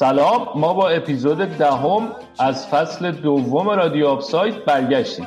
[0.00, 5.26] سلام ما با اپیزود دهم از فصل دوم رادیو آفساید برگشتیم.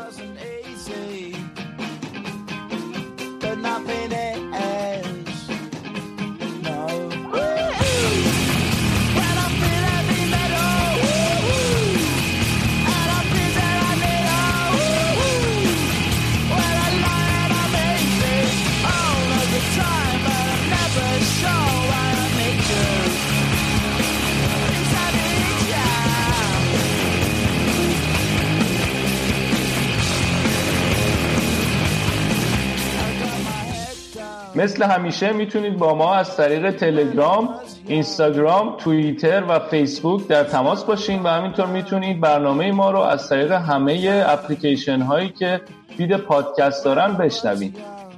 [34.74, 37.50] مثل همیشه می‌تونید با ما از طریق تلگرام،
[37.88, 43.52] اینستاگرام، توییتر و فیسبوک در تماس باشین و همینطور می‌تونید برنامه ما رو از طریق
[43.52, 45.62] همه اپلیکیشن هایی که
[45.98, 47.78] feed پادکست دارن بشنوید.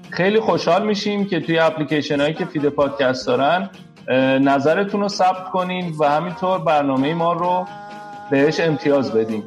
[0.10, 3.70] خیلی خوشحال میشیم که توی اپلیکیشن هایی که feed پادکست دارن
[4.42, 7.68] نظرتون رو ثبت کنین و همینطور برنامه ما رو
[8.32, 9.44] بهش امتیاز بدین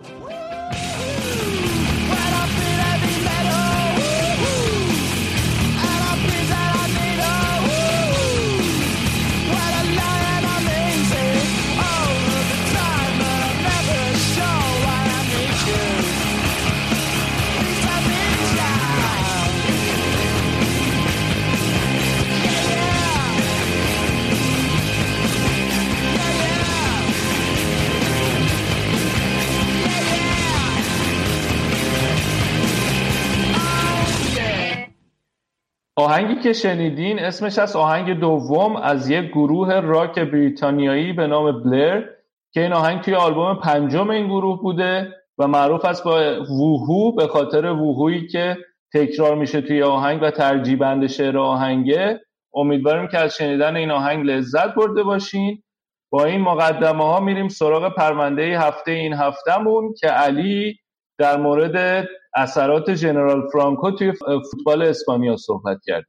[35.98, 42.04] آهنگی که شنیدین اسمش از آهنگ دوم از یک گروه راک بریتانیایی به نام بلر
[42.52, 47.26] که این آهنگ توی آلبوم پنجم این گروه بوده و معروف است با ووهو به
[47.26, 48.56] خاطر ووهویی که
[48.94, 52.20] تکرار میشه توی آهنگ و ترجیح بند شعر آهنگه.
[52.54, 55.62] امیدواریم که از شنیدن این آهنگ لذت برده باشین.
[56.10, 60.78] با این مقدمه ها میریم سراغ پرونده هفته این هفتهمون که علی
[61.18, 66.04] در مورد اثرات ژنرال فرانکو توی فوتبال اسپانیا صحبت کرد.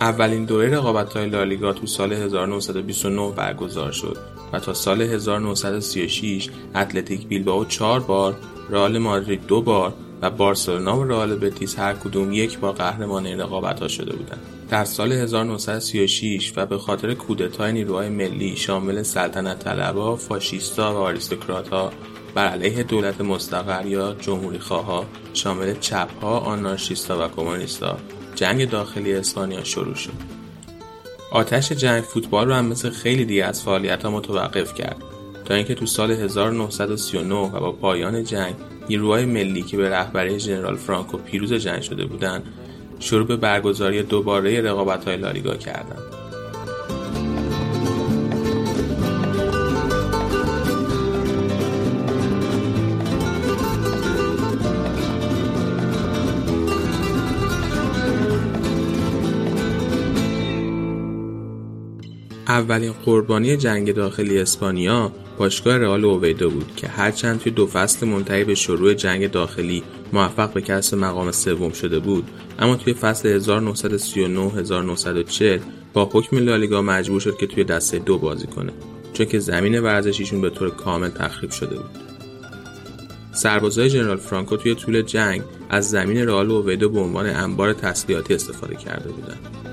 [0.00, 4.16] اولین دوره رقابت های لالیگا تو سال 1929 برگزار شد
[4.52, 8.36] و تا سال 1936 اتلتیک بیلبائو چهار بار،
[8.70, 13.40] رئال مادرید دو بار و بارسلونا و رئال بتیس هر کدوم یک بار قهرمان این
[13.40, 14.40] ها شده بودند.
[14.70, 21.92] در سال 1936 و به خاطر کودتای نیروهای ملی شامل سلطنت طلبها، فاشیستا و آریستوکراتها
[22.34, 27.98] بر علیه دولت مستقر یا جمهوری خواه شامل چپها، آنارشیستا و کمونیستا
[28.34, 30.12] جنگ داخلی اسپانیا شروع شد.
[31.30, 34.96] آتش جنگ فوتبال رو هم مثل خیلی دیگه از فعالیت ها متوقف کرد
[35.44, 38.54] تا اینکه تو سال 1939 و با پایان جنگ
[38.88, 42.42] نیروهای ملی که به رهبری ژنرال فرانکو پیروز جنگ شده بودند
[42.98, 46.02] شروع به برگزاری دوباره رقابت‌های لالیگا کردند.
[62.48, 68.44] اولین قربانی جنگ داخلی اسپانیا باشگاه رئال اویدو بود که هرچند توی دو فصل منتهی
[68.44, 69.82] به شروع جنگ داخلی
[70.12, 75.60] موفق به کسب مقام سوم شده بود اما توی فصل 1939-1940
[75.92, 78.72] با حکم لالیگا مجبور شد که توی دسته دو بازی کنه
[79.12, 81.90] چون که زمین ورزشیشون به طور کامل تخریب شده بود.
[83.32, 88.76] سربازای جنرال فرانکو توی طول جنگ از زمین رئال اویدو به عنوان انبار تسلیحاتی استفاده
[88.76, 89.65] کرده بودند.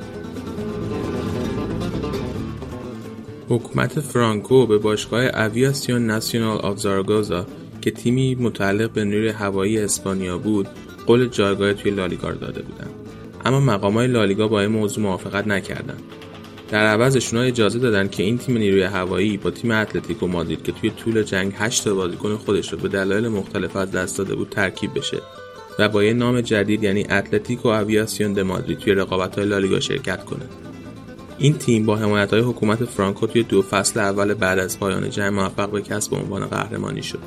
[3.50, 7.46] حکومت فرانکو به باشگاه اویاسیون ناسیونال آف زاراگوزا
[7.82, 10.68] که تیمی متعلق به نیروی هوایی اسپانیا بود
[11.06, 12.92] قول جایگاه توی لالیگا داده بودند
[13.46, 16.04] اما مقامای لالیگا با این موضوع موافقت نکردند
[16.70, 20.90] در عوض اجازه دادن که این تیم نیروی هوایی با تیم اتلتیکو مادرید که توی
[20.90, 25.18] طول جنگ 8 بازیکن خودش رو به دلایل مختلف از دست داده بود ترکیب بشه
[25.80, 30.46] و با یه نام جدید یعنی اتلتیکو اویاسیون د مادرید توی رقابت‌های لالیگا شرکت کنه.
[31.44, 35.70] این تیم با های حکومت فرانکو توی دو فصل اول بعد از پایان جنگ موفق
[35.70, 37.20] به کسب عنوان قهرمانی شد.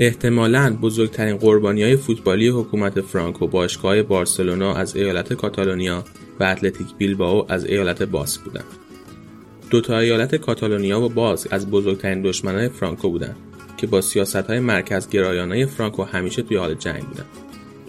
[0.00, 6.04] احتمالاً بزرگترین قربانی های فوتبالی حکومت فرانکو باشگاه بارسلونا از ایالت کاتالونیا
[6.40, 8.64] و اتلتیک بیلبائو از ایالت باسک بودند.
[9.70, 13.36] دو تا ایالت کاتالونیا و باز از بزرگترین دشمنان فرانکو بودند
[13.76, 17.24] که با سیاست های مرکز گرایانه فرانکو همیشه توی حال جنگ بودن.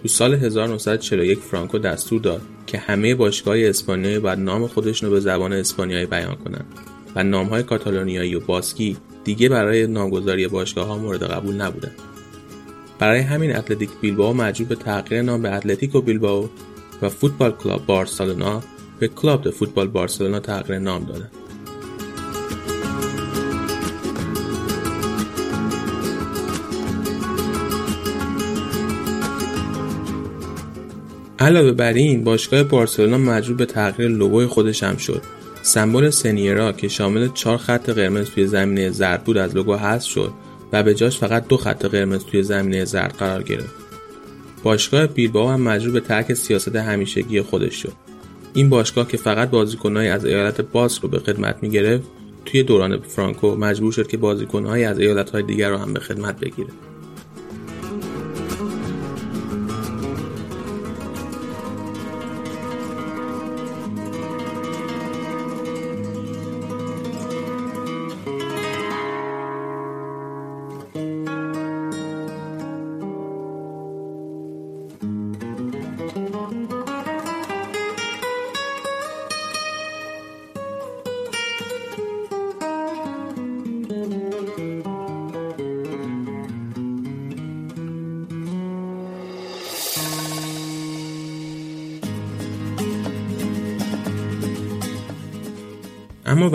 [0.02, 5.22] تو سال 1941 فرانکو دستور داد که همه باشگاه اسپانیایی باید نام خودشون رو به
[5.22, 6.66] زبان اسپانیایی بیان کنن
[7.16, 8.98] و نامهای کاتالونیایی و باسکی
[9.30, 11.92] دیگه برای نامگذاری باشگاه ها مورد قبول نبودن.
[13.00, 16.50] برای همین اتلتیک بیلبائو مجبور به تغییر نام به اتلتیکو بیلبائو
[17.02, 18.64] و فوتبال کلاب بارسلونا
[19.00, 21.32] به کلاب فوتبال بارسلونا تغییر نام دادند.
[31.40, 35.39] علاوه بر این باشگاه بارسلونا مجبور به تغییر لوگوی خودش هم شد
[35.70, 40.32] سمبل سنیرا که شامل چهار خط قرمز توی زمینه زرد بود از لوگو حذف شد
[40.72, 43.76] و به جاش فقط دو خط قرمز توی زمینه زرد قرار گرفت.
[44.64, 47.94] باشگاه بیلبائو هم مجبور به ترک سیاست همیشگی خودش شد.
[48.54, 52.08] این باشگاه که فقط بازیکنهایی از ایالت باس رو به خدمت می‌گرفت
[52.46, 56.70] توی دوران فرانکو مجبور شد که بازیکنهایی از ایالتهای دیگر رو هم به خدمت بگیره.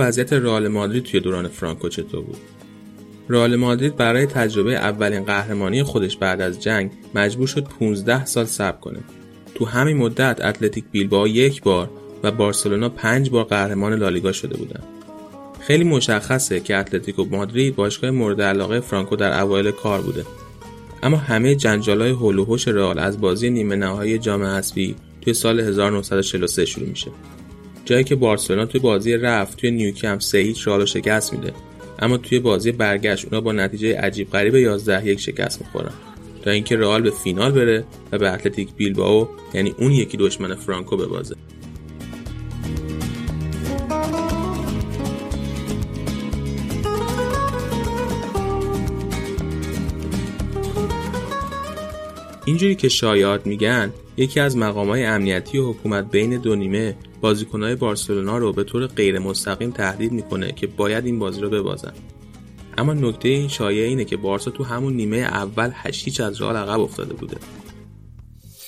[0.04, 2.36] وضعیت رئال مادرید توی دوران فرانکو چطور بود؟
[3.28, 8.80] رئال مادرید برای تجربه اولین قهرمانی خودش بعد از جنگ مجبور شد 15 سال صبر
[8.80, 8.98] کنه.
[9.54, 11.90] تو همین مدت اتلتیک بیلبائو یک بار
[12.22, 14.84] و بارسلونا پنج بار قهرمان لالیگا شده بودند.
[15.60, 20.24] خیلی مشخصه که اتلتیکو مادرید باشگاه مورد علاقه فرانکو در اوایل کار بوده.
[21.02, 26.64] اما همه جنجالای هول و رئال از بازی نیمه نهایی جام حذفی توی سال 1943
[26.64, 27.10] شروع میشه.
[27.84, 31.52] جایی که بارسلونا توی بازی رفت توی نیوکمپ سه هیچ رئال شکست میده.
[31.98, 35.92] اما توی بازی برگشت اونا با نتیجه عجیب غریب 11 یک شکست می‌خورن.
[36.42, 40.96] تا اینکه رئال به فینال بره و به اتلتیک بیلبائو یعنی اون یکی دشمن فرانکو
[40.96, 41.36] ببازه.
[52.44, 58.38] اینجوری که شایعات میگن یکی از مقامهای امنیتی و حکومت بین دو نیمه بازیکنهای بارسلونا
[58.38, 61.93] رو به طور غیر مستقیم تهدید می‌کنه که باید این بازی رو ببازن.
[62.79, 66.81] اما نکته این شایعه اینه که بارسا تو همون نیمه اول هشتیچ از رئال عقب
[66.81, 67.37] افتاده بوده.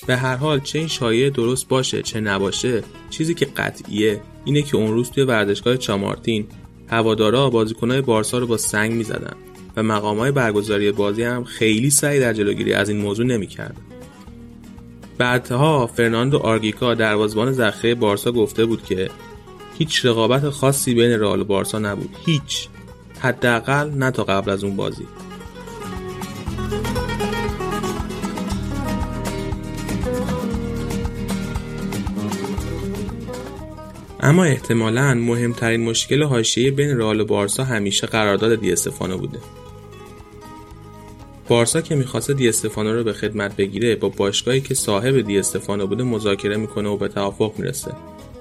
[0.07, 4.77] به هر حال چه این شایعه درست باشه چه نباشه چیزی که قطعیه اینه که
[4.77, 6.47] اون روز توی ورزشگاه چامارتین
[6.87, 9.35] هوادارا بازیکنهای بارسا رو با سنگ می‌زدن
[9.75, 13.81] و مقامهای برگزاری بازی هم خیلی سعی در جلوگیری از این موضوع نمی‌کردن.
[15.17, 19.09] بعدها فرناندو آرگیکا دروازبان ذخیره بارسا گفته بود که
[19.77, 22.15] هیچ رقابت خاصی بین رئال و بارسا نبود.
[22.25, 22.67] هیچ.
[23.19, 25.07] حداقل نه تا قبل از اون بازی.
[34.19, 39.39] اما احتمالا مهمترین مشکل حاشیه بین رئال و بارسا همیشه قرارداد دی استفانو بوده.
[41.47, 45.87] بارسا که می‌خواسته دی استفانو رو به خدمت بگیره با باشگاهی که صاحب دی استفانو
[45.87, 47.91] بوده مذاکره می‌کنه و به توافق می‌رسه.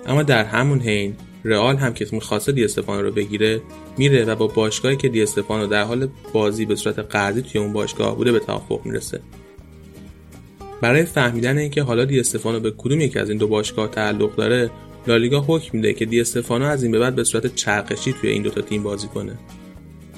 [0.07, 3.61] اما در همون حین رئال هم که می‌خواسته دی استفانو رو بگیره
[3.99, 7.73] میره و با باشگاهی که دی استفانو در حال بازی به صورت قرضی توی اون
[7.73, 9.21] باشگاه بوده به توافق می‌رسه.
[10.81, 14.71] برای فهمیدن اینکه حالا دی استفانو به کدوم یکی از این دو باشگاه تعلق داره
[15.07, 18.43] لالیگا حکم میده که دی استفانو از این به بعد به صورت چرخشی توی این
[18.43, 19.33] دوتا تیم بازی کنه.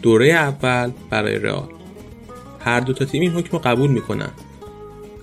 [0.02, 1.77] دوره اول برای رئال.
[2.68, 4.30] هر دو تا تیم این حکم رو قبول می‌کنن.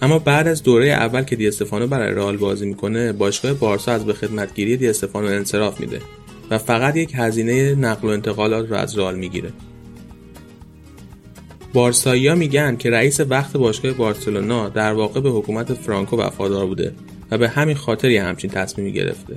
[0.01, 4.05] اما بعد از دوره اول که دی استفانو برای رئال بازی می‌کنه باشگاه بارسا از
[4.05, 6.01] به خدمتگیری دی استفانو انصراف میده
[6.49, 9.51] و فقط یک هزینه نقل و انتقالات رو از رئال می‌گیره.
[11.73, 16.95] بارسایی میگن که رئیس وقت باشگاه بارسلونا در واقع به حکومت فرانکو وفادار بوده
[17.31, 19.35] و به همین خاطر همچین تصمیمی گرفته.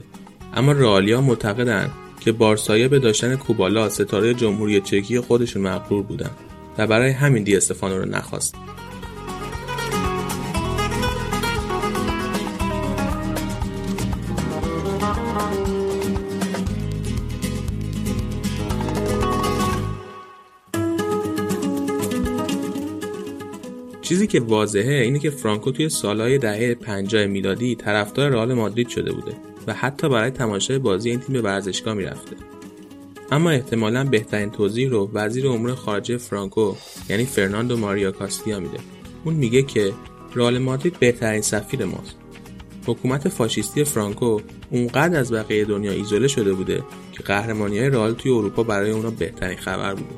[0.55, 6.31] اما رئالیا معتقدند که بارسایی به داشتن کوبالا ستاره جمهوری چکی خودشون مغرور بودن.
[6.79, 8.55] و برای همین دی استفانو رو نخواست.
[24.03, 29.13] چیزی که واضحه اینه که فرانکو توی سالهای دهه 50 میلادی طرفدار رئال مادرید شده
[29.13, 29.33] بوده
[29.67, 32.37] و حتی برای تماشای بازی این تیم به ورزشگاه می‌رفته.
[33.31, 36.75] اما احتمالا بهترین توضیح رو وزیر امور خارجه فرانکو
[37.09, 38.79] یعنی فرناندو ماریا کاستیا میده.
[39.25, 39.93] اون میگه که
[40.35, 42.17] رئال مادرید بهترین سفیر ماست.
[42.87, 46.83] حکومت فاشیستی فرانکو اونقدر از بقیه دنیا ایزوله شده بوده
[47.13, 50.15] که قهرمانی های رئال توی اروپا برای اونا بهترین خبر بوده.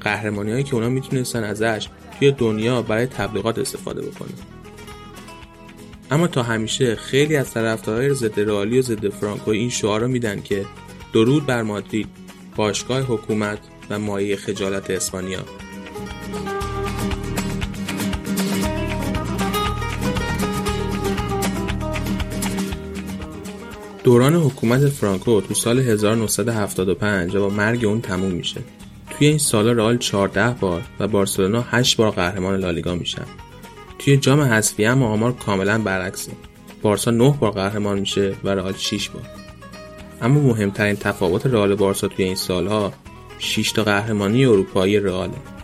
[0.00, 4.30] قهرمانی که اونا می‌تونستن ازش توی دنیا برای تبلیغات استفاده بکنه.
[6.10, 10.40] اما تا همیشه خیلی از طرفدارای ضد رئالی و ضد فرانکو این شعار رو میدن
[10.40, 10.66] که
[11.12, 12.08] درود بر مادرید.
[12.58, 13.58] باشگاه حکومت
[13.90, 15.38] و مایه خجالت اسپانیا
[24.04, 28.60] دوران حکومت فرانکو تو سال 1975 و با مرگ اون تموم میشه.
[29.10, 33.26] توی این سالا رئال 14 بار و بارسلونا 8 بار قهرمان لالیگا میشن.
[33.98, 36.32] توی جام حذفی هم آمار کاملا برعکسه.
[36.82, 39.37] بارسا 9 بار قهرمان میشه و رئال 6 بار.
[40.22, 42.92] اما مهمترین تفاوت رئال بارسا توی این سالها
[43.38, 45.57] 6 تا قهرمانی اروپایی رئاله.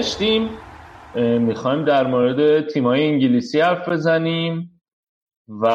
[0.00, 0.58] برگشتیم
[1.38, 4.80] می‌خوایم در مورد تیمای انگلیسی حرف بزنیم
[5.48, 5.66] و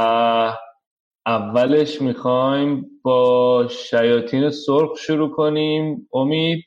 [1.26, 6.10] اولش می‌خوایم با شیاطین سرخ شروع کنیم.
[6.14, 6.66] امید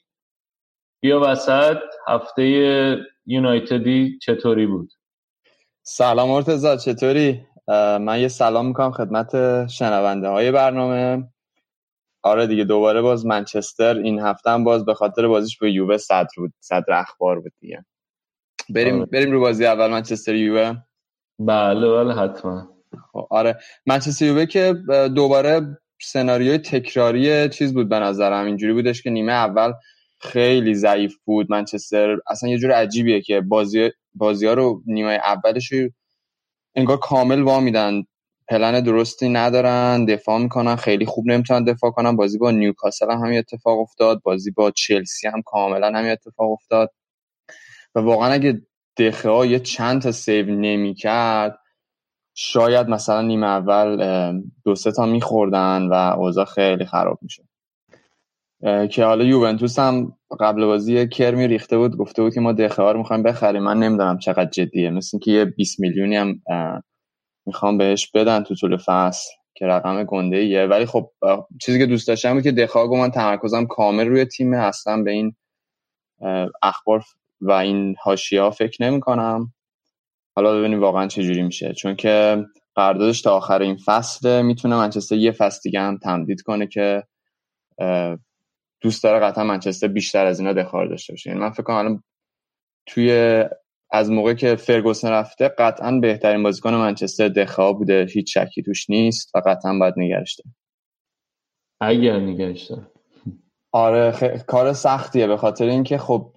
[1.03, 1.77] بیا وسط.
[2.09, 2.43] هفته
[3.27, 4.93] یونایتدی چطوری بود؟
[5.83, 7.41] سلام مرتزا چطوری؟
[8.01, 9.31] من یه سلام می‌کنم خدمت
[9.67, 11.29] شنونده های برنامه.
[12.23, 16.29] آره دیگه دوباره باز منچستر این هفته هم باز به خاطر بازیش به یووه صدر
[16.37, 17.85] بود صدر اخبار بود دیگه.
[18.69, 19.07] بریم آره.
[19.07, 20.77] بریم رو بازی اول منچستر یووه.
[21.39, 22.69] بله بله حتما.
[23.13, 23.59] خب، آره.
[23.87, 24.75] منچستر یووه که
[25.15, 28.47] دوباره سناریوی تکراری چیز بود به نظرم.
[28.47, 29.73] اینجوری بودش که نیمه اول
[30.21, 31.51] خیلی ضعیف بود.
[31.51, 35.73] منچستر اصلا یه جور عجیبیه که بازی بازی ها رو نیمه اولش
[36.75, 38.03] انگار کامل وا میدن
[38.49, 42.17] پلن درستی ندارن دفاع می‌کنن خیلی خوب نمی‌تونن دفاع کنن.
[42.17, 44.23] بازی با نیوکاسل هم همین اتفاق افتاد.
[44.23, 46.93] بازی با چلسی هم کاملا همین اتفاق افتاد.
[47.95, 48.63] و واقعا اگه
[48.99, 51.59] دخه یه چند تا سیو نمی‌کرد
[52.35, 54.03] شاید مثلا نیمه اول
[54.65, 57.43] دو سه تا میخوردن و اوضاع خیلی خراب میشه
[58.91, 62.99] که حالا یوونتوس هم قبل بازی کرمی ریخته بود گفته بود که ما دخه رو
[62.99, 63.63] می‌خوایم بخریم.
[63.63, 64.91] من نمی‌دونم چقدر جدیه.
[64.91, 66.43] مثل که یه 20 میلیونی هم
[67.49, 71.11] می‌خوام بهش بدن تو طول فصل که رقم گنده ایه ولی خب
[71.61, 75.37] چیزی که دوست داشتم بود که دخاگو من تمرکزم کامل روی تیم هستم به این
[76.63, 77.03] اخبار
[77.41, 79.53] و این هاشیا فکر نمی کنم
[80.37, 81.73] حالا ببینیم واقعا چه جوری میشه.
[81.73, 86.67] چون که قراردادش تا آخر این فصل می‌تونه منچستر یه فصل دیگه هم تمدید کنه
[86.67, 87.05] که
[88.81, 91.31] دوست داره قطعا منچستر بیشتر از اینا دخار داشته باشه.
[91.31, 92.03] یعنی من فکر کنم
[92.87, 93.45] توی
[93.91, 98.07] از موقع که فرگوسن رفته قطعا بهترین بازیکن منچستر دخا بوده.
[98.13, 100.43] هیچ شکی توش نیست و قطعا باید نگرشته
[101.81, 102.87] اگر نگرشته
[103.73, 104.25] آره خ...
[104.25, 105.27] کار سختیه.
[105.27, 106.33] به خاطر اینکه خب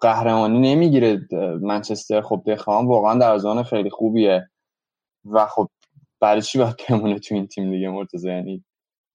[0.00, 1.28] قهرمانی نمی‌گیره
[1.60, 2.20] منچستر.
[2.20, 4.48] خب دخا واقعا در زمان خیلی خوبیه.
[5.24, 5.68] و خب
[6.20, 8.64] برای چی باید بمونه تو این تیم دیگه مرتضی؟ یعنی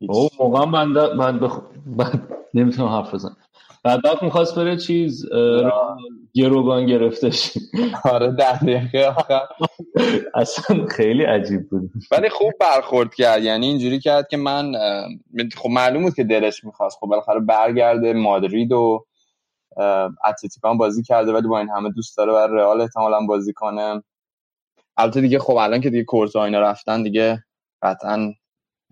[0.09, 1.61] او موقع من من بخ...
[2.53, 3.37] نمی‌تونم حرف بزنم.
[3.83, 5.25] بعد می‌خواست بره چیز
[6.35, 7.57] گروگان گرفتش
[8.03, 9.07] آره در دقیقه.
[9.07, 9.41] آخر
[10.35, 11.91] اصلا خیلی عجیب بود.
[12.11, 13.43] ولی خوب برخورد کرد.
[13.43, 14.71] یعنی اینجوری کرد که من
[15.57, 16.97] خب معلوم بود که دلش می‌خواست.
[16.99, 19.05] خب بالاخره برگرده مادرید و
[20.25, 24.03] اتلتیکان بازی کرده ولی با این همه دوست داره برای رئال احتمالا بازی کنه.
[24.97, 27.43] البته دیگه خب الان که دیگه کورتو اینا رفتن دیگه
[27.81, 28.33] قطعا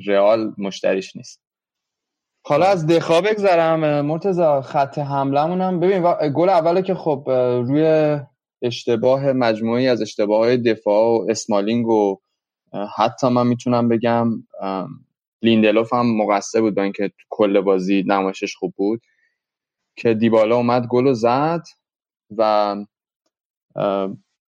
[0.08, 1.45] رئال مشتریش نیست.
[2.48, 7.24] حالا از دخا بگذرم مرتزا خط حملمون هم ببین گل اوله که خب
[7.68, 8.18] روی
[8.62, 12.18] اشتباه مجموعی از اشتباه های دفاع و اسمالینگ و
[12.98, 14.28] حتی من می‌تونم بگم
[15.42, 19.02] لیندلوف هم مقصر بود با اینکه کل بازی نمایشش خوب بود
[19.96, 21.64] که دیبالا اومد گل و زد
[22.38, 22.75] و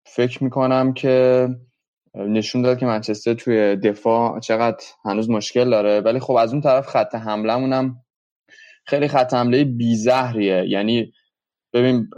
[0.06, 1.48] فکر می‌کنم که
[2.18, 6.02] نشون داد که منچستر توی دفاع چقدر هنوز مشکل داره.
[6.02, 7.96] ولی خب از اون طرف خط حمله هم
[8.86, 10.66] خیلی خط حمله بیزهریه.
[10.68, 11.14] یعنی
[11.74, 12.10] ببین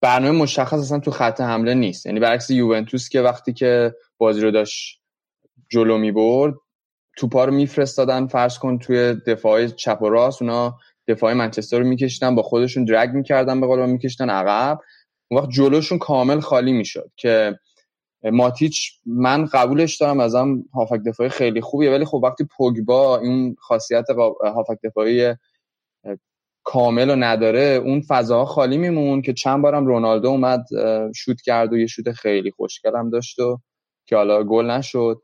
[0.00, 2.06] برنامه مشخص اصلا تو خط حمله نیست.
[2.06, 5.00] یعنی برعکس یوونتوس که وقتی که بازی رو داشت
[5.70, 6.54] جلو می برد
[7.16, 8.26] توپا رو میفرستادن.
[8.26, 10.78] فرض کن توی دفاع چپ و راست اونا
[11.08, 14.80] دفاع منچستر رو میکشتن با خودشون درگ می‌کردن به قول میکشتن عقب.
[15.30, 17.58] اون وقت جلوشون کامل خالی می‌شد که
[18.30, 24.06] ماتیچ من قبولش دارم ازم هافک دفاعی خیلی خوبیه ولی خب وقتی پوگبا این خاصیت
[24.54, 25.34] هافک دفاعی
[26.64, 30.64] کامل رو نداره اون فضاها خالی میمون که چند بارم رونالدو اومد
[31.16, 33.60] شوت کرد و یه شوت خیلی خوشگل هم داشت و
[34.06, 35.22] که حالا گل نشد.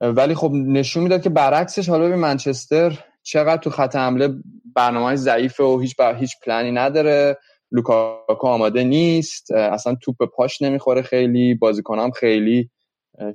[0.00, 4.34] ولی خب نشون می‌داد که برعکسش حالا به منچستر چقدر تو خط حمله
[4.74, 7.38] برنامه ضعیفه و هیچ بر هیچ پلنی نداره.
[7.76, 12.70] لوکاکو آماده نیست اصلا توپ به پاش نمی‌خوره خیلی بازیکنام خیلی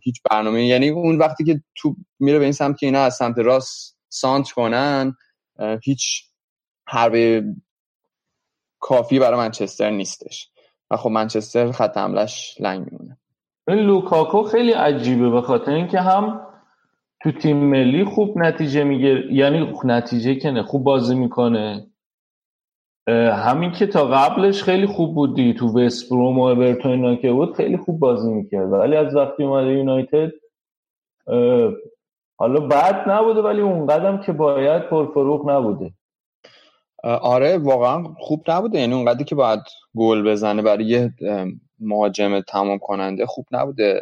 [0.03, 3.37] هیچ برنامه یعنی اون وقتی که توپ میره به این سمت که اینا از سمت
[3.37, 5.15] راست سانت کنن
[5.83, 6.23] هیچ
[6.87, 7.43] حربه
[8.79, 10.49] کافی برای منچستر نیستش.
[10.91, 13.17] و خب منچستر خط حملش لنگ میمونه.
[13.67, 16.41] لوکاکو خیلی عجیبه به خاطر اینکه هم
[17.23, 21.90] تو تیم ملی خوب نتیجه می‌گیره یعنی نتیجه که نه خوب بازی می‌کنه.
[23.07, 27.99] همین که تا قبلش خیلی خوب بودی تو وستبروم و اورتون که بود خیلی خوب
[27.99, 28.71] بازی می‌کرد.
[28.71, 30.31] ولی از وقتی اومده یونایتد
[32.37, 35.93] حالا بد نبوده ولی اون قدم که باید پرفروغ نبوده.
[37.03, 38.79] آره واقعا خوب نبوده.
[38.79, 39.59] یعنی اونقدری که باید
[39.95, 41.13] گل بزنه برای یه
[41.79, 44.01] مهاجم تمام کننده خوب نبوده.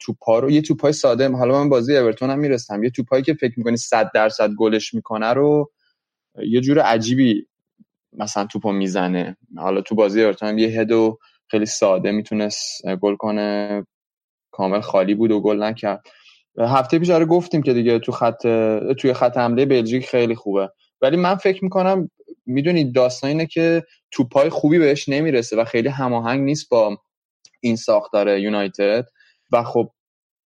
[0.00, 1.28] توپا رو یه توپای ساده.
[1.28, 2.82] حالا من بازی اورتون هم می‌رسم.
[2.84, 5.70] یه توپایی که فکر می‌کنی 100 درصد گلش می‌کنه رو
[6.48, 7.46] یه جور عجیبی
[8.12, 9.36] مثلا توپو می‌زنه.
[9.56, 13.86] حالا تو بازی اورتون یه هدو خیلی ساده می‌تونست گل کنه.
[14.50, 16.02] کامل خالی بود و گل نکرد.
[16.58, 18.42] هفته پیش آره گفتیم که دیگه تو خط
[18.98, 20.70] توی خط حمله بلژیک خیلی خوبه.
[21.00, 22.10] ولی من فکر می‌کنم
[22.46, 26.98] می‌دونید داستان اینه که توپای خوبی بهش نمی‌رسه و خیلی هماهنگ نیست با
[27.60, 29.04] این ساختار یونایتد.
[29.52, 29.90] و خب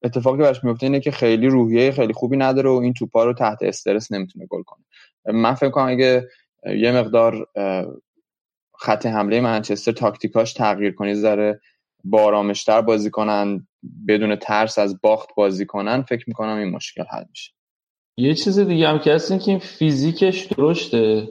[0.04, 3.58] اتفاقی براش میفته اینه که خیلی روحیه خیلی خوبی نداره و این توپا رو تحت
[3.62, 4.84] استرس نمی‌تونه گل کنه.
[5.26, 6.28] من فکر کنم اگه
[6.65, 7.47] یه مقدار
[8.80, 11.62] خط حمله منچستر تاکتیکاش تغییر کنی ذره
[12.04, 13.67] بارامشتر بازی کنن
[14.08, 17.52] بدون ترس از باخت بازی کنن فکر می‌کنم این مشکل حل میشه.
[18.17, 21.28] یه چیز دیگه هم که هست که این فیزیکش درشته.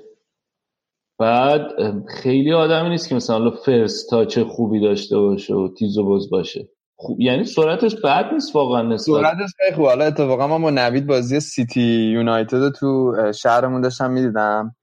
[1.19, 1.63] بعد
[2.09, 6.69] خیلی آدمی نیست که مثلا فرست تاچ خوبی داشته باشه و تیز و باز باشه.
[6.97, 11.07] خوب یعنی سرعتش بد نیست واقعا نسبت سرعتش خیلی خوبه حالا اتفاقا من با نوید
[11.07, 14.77] بازی سیتی یونایتد تو شهرمون داشتم می‌دیدم.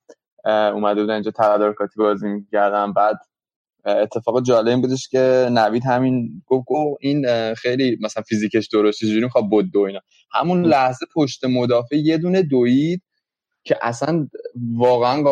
[0.47, 3.19] اومده بودن اینجا تدارکاتی بازی می‌کردم بعد
[3.85, 9.23] اتفاق جالب این بودش که نوید همین گفت گفت این خیلی مثلا فیزیکش درست چجوری
[9.23, 9.99] می‌خواد بود دو اینا.
[10.31, 13.01] همون لحظه پشت مدافع یه دونه دوید
[13.63, 14.27] که اصلا
[14.73, 15.23] واقعا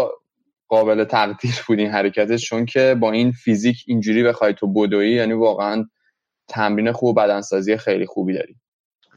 [0.68, 5.34] قابل تقدیر بود این حرکتش چون که با این فیزیک اینجوری بخوای تو بدوی یعنی
[5.34, 5.86] واقعا
[6.48, 8.56] تمرین خوب بدنسازی خیلی خوبی داری.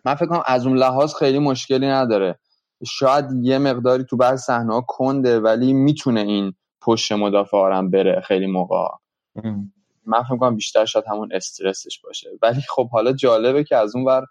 [0.05, 2.39] من فکر کنم از اون لحاظ خیلی مشکلی نداره.
[2.87, 8.21] شاید یه مقداری تو بعض صحنه ها کنده ولی می‌تونه این پشت مدافع هم بره
[8.21, 8.89] خیلی موقع.
[10.07, 12.31] من فکر کنم بیشتر شاید همون استرسش باشه.
[12.43, 14.25] ولی خب حالا جالبه که از اون ور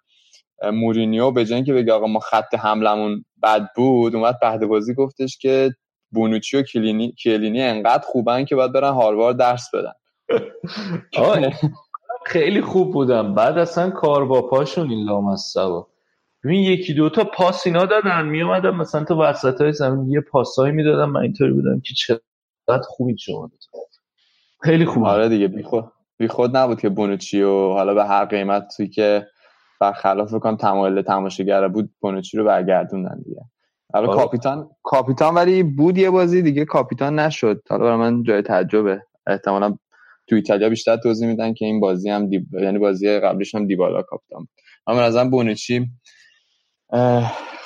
[0.73, 5.37] مورینیو به جای که بگه آقا ما خط حملمون بد بود اومد بعد بازی گفتش
[5.37, 5.71] که
[6.11, 9.93] بونوچی و کلینی کلینی انقدر خوبن که باید برن هاروارد درس بدن.
[12.25, 15.87] خیلی خوب بودم بعد اصلا کار با پاشون این لامصبا
[16.43, 18.25] ببین یکی دوتا پاس اینا دادن.
[18.25, 22.81] می اومدم مثلا تو وسط های زمین یه پاسایی می‌دادم من اینطوری بودم که چقدر
[22.87, 23.51] خوبی شما
[24.61, 28.25] خیلی خوب آره دیگه بی خود, بی خود نبود که بونوچی و حالا به هر
[28.25, 29.27] قیمت توی که
[29.79, 33.41] برخلاف بکنم تمایل تماشاگر بود بونوچی رو برگردوندن دیگه.
[33.93, 34.17] حالا آره.
[34.17, 37.61] کاپیتان کاپیتان ولی بود یه بازی دیگه کاپیتان نشد.
[37.69, 39.01] حالا برای من جای تعجبه.
[39.27, 39.77] احتمالا
[40.27, 42.47] تو ایتالیا بیشتر توضیح میدن که این بازی هم دی...
[42.61, 44.47] یعنی بازی قبلیش هم دیبالا کاپیتان
[44.87, 45.87] اما از بونوچی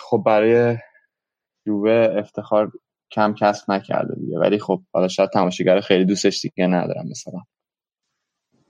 [0.10, 0.78] خب برای
[1.66, 2.72] یووه افتخار
[3.12, 4.40] کم کسب نکرده دیگه.
[4.40, 7.40] ولی خب حالا شاید تماشاگر خیلی دوستش دیگه ندارم مثلا.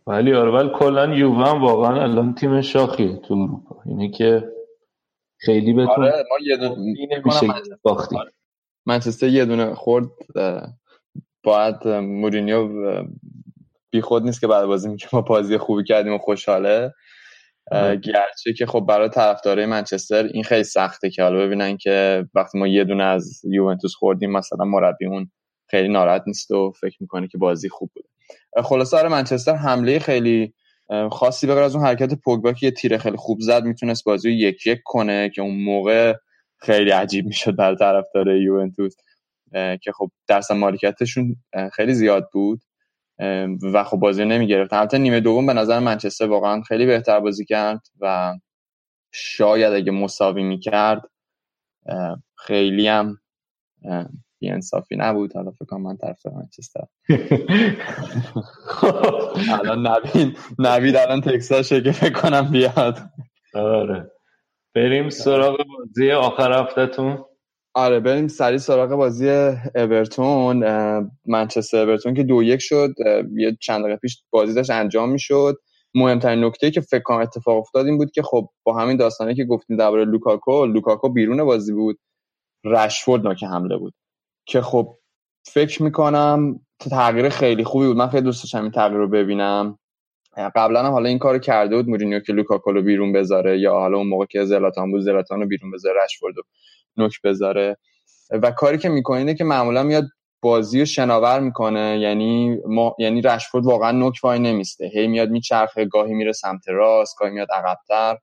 [0.07, 3.81] ولی آره ولی کلا یووه هم واقعا الان تیم شاخیه تو اروپا.
[3.85, 4.51] اینه که
[5.37, 7.21] خیلی بهتون آره ما یه دونه
[7.83, 8.15] باختی
[8.85, 9.27] منچستر.
[9.27, 10.09] یه دونه خورد
[11.43, 12.69] باید مورینیو
[13.91, 16.93] بی خود نیست که بعد بازی میگه ما بازی خوبی کردیم و خوشحاله.
[18.03, 22.67] گرچه که خب برای طرفدارای منچستر این خیلی سخته که حالا ببینن که وقتی ما
[22.67, 25.31] یه دونه از یوونتوس خوردیم مثلا مربیمون
[25.69, 28.07] خیلی ناراحت نیست و فکر می‌کنه که بازی خوب بوده.
[28.63, 30.53] خلاصه آره منچستر حمله خیلی
[31.11, 34.35] خاصی بغیر از اون حرکت پوگبا که یه تیره خیلی خوب زد می‌تونست بازی رو
[34.35, 36.13] یک یک کنه که اون موقع
[36.57, 38.95] خیلی عجیب می‌شد برای طرفدار یوونتوس.
[39.81, 41.35] که خب درس مالکیتشون
[41.73, 42.61] خیلی زیاد بود.
[43.73, 44.73] و خب بازی نمی‌گرفت.
[44.73, 48.35] البته نیمه دوم به نظر منچستر واقعا خیلی بهتر بازی کرد و
[49.13, 51.01] شاید اگه مساوی می‌کرد
[52.37, 53.17] خیلی هم
[54.41, 55.35] انصافی نبود.
[55.35, 56.83] حالا فکر کنم من طرف منچستر.
[59.51, 62.99] الان نوید نوید الان تکساشه که فکر کنم بیاد.
[63.53, 64.11] آره.
[64.75, 67.25] بریم سراغ بازی آخر هفتهتون.
[67.73, 69.29] آره بریم سری سراغ بازی
[69.75, 70.63] اورتون.
[71.25, 72.89] منچستر اورتون که دو یک شد.
[73.37, 75.57] یه چند دقیقه پیش بازی داشت انجام می‌شد.
[75.95, 79.45] مهمترین نکته که فکر کنم اتفاق افتاد این بود که خب با همین داستانه که
[79.45, 81.99] گفتیم درباره لوکاکو لوکاکو بیرون بازی بود.
[82.65, 83.93] رشفورد نوک حمله بود.
[84.45, 84.97] که خب
[85.45, 87.97] فکر می‌کنم تغییر خیلی خوبی بود.
[87.97, 89.77] من خیلی دوست داشتم این تغییر رو ببینم.
[90.55, 93.97] قبلا هم حالا این کارو کرده بود مورینیو که لوکاکو رو بیرون بذاره یا حالا
[93.97, 96.35] اون موقع که زلاتان بود زلاتان رو بیرون بذاره رشفورد
[96.97, 97.77] نوک بذاره.
[98.31, 100.03] و کاری که می‌کنه اینه که معمولا میاد
[100.41, 101.99] بازی رو شناور می‌کنه.
[101.99, 104.91] یعنی ما یعنی رشفورد واقعا نوک وای نمیسته.
[104.93, 108.17] هی میاد میچرخه گاهی میره سمت راست گاهی میاد عقبتر.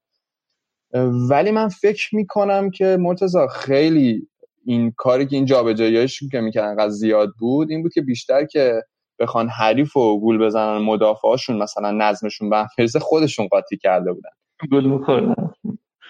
[1.31, 4.29] ولی من فکر می‌کنم که مرتضا خیلی
[4.65, 8.83] این کاری که این جابجاییاش که می‌کردن انقدر زیاد بود این بود که بیشتر که
[9.19, 12.67] بخوان حریف و گول بزنن مدافعاشون مثلا نظمشون به
[13.01, 14.31] خودشون قاطی کرده بودن.
[14.73, 15.51] گل میخوردن.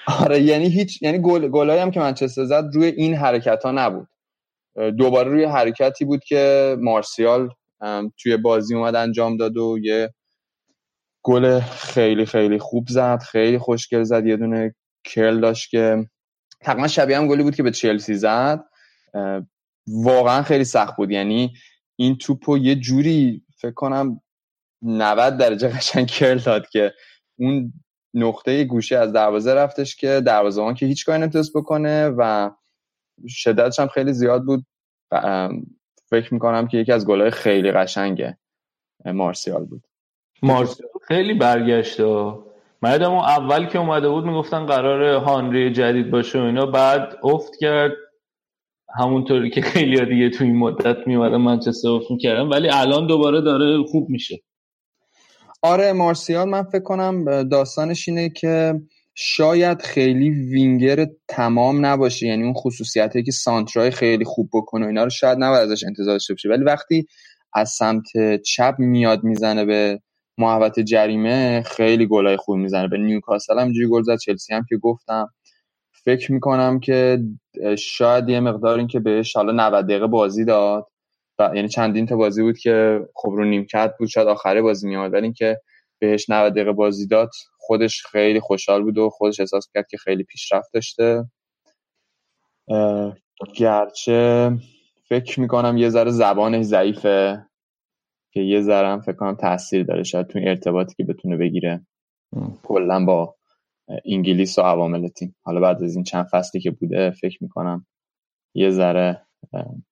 [0.09, 4.09] آره یعنی هیچ یعنی گل گلایی هم که منچستر زد روی این حرکت ها نبود
[4.99, 7.51] دوباره روی حرکتی بود که مارسیال
[8.19, 10.15] توی بازی اومد انجام داد و یه
[11.23, 14.27] گل خیلی خیلی خوب زد خیلی خوشگل زد.
[14.27, 16.09] یه دونه کرل داشت که
[16.61, 18.65] تقریبا شبیه هم گلی بود که به چلسی زد.
[19.89, 21.11] واقعا خیلی سخت بود.
[21.11, 21.53] یعنی
[21.97, 24.21] این توپو یه جوری فکر کنم
[24.83, 26.93] 90 درجه قشنگ کرل داد که
[27.39, 27.73] اون
[28.15, 32.51] نقطه گوشه از دروازه رفتش که دروازه که هیچ کاری نمی‌تونست بکنه و
[33.29, 34.65] شدتش هم خیلی زیاد بود.
[36.11, 38.39] فکر می‌کنم که یکی از گلهای خیلی قشنگه
[39.05, 39.83] مارسیال بود.
[40.43, 42.33] مارسیال خیلی برگشته
[42.83, 46.67] من اول که اومده بود می‌گفتن قرار هانری جدید باشه و اینا.
[46.67, 47.93] بعد افت کرد.
[48.99, 52.49] همونطوری که خیلی دیگه تو این مدت میومدن منچستر افت می‌کردن.
[52.49, 54.41] ولی الان دوباره داره خوب میشه.
[55.63, 58.81] آره مارسیال من فکر کنم داستانش اینه که
[59.15, 62.27] شاید خیلی وینگر تمام نباشه.
[62.27, 66.35] یعنی اون خصوصیتی که سانترای خیلی خوب بکنه اینا رو شاید نباید ازش انتظار داشته
[66.35, 66.49] باشه.
[66.49, 67.07] ولی وقتی
[67.55, 68.05] از سمت
[68.47, 70.01] چپ میاد می‌زنه به
[70.39, 72.89] محوت جریمه خیلی گلای خوب می‌زنه.
[72.89, 75.29] به نیوکاسل هم گل زد چلسی هم که گفتم.
[76.05, 77.19] فکر می‌کنم که
[77.79, 80.87] شاید یه مقدار این که بهش حالا 90 دقیقه بازی داد.
[81.39, 85.23] یعنی چندین تا بازی بود که خب رو نیمکت بود شاید آخره بازی میاد ولی
[85.23, 85.61] اینکه
[85.99, 90.25] بهش 90 دقیقه بازی داد خودش خیلی خوشحال بود و خودش احساس کرد که خیلی
[90.25, 91.25] پیشرفت داشته.
[93.57, 94.53] گرچه
[95.09, 97.47] فکر می‌کنم یه ذره زبانش ضعیفه
[98.33, 101.87] که یه ذره هم فکر کنم تاثیر داره شاید تو ارتباطی که بتونه بگیره.
[102.63, 103.35] کلا با
[104.05, 105.37] انگلیس و عوامل تیم.
[105.43, 107.87] حالا بعد از این چند فصلی که بوده فکر می‌کنم
[108.55, 109.27] یه ذره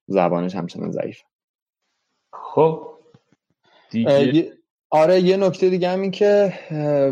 [0.06, 1.24] زبانش همچنان ضعیفه.
[2.42, 2.99] خب
[3.90, 4.53] دیگه
[4.90, 6.53] آره یه نکته دیگه هم این که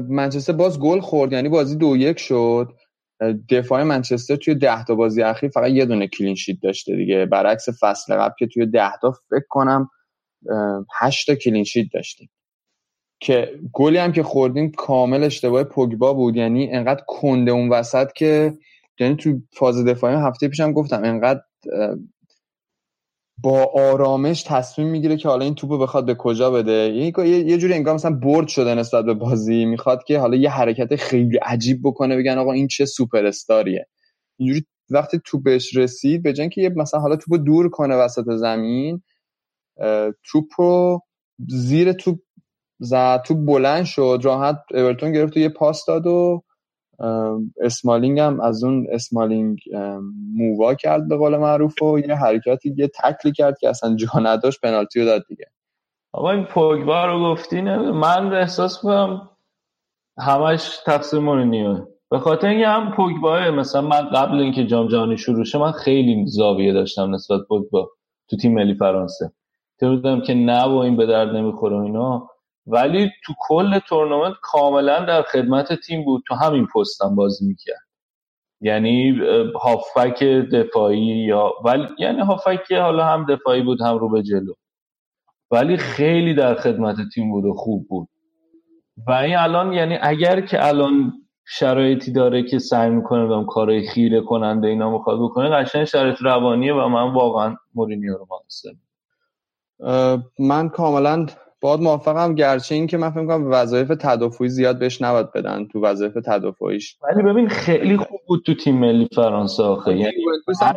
[0.08, 2.72] منچستر باز گل خورد یعنی بازی دو یک شد.
[3.50, 7.26] دفاع منچستر توی ده تا بازی اخیر فقط یه دونه کلین شیت داشته دیگه.
[7.26, 9.88] برعکس فصل قبل که توی ده تا فکر کنم
[11.00, 12.30] هشت تا کلین شیت داشتیم.
[13.20, 16.36] که گلی هم که خوردیم کامل اشتباه پوگبا بود.
[16.36, 18.52] یعنی انقدر کنده اون وسط که
[19.00, 21.40] یعنی تو فاز دفاعی هفته پیشم گفتم انقدر
[23.38, 26.72] با آرامش تصمیم می‌گیره که حالا این توپو بخواد به کجا بده.
[26.72, 29.64] یعنی یه جوری انگار مثلا برد شده نسبت به بازی.
[29.64, 33.86] می‌خواد که حالا یه حرکت خیلی عجیب بکنه بگن آقا این چه سوپر استاریه.
[34.38, 39.02] اینجوری وقتی توپ بهش رسید به که یه مثلا حالا توپو دور کنه وسط زمین
[40.32, 41.00] توپو
[41.48, 42.18] زیر توپ
[42.80, 46.42] زد توپ بلند شد راحت اورتون گرفت و یه پاس داد و
[47.60, 49.58] اسمالینگ هم از اون اسمالینگ
[50.36, 54.60] مووا کرد به قول معروف و یه حرکاتی یه تکلی کرد که اصلا جا نداشت
[54.60, 55.46] پنالتی رو داد دیگه.
[56.12, 59.30] آقا این پوگبا رو گفتی من احساس کنم
[60.18, 61.86] همش تقصیر مورینیو.
[62.10, 66.24] به خاطر اینکه هم پوگبا مثلا من قبل اینکه جام جهانی شروع شه من خیلی
[66.26, 67.90] زاویه داشتم نسبت پوگبا
[68.30, 69.32] تو تیم ملی فرانسه.
[69.80, 72.30] بودم که نه و این به درد نمی‌خوره اینا.
[72.66, 76.22] ولی تو کل تورنمنت کاملا در خدمت تیم بود.
[76.28, 77.84] تو همین پستم بازی می‌کرد.
[78.60, 79.20] یعنی
[79.62, 84.54] هافک دفاعی یا ولی یعنی هافک حالا هم دفاعی بود هم رو به جلو.
[85.50, 88.08] ولی خیلی در خدمت تیم بود و خوب بود.
[89.06, 91.12] و این الان یعنی اگر که الان
[91.46, 96.74] شرایطی داره که سعی می‌کنه بهم کارهای خیره کننده اینا می‌خواد بکنه قشنگ شرایط روانیه
[96.74, 98.26] و من واقعا مورینیو رو
[100.38, 101.26] من کاملا
[101.64, 105.80] باید موافقم گرچه این که من فکر کنم وظایف تدافعی زیاد بهش نباید بدن تو
[105.80, 106.96] وظایف تدافعیش.
[107.02, 109.96] ولی ببین خیلی خوب بود تو تیم ملی فرانسه آخه.
[109.96, 110.12] یعنی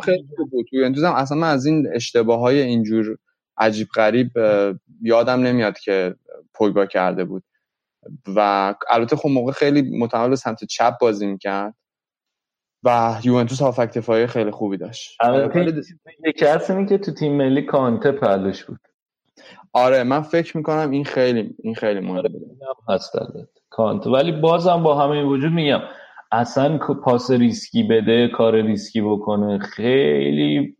[0.02, 0.66] خیلی خوب بود.
[0.70, 3.18] تو هم اصلا من از این اشتباه های اینجور
[3.58, 4.30] عجیب غریب
[5.02, 6.14] یادم نمیاد که
[6.54, 7.42] پویبا کرده بود.
[8.36, 11.74] و البته خب موقع خیلی متمایل سمت چپ بازی می‌کرد.
[12.84, 15.18] و یوونتوس هافک دفاعی خیلی خوبی داشت.
[16.26, 18.80] یکی از که تو تیم ملی کانته پهلوش بود.
[19.84, 22.30] آره من فکر می‌کنم این خیلی این خیلی مهمه.
[22.88, 23.12] هست
[23.70, 24.06] کانت.
[24.06, 25.80] ولی بازم با همه وجود میگم
[26.32, 30.76] اصلا پاس ریسکی بده کار ریسکی بکنه خیلی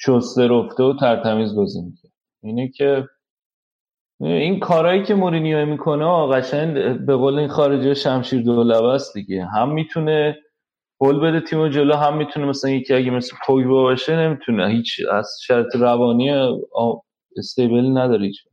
[0.00, 2.12] شسته رفته و ترتمیز بازی می‌کنه.
[2.42, 3.08] اینه که
[4.20, 6.74] این کارهایی که مورینیو می‌کنه قشنگ
[7.06, 9.44] به قول این خارجی شمشیر دولبه است دیگه.
[9.44, 10.38] هم می‌تونه
[10.98, 14.68] گل بده تیم جلو هم می‌تونه مثلا یکی اگه مثل پوگبا باشه نمی‌تونه.
[14.68, 16.30] هیچ از شرایط روانی
[17.36, 18.44] stable نداره هیچ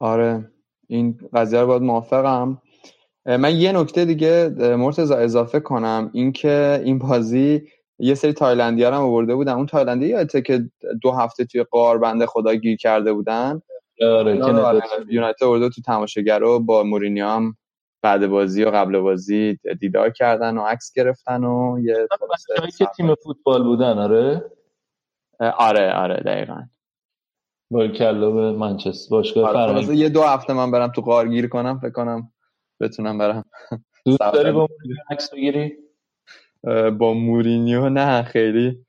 [0.00, 0.52] آره
[0.88, 2.62] این قضیه رو باید موافقم.
[3.26, 6.10] من یه نکته دیگه مرتضا اضافه کنم.
[6.14, 7.62] اینکه این بازی
[7.98, 9.52] یه سری تایلندی هم آورده بودن.
[9.52, 10.70] اون تایلندی یادته که
[11.02, 13.62] دو هفته توی غار بنده خدا گیر کرده بودن؟
[14.02, 17.56] آره آره یونایتد آورده تو تماشاگرو با مورینیو هم
[18.02, 22.08] بعد بازی و قبل بازی دیدار کردن و عکس گرفتن و یه
[22.78, 24.50] که تیم فوتبال بودن آره؟
[25.40, 26.62] آره آره دقیقا.
[27.72, 31.90] کلا به منچستر باشگاه آره یه دو هفته من برم تو قار گیر کنم فکر
[31.90, 32.32] کنم
[32.80, 33.44] بتونم برم.
[34.04, 35.76] دوست داری با مورینیو عکس بگیری؟
[36.98, 38.84] با مورینیو نه خیلی.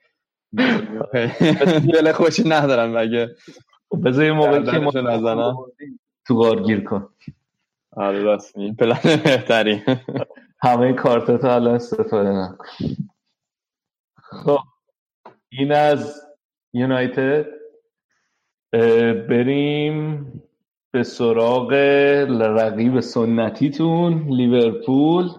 [1.94, 3.36] دل خوشی ندارم مگه.
[4.06, 5.56] بذار یه موقع که نزنم.
[6.28, 7.10] تو غار گیر کن.
[7.92, 9.84] آره راست این پلان بهتری.
[10.62, 12.66] همه کارتات الان استفاده نکن.
[14.22, 14.60] خب
[15.50, 16.22] این از
[16.74, 17.59] یونایتد؟
[19.30, 20.26] بریم
[20.94, 21.74] به سراغ
[22.42, 25.30] رقیب سنتیتون لیورپول.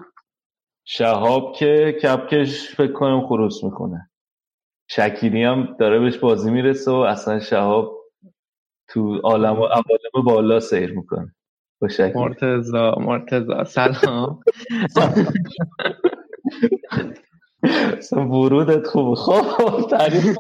[0.85, 4.11] شهاب که کپکش فکر کنم خروس می‌کنه.
[4.89, 8.01] شکیری هم داره بهش بازی می‌رسه و اصلا شهاب
[8.89, 11.35] تو عالم و عوالم بالا سیر می‌کنه
[11.81, 14.41] با مرتزا مرتزا سلام.
[18.13, 20.37] ورودت خوب خب تعریف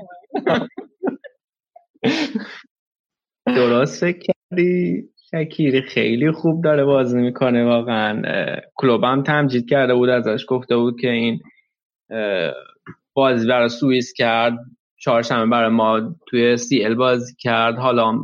[3.46, 8.22] درست کردی؟ شکیری خیلی خوب داره بازی می‌کنه واقعا.
[8.74, 11.40] کلوب هم تمجید کرده بود ازش گفته بود که این
[13.14, 14.58] بازی برای سوئیس کرد
[15.00, 17.78] چهارشنبه برای ما توی سی ال بازی کرد.
[17.78, 18.18] حالا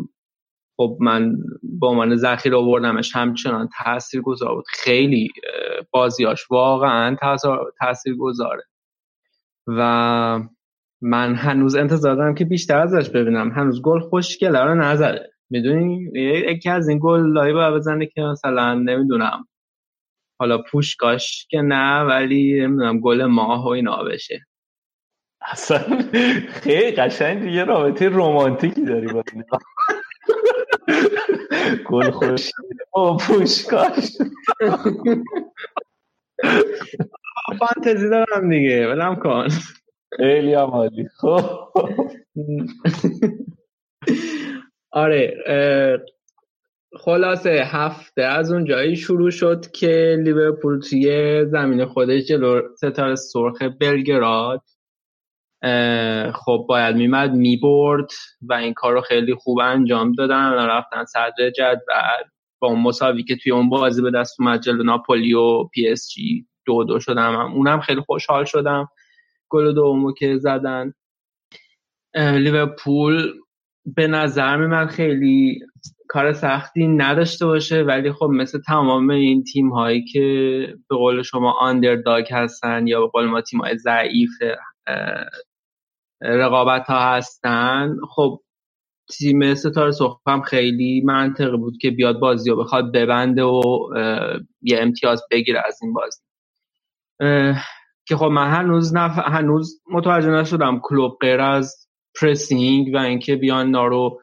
[0.77, 1.33] خب من
[1.79, 4.65] با عنوان ذخیره آوردمش همچنان تاثیر گذار بود.
[4.69, 5.29] خیلی
[5.91, 7.17] بازیاش واقعا
[7.81, 8.63] تاثیر گذاره
[9.67, 10.41] و
[11.03, 13.51] من هنوز انتظار دارم که بیشتر ازش ببینم.
[13.51, 18.75] هنوز گل خوشگله رو نزده می‌دونی؟ یکی از این گل لایی باید بزنه که مثلا
[18.75, 19.49] نمی‌دونم.
[20.41, 24.47] حالا پوشکاش که نه ولی نمی‌دونم گل ماه و اینا بشه.
[25.41, 25.79] اصلا
[26.49, 29.23] خیلی قشنگ یه رابطه رومانتیکی داری با
[31.85, 32.51] گل خوش
[32.93, 34.11] او پوشکاش.
[37.59, 38.89] فانتزی دارم دیگه.
[38.89, 39.49] ولم کن.
[40.17, 41.41] خیلی عمالی خب
[44.91, 45.35] آره
[46.97, 53.63] خلاصه هفته از اون جایی شروع شد که لیورپول توی زمین خودش جلو ستاره سرخ
[53.81, 54.63] بلگراد
[56.35, 58.11] خب باید میمد می‌برد
[58.43, 60.51] و این کار رو خیلی خوب انجام دادن.
[60.51, 62.23] و رفتن صدر جدول.
[62.59, 66.09] با اون مساوی که توی اون بازی به دست اومد جلو ناپولی و پی اس
[66.15, 68.89] جی دو دو شدم اونم خیلی خوشحال شدم.
[69.51, 70.93] گل دومو که زدن.
[72.17, 73.33] لیورپول
[73.97, 75.61] به نظر من خیلی
[76.09, 80.21] کار سختی نداشته باشه ولی خب مثل تمام این تیم هایی که
[80.91, 84.31] به قول شما آندرداگ هستن یا به قول ما تیم های ضعیف
[86.23, 88.43] رقابت ها هستن خب
[89.19, 93.63] تیم ستاره سرخ هم خیلی منطقی بود که بیاد بازی و بخواد ببنده و
[94.63, 96.21] یه امتیاز بگیره از این بازی.
[98.09, 99.19] که خب من هنوز نف...
[99.19, 101.89] هنوز متوجه نشدم کلوپ غیر از
[102.21, 104.21] pressing و اینکه بیان نارو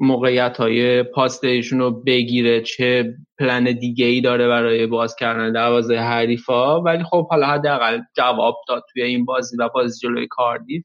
[0.00, 6.80] موقعیت های پاستیشون رو بگیره چه پلن دیگه ای داره برای باز کردن دروازه حریفا.
[6.80, 10.84] ولی خب حالا حداقل جواب داد توی این بازی و بازی جلوی کاردیف.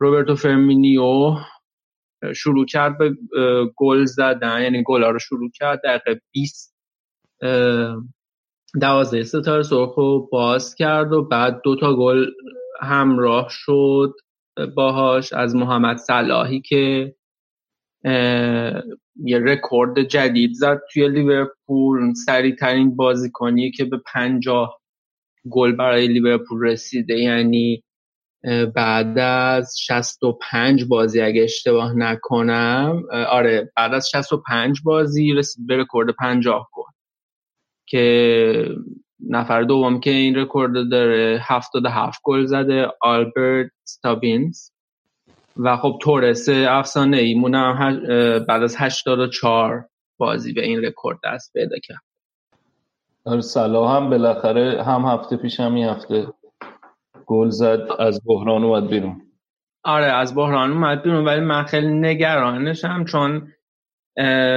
[0.00, 1.34] روبرتو فرمینیو
[2.34, 3.16] شروع کرد به
[3.76, 5.80] گل زدن یعنی گل رو شروع کرد.
[5.84, 6.76] دقیقه 20
[8.80, 12.26] دوازده ستاره سرخ رو باز کرد و بعد دوتا گل
[12.80, 14.14] همراه شد
[14.74, 17.14] باهاش از محمد صلاحی که
[19.16, 22.14] یه رکورد جدید زد توی لیورپول.
[22.14, 24.80] سریع ترین بازیکنی که به پنجاه
[25.50, 27.18] گل برای لیورپول رسیده.
[27.18, 27.84] یعنی
[28.74, 36.10] بعد از 65 بازی اگه اشتباه نکنم آره بعد از 65 بازی رسید به رکورد
[36.10, 37.01] 50 گل.
[37.92, 38.76] که
[39.28, 44.70] نفر دوم که این رکورد داره 77 گل زده آلبرت ستابینز.
[45.56, 48.00] و خب تورس افسانه ایمون هم
[48.48, 53.40] بعد از 84 بازی به این رکورد دست پیدا کرد.
[53.40, 56.26] صلاح هم بالاخره هم هفته پیش هم این هفته
[57.26, 59.22] گل زد از بحران اومد بیرون.
[59.84, 63.52] آره از بحران اومد بیرون ولی من خیلی نگرانشم چون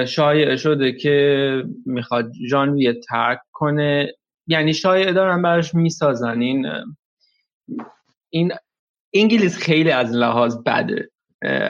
[0.07, 4.13] شایع شده که می‌خواد ژانویه ترک کنه.
[4.47, 6.41] یعنی شایع دارن براش می‌سازن.
[6.41, 6.67] این
[8.29, 8.53] این
[9.13, 11.09] انگلیس خیلی از لحاظ بده.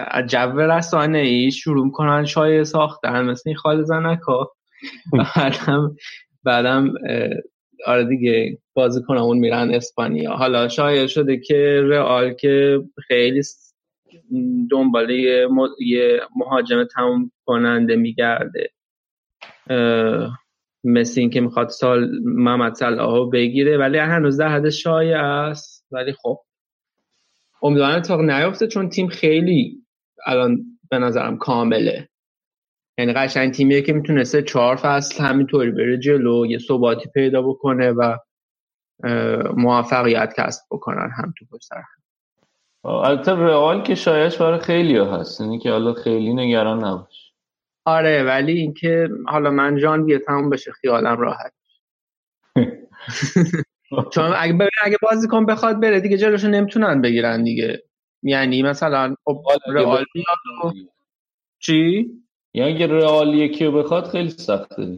[0.08, 4.52] از جو رسانه ای شروع کنن شایع ساختن مثل این خال زنکا.
[5.36, 5.96] بعدم
[6.44, 6.94] بعدم
[7.86, 10.32] آره دیگه بازیکن اون میرن اسپانیا.
[10.32, 13.42] حالا شایع شده که رئال که خیلی
[14.72, 15.48] دنبال یه
[16.36, 18.70] مهاجم تموم کننده میگرده.
[20.84, 25.88] مثل این که می‌خواد سال محمد صلاح بگیره ولی هنوز در حد شایع است.
[25.92, 26.40] ولی خب
[27.62, 29.86] امیدوارم اتفاق نیفته چون تیم خیلی
[30.26, 30.58] الان
[30.90, 32.10] به نظرم کامله.
[32.98, 38.18] یعنی قشنگ تیمیه که می‌تونسته چهار فصل همینطوری بره جلو یه ثباتی پیدا بکنه و
[39.58, 41.70] موفقیت کسب بکنن هم تو پشت
[42.86, 47.32] البته رئال که شایش برای خیلی ها هست یعنی که حالا خیلی نگران نباش.
[47.86, 51.54] آره ولی اینکه حالا من جان بیه تموم بشه خیالم راحت.
[54.14, 57.84] چون اگه اگه بازیکن بخواد بره دیگه جلوشو نمی‌تونن بگیرن دیگه.
[58.24, 60.06] یعنی مثلا خب رئال
[61.60, 62.10] چی؟
[62.54, 64.98] یعنی اگه رئال یکی رو بخواد خیلی سخته.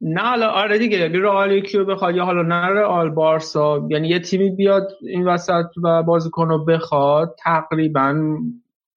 [0.00, 4.08] نه حالا آره دیگه اگه رئال یکی رو بخواد یا حالا نه رئال بارسا یعنی
[4.08, 8.38] یه تیمی بیاد این وسط و بازیکن رو بخواد تقریبا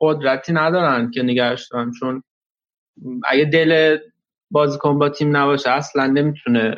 [0.01, 2.23] قدرتی ندارن که نگهش دارن چون
[3.23, 3.97] اگه دل
[4.51, 6.75] بازیکن با تیم نباشه اصلا نمی‌تونه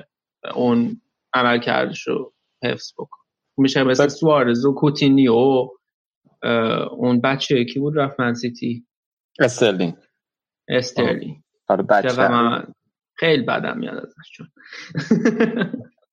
[0.55, 1.01] اون
[1.33, 3.17] عملکردش رو حفظ بکنه
[3.57, 5.69] میشه مثل سوارز و کوتینیو و
[6.91, 8.85] اون بچه کی بود رفت من سیتی؟
[9.39, 9.93] استرلینگ.
[10.67, 11.37] استرلینگ.
[11.67, 12.63] آره بچه.
[13.15, 14.47] خیلی بدم میاد ازش چون.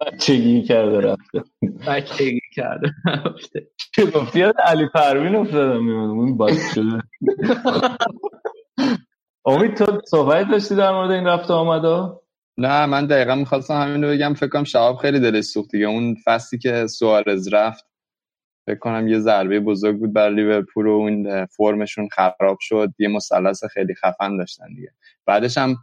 [0.07, 1.43] بچگی کرده رفته.
[1.89, 3.67] بچگی کرده رفته.
[3.95, 7.03] چه گفتی؟ علی پروین افتادم میاد اون باز شده.
[9.45, 12.19] امید تو صحبت داشتی در مورد این رفته آمده
[12.59, 14.35] نه من دقیقا می‌خواستم همین رو بگم.
[14.35, 15.87] فکر کنم شعب خیلی دلش سوخت دیگه.
[15.87, 17.85] اون فصلی که سوارز رفت
[18.67, 22.89] فکر کنم یه ضربه بزرگ بود بر لیورپول و اون فرمشون خراب شد.
[22.99, 24.93] یه مثلث خیلی خفن داشتن دیگه.
[25.27, 25.77] بعدش هم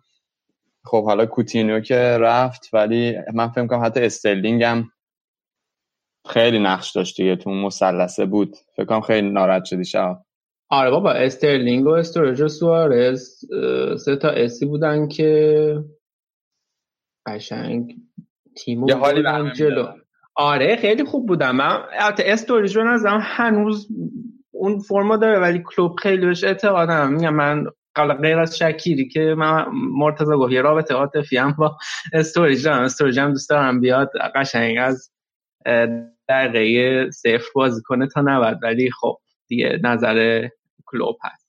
[0.86, 4.91] خب حالا کوتینیو که رفت ولی من فکر کنم حتی استرلینگ هم
[6.28, 8.55] خیلی نقش داشت دیگه تو مثلثه بود.
[8.76, 10.22] فکر کنم خیلی ناراحت شدی شب.
[10.70, 13.45] آره بابا استرلینگ و استورج و سوارز
[13.97, 15.84] سه تا S ای بودن که
[17.28, 17.95] قشنگ
[18.57, 19.24] تیمو یه حالی
[19.55, 19.88] جلو.
[20.36, 21.82] آره خیلی خوب بودم من
[22.26, 23.88] استوریج رو نظرم هنوز
[24.51, 27.66] اون فرما داره ولی کلوپ خیلی بهش اعتقادم میگم من
[27.96, 31.78] غیر از شکیری که من مرتضی گفت یه رابطه عاطفی هم با
[32.14, 32.84] استوریج دارم.
[32.84, 35.12] استوریج هم دوست دارم بیاد قشنگ از
[36.30, 39.18] دقیقه صفر بازی کنه تا نبود ولی خب
[39.48, 40.48] دیگه نظر
[40.86, 41.46] کلوپ هست.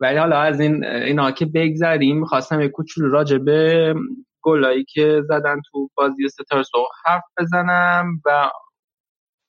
[0.00, 3.94] ولی حالا از این اینا که بگذریم خواستم یه کوچولو راجع به
[4.42, 8.50] گلایی که زدن تو بازی ستاره سرخ حرف بزنم و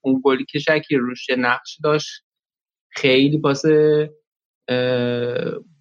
[0.01, 2.23] اون گلی که شکیری روش نقش داشت
[2.89, 4.09] خیلی پاسه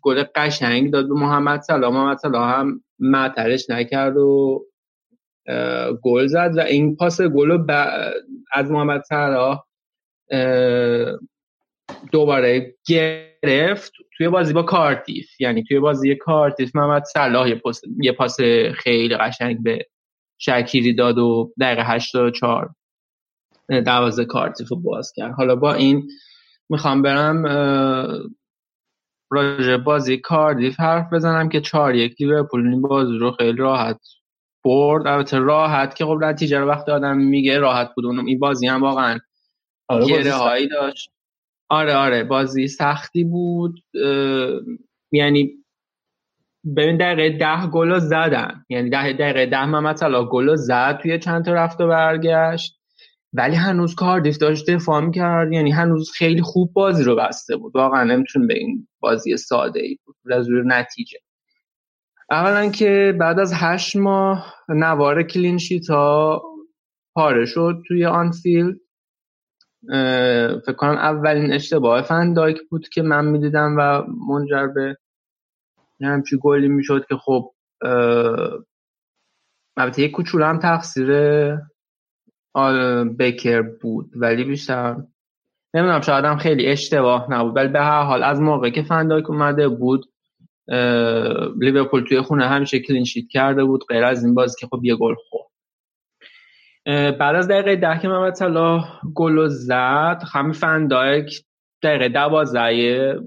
[0.05, 1.93] گل قشنگ داد به محمد صلاح.
[1.93, 4.65] محمد صلاح هم معطلش نکرد و
[6.03, 7.67] گل زد و این پاس گل
[8.53, 9.65] از محمد صلاح
[12.13, 13.93] دوباره گرفت.
[14.17, 18.37] توی بازی با کارتیف یعنی توی بازی کارتیف محمد صلاح یه پاس, یه پاس
[18.75, 19.87] خیلی قشنگ به
[20.39, 22.71] شکیری داد و دقیقه 84
[23.69, 25.33] دوازه کارتیف رو باز کرد.
[25.33, 26.09] حالا با این
[26.69, 27.43] می‌خوام برم
[29.31, 32.69] راجع بازی کاردیف حرف بزنم که چهار یک لیورپول.
[32.69, 34.01] این بازی رو خیلی راحت
[34.65, 35.07] برد.
[35.07, 38.07] البته راحت که خب نتیجه رو وقتی آدم میگه راحت بود.
[38.07, 39.19] اونم این بازی هم واقعا
[39.89, 41.11] آره هایی داشت.
[41.69, 43.81] آره آره بازی سختی بود.
[45.13, 45.51] یعنی
[46.77, 48.65] ببین دقیقه ده گل زدن.
[48.69, 52.81] یعنی ده دقیقه ده محمد صلاح گل زد توی چند تا رفت و برگشت.
[53.37, 57.77] ولی هنوز کاردیف داشت دفاع کرد یعنی هنوز خیلی خوب بازی رو بسته بود.
[57.77, 61.19] واقعا نمیتون به این بازی ساده ای بود از نتیجه.
[62.31, 66.43] اولا که بعد از هشت ماه نوار clean sheet ها
[67.15, 68.77] پاره شد توی آنفیلد.
[70.67, 74.97] فکر کنم اولین اشتباه فندایک بود که من می‌دیدم و منجر به
[76.03, 77.55] همچی گلی می‌شد که خب
[79.77, 81.09] البته یک کوچول هم تقصیر
[83.19, 84.11] بکر بود.
[84.17, 84.97] ولی بیشتر
[85.75, 87.57] نمی‌دونم شاید هم خیلی اشتباه نبود.
[87.57, 90.05] ولی به هر حال از موقع که فندایک اومده بود
[91.61, 95.15] لیورپول توی خونه همیشه کلینشیت کرده بود غیر از این بازی که خب یه گل
[95.29, 95.47] خورد.
[97.19, 101.45] بعد از دقیقه ده که محمد صلاح گل زد همین فندایک
[101.83, 103.21] دقیقه دوازده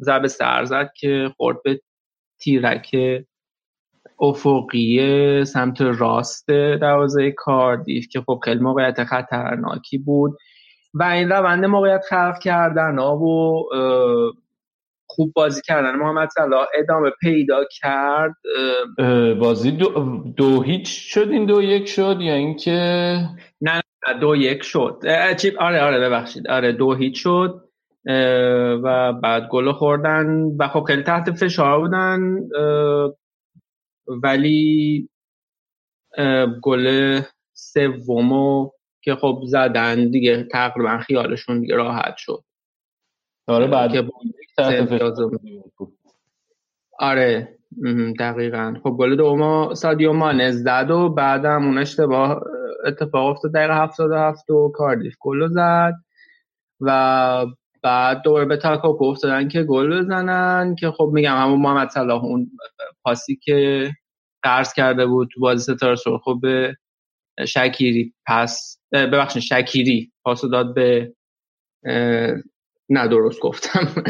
[0.00, 1.80] ضربه سر زد که خورد به
[2.40, 2.96] تیرک
[4.20, 6.48] افقی سمت راست
[6.80, 10.32] دروازه کاردیف که خب خیلی موقعیت خطرناکی بود
[10.94, 13.18] و این روند موقعیت خلق کردن و
[15.06, 15.96] خوب بازی کردن.
[15.96, 18.34] محمد صلاح ادامه پیدا کرد.
[19.40, 22.70] بازی دو, دو هیچ شد؟ این دو یک شد یا اینکه؟
[23.60, 25.02] نه نه دو یک شد.
[25.58, 26.48] آره آره ببخشید.
[26.48, 27.60] آره دو هیچ شد.
[28.84, 30.26] و بعد گل خوردن
[30.58, 32.20] و خب خیلی تحت فشار بودن.
[34.08, 35.08] ولی
[36.62, 37.20] گل
[37.52, 38.70] سومو
[39.02, 42.44] که خب زدن دیگه تقریبا خیالشون دیگه راحت شد.
[43.46, 43.90] آره بعد
[46.98, 47.58] آره
[48.18, 48.74] دقیقا.
[48.82, 52.42] خب گل دوم سادیو مانه زد و بعدم اون اشتباه
[52.86, 55.94] اتفاق افتاد دقیقه هفتاد هفت و کاردیف گل زد
[56.80, 57.46] و
[57.84, 62.50] بعد دوباره به تاکاپ افتادن که گل بزنن که خب میگم همون محمد صلاح اون
[63.02, 63.90] پاسی که
[64.42, 66.76] قرض کرده بود تو بازی ستاره خب به
[67.48, 71.14] شکیری پس ببخشید شکیری پاس داد به
[72.88, 74.02] نه درست گفتم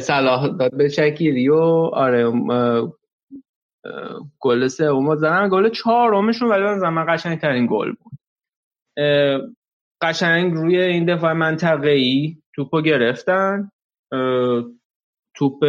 [0.00, 1.60] صلاح داد به شکیری و
[1.92, 2.32] آره
[4.40, 5.48] گل سوم زدن.
[5.48, 8.18] گل چهارمشون ولی من قشنگ ترین گل بود.
[10.02, 13.70] قشنگ روی این دفاع منطقه ای توپو گرفتن.
[15.36, 15.64] توپ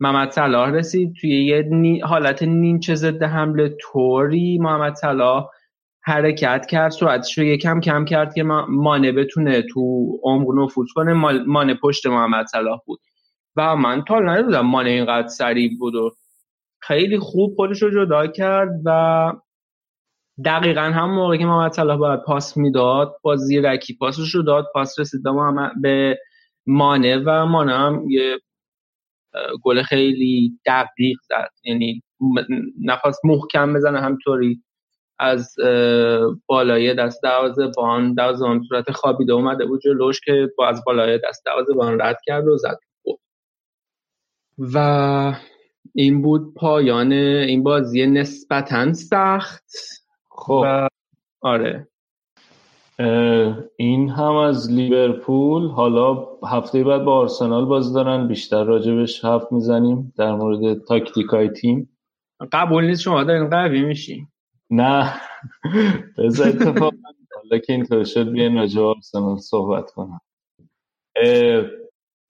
[0.00, 1.14] محمد صلاح رسید.
[1.20, 1.70] توی یه
[2.04, 5.46] حالت نیمچه ضد حمله طوری محمد صلاح
[6.02, 6.90] حرکت کرد.
[6.90, 11.12] سرعتش رو یکم کم کرد که مانه بتونه تو عمق نفوذ کنه.
[11.46, 13.00] مانه پشت محمد صلاح بود.
[13.56, 16.10] و من تا ندیدم مانه اینقدر سریع بود و
[16.82, 19.32] خیلی خوب خودش رو جدا کرد و
[20.44, 24.66] دقیقا هم موقع که محمد صلاح باید پاس می‌داد بازی رکی پاسش رو داد.
[24.74, 25.20] پاس رسید
[25.82, 26.18] به
[26.66, 28.38] مانه و مانه هم یه
[29.62, 31.50] گل خیلی دقیق زد.
[31.64, 32.02] یعنی
[32.80, 34.62] نخواست محکم بزنه همطوری.
[35.18, 35.54] از
[36.46, 41.20] بالای دست دروازه بان دروازه بان صورت خوابیده اومده بود جلوش که با از بالای
[41.28, 42.78] دست دروازه بان رد کرد و زد.
[43.04, 43.20] بود
[44.74, 45.34] و
[45.94, 49.64] این بود پایان این بازی نسبتا سخت.
[50.40, 50.88] خب.
[51.40, 51.88] آره.
[53.76, 55.68] این هم از لیورپول.
[55.68, 58.28] حالا هفته بعد با آرسنال باز دارن.
[58.28, 61.96] بیشتر راجبش حرف می‌زنیم در مورد تاکتیکای تیم.
[62.52, 64.26] قبول نیست شما دارین قوی میشی.
[64.70, 65.12] نه.
[66.18, 66.94] بذار اتفاق
[67.34, 70.20] حالا که اینطور شد بیاین راجب آرسنال صحبت کنم.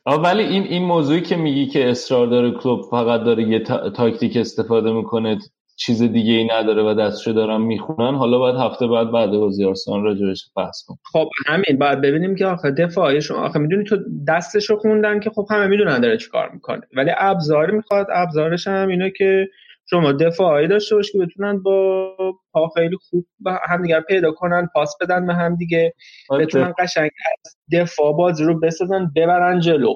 [0.06, 3.58] ولی این این موضوعی که میگی که اصرار داره کلوب فقط داره یه
[3.96, 5.38] تاکتیک استفاده می‌کنه
[5.80, 10.02] چیز دیگه ای نداره و دستشو دارن می‌خونن حالا باید هفته بعد بعد بازی آرسنال
[10.02, 10.98] راجعش بحث کنیم.
[11.12, 13.96] خب همین باید ببینیم که آخه دفاعشون آخه می‌دونی تو
[14.28, 16.80] دستشو خوندن که خب همه می‌دونن داره چیکار می‌کنه.
[16.96, 19.48] ولی ابزار می‌خواد ابزارش هم اینه که
[19.90, 22.14] شما دفاعی داشته باش که بتونن با
[22.52, 23.26] پا خیلی خوب
[23.68, 25.94] هم دیگر پیدا کنن پاس بدن به هم دیگه
[26.28, 27.10] آره، بتونن قشنگ
[27.44, 29.94] از دفاع بازی رو بسازن ببرن جلو.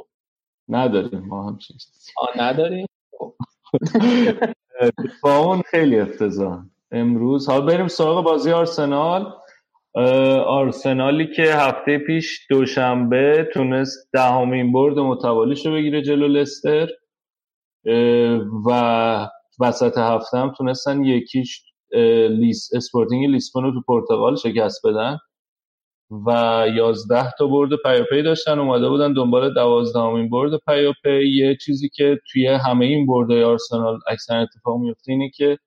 [0.68, 1.86] نداریم ما هم چیز
[2.36, 2.86] نداریم؟
[5.22, 5.26] خب.
[5.26, 6.58] اون خیلی افتضاح.
[6.92, 9.32] امروز حال بریم سراغ بازی آرسنال.
[10.46, 16.88] آرسنالی که هفته پیش دوشنبه تونست دهمین برد متوالیش رو بگیره جلو لستر.
[18.66, 19.28] و
[19.60, 21.64] وسط هفته هم تونستن یکیش
[22.30, 25.18] لیس اسپورتینگ لیسبون رو تو پرتغال شکست بدن.
[26.26, 31.28] و یازده تا برد پیاپی داشتن اومده بودن دنبال دوازدهمین برد پیاپی.
[31.28, 35.58] یه چیزی که توی همه این برده آرسنال اکثر اتفاق میفته اینه که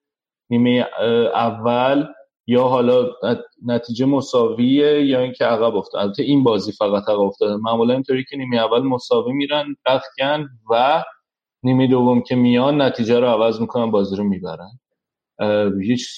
[0.50, 0.86] نیمه
[1.34, 2.04] اول
[2.46, 3.06] یا حالا
[3.66, 6.02] نتیجه مساویه یا اینکه عقب افتاد.
[6.02, 7.56] البته این بازی فقط عقب افتاده.
[7.56, 11.04] معمولا اینطوری که نیمه اول مساوی میرن رختکن و
[11.62, 14.70] نیمه دوم که میان نتیجه رو عوض می‌کنن بازی رو می‌برن.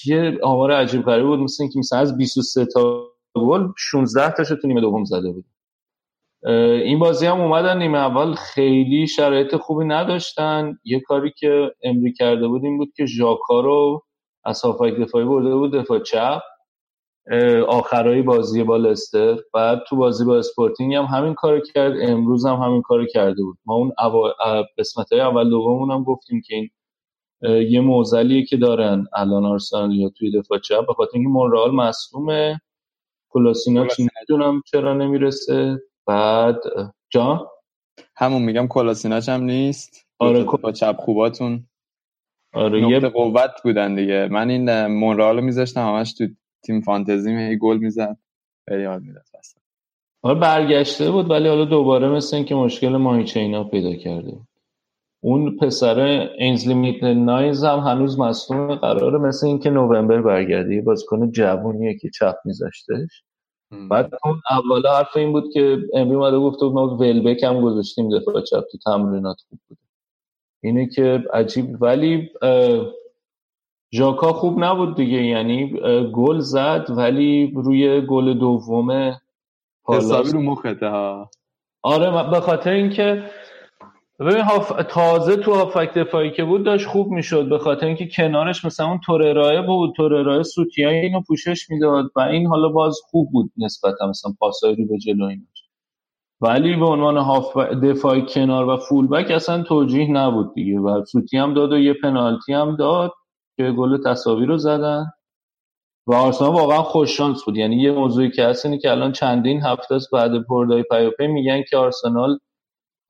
[0.05, 4.67] یه آمار عجیب غریب بود مثل اینکه مثلا از 23 تا گل 16 تاشو تو
[4.67, 5.45] نیمه دوم زده بود.
[6.83, 10.77] این بازی هم اومدن نیمه اول خیلی شرایط خوبی نداشتن.
[10.83, 14.03] یه کاری که امری کرده بود این بود که ژاکا رو
[14.43, 16.41] از هافبک دفاعی برده بود دفاع چپ.
[17.67, 19.37] آخرای بازی با لستر.
[19.53, 21.93] بعد تو بازی با اسپورتینگ هم همین کار کرد.
[22.01, 23.57] امروز هم همین کار کرده بود.
[23.65, 23.91] ما اون
[24.77, 26.69] قسمت های اول دومون هم گفتیم که این
[27.69, 29.05] یه موزلیه که دارن.
[29.13, 30.87] الان آرسنال یا توی دفاع چپ.
[30.87, 32.61] به خاطر اینکه مونرال مصدومه
[33.31, 36.57] کلاسینا چی می‌دونم چرا نمی‌رسه؟ بعد
[37.09, 37.51] جا؟
[38.15, 40.07] همون میگم کلاسیناچ هم نیست.
[40.19, 41.67] آره با چپ خوباتون.
[42.53, 44.27] آره یه قوت بودن دیگه.
[44.31, 46.27] من این مونرال رو میذاشتم همش تو
[46.65, 48.17] تیم فانتزی می گل می‌زد.
[48.69, 49.23] خیلی حال می‌داد
[50.23, 54.37] آره برگشته بود ولی حالا دوباره مثل اینکه مشکل ماهیچه اینا پیدا کرده.
[55.23, 55.99] اون پسر
[56.37, 62.35] اینزلی میت نایز هم هنوز مصدوم قراره مثل اینکه نوامبر برگردی بازیکن جوونیه که چپ
[62.45, 63.23] میذاشتش.
[63.89, 68.41] بعد اون اولا حرف این بود که امی اومده بود ما ولبک هم گذاشتیم دفاع
[68.41, 69.77] چپ تو تمرینات خوب بود
[70.63, 71.81] اینه که عجیب.
[71.81, 72.29] ولی
[73.93, 75.79] ژاکا خوب نبود دیگه یعنی
[76.13, 79.17] گل زد ولی روی گل دوم
[79.87, 81.29] حسابی رو مخته ها.
[81.83, 83.23] آره به خاطر اینکه
[84.21, 84.43] ببین
[84.89, 88.99] تازه تو هافک دفاعی که بود داشت خوب می‌شد به خاطر اینکه کنارش مثلا اون
[89.67, 94.75] بود رای سوتیای اینو پوشش می‌داد و این حالا باز خوب بود نسبتا مثلا پاسای
[94.75, 95.63] رو به جلو اینش
[96.41, 101.37] ولی به عنوان هاف دفاعی کنار و فول بک اصلا توجیه نبود دیگه و سوتی
[101.37, 103.11] هم داد و یه پنالتی هم داد
[103.57, 105.05] که گل تساوی رو زدن.
[106.07, 107.57] و آرسنال واقعا خوش شانس بود.
[107.57, 111.63] یعنی یه موضوعی که هست اینه که الان چندین هفته است بعد پردای پیاپی میگن
[111.69, 112.39] که آرسنال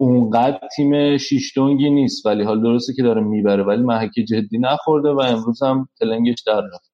[0.01, 5.19] اونقدر تیم شیشتونگی نیست ولی حال درسته که داره می‌بره ولی محک جدی نخورده و
[5.19, 6.91] امروز هم تلنگش در رفت.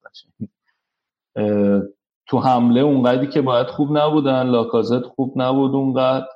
[2.28, 6.28] تو حمله اونقدری که باید خوب نبودن لاکازت خوب نبود اونقدر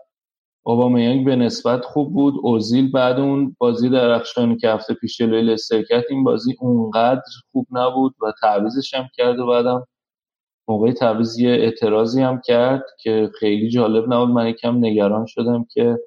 [0.65, 5.84] اوبامیانگ به نسبت خوب بود اوزیل بعد اون بازی درخشانی که هفته پیش جلوی لستر
[6.09, 9.88] این بازی اونقدر خوب نبود و تعویزش هم کرد و بعدم
[10.67, 14.30] موقع تعویز یه اعتراضی هم کرد که خیلی جالب نبود.
[14.30, 15.97] من یکم نگران شدم که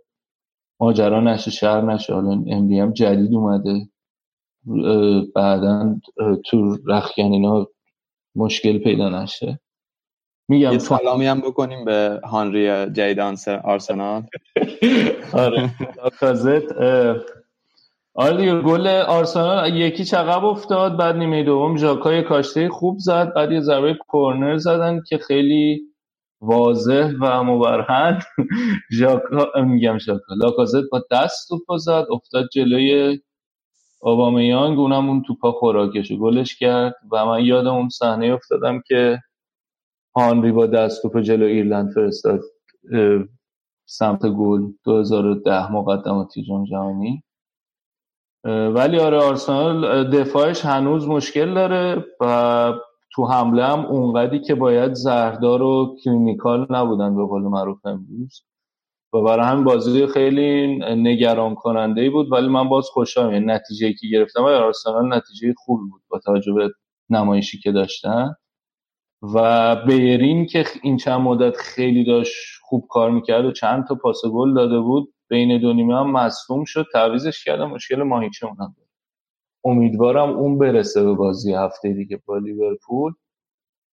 [0.80, 2.14] ماجرا نشه شهر نشه.
[2.14, 3.88] حالا ام هم جدید اومده.
[5.34, 5.96] بعدا
[6.44, 7.66] تو رخیان
[8.36, 9.60] مشکل پیدا نشه.
[10.48, 13.20] میگم یه سلامی هم بکنیم به هانری جدید
[13.64, 14.22] آرسنال.
[15.32, 15.70] آره.
[15.96, 16.62] لاکازت
[18.14, 23.60] آره گل آرسنال یکی چقب افتاد بعد نیمه دوم ژاکای کاشته خوب زد بعد یه
[23.60, 25.82] ضربه کورنر زدن که خیلی
[26.44, 28.20] واضح و مبرهن.
[28.92, 30.34] ژاکا میگم ژاکا.
[30.36, 33.20] لاکازت با دست توپ زد افتاد جلوی
[34.00, 39.20] اوبامیانگ اونم اون توپا خوراکش گلش کرد و من یاد اون صحنه افتادم که
[40.16, 42.40] هانری با دست توپ جلو ایرلند فرستاد
[43.86, 44.62] سمت گل.
[44.84, 47.24] 2010 مقدماتی جام جهانی.
[48.44, 52.72] ولی آره آرسنال دفاعش هنوز مشکل داره و
[53.14, 58.44] تو حمله هم اونقدی که باید زهردار و clinical نبودن به قول معروف امروز.
[59.12, 63.32] و برای همین بازی خیلی نگران کننده ای بود ولی من باز خوشحالم.
[63.32, 66.70] یعنی نتیجه که گرفتم و آرسنال نتیجه خوب بود با توجه به
[67.10, 68.34] نمایشی که داشتن.
[69.34, 74.22] و بیرین که این چند مدت خیلی داشت خوب کار می‌کرد و چند تا پاس
[74.32, 76.86] گل داده بود بین دو نیمه هم مصدوم شد.
[76.92, 78.74] تعویزش کردم مشکل ماهیچه اونم
[79.64, 83.12] امیدوارم اون برسه به بازی هفته دیگه با لیورپول.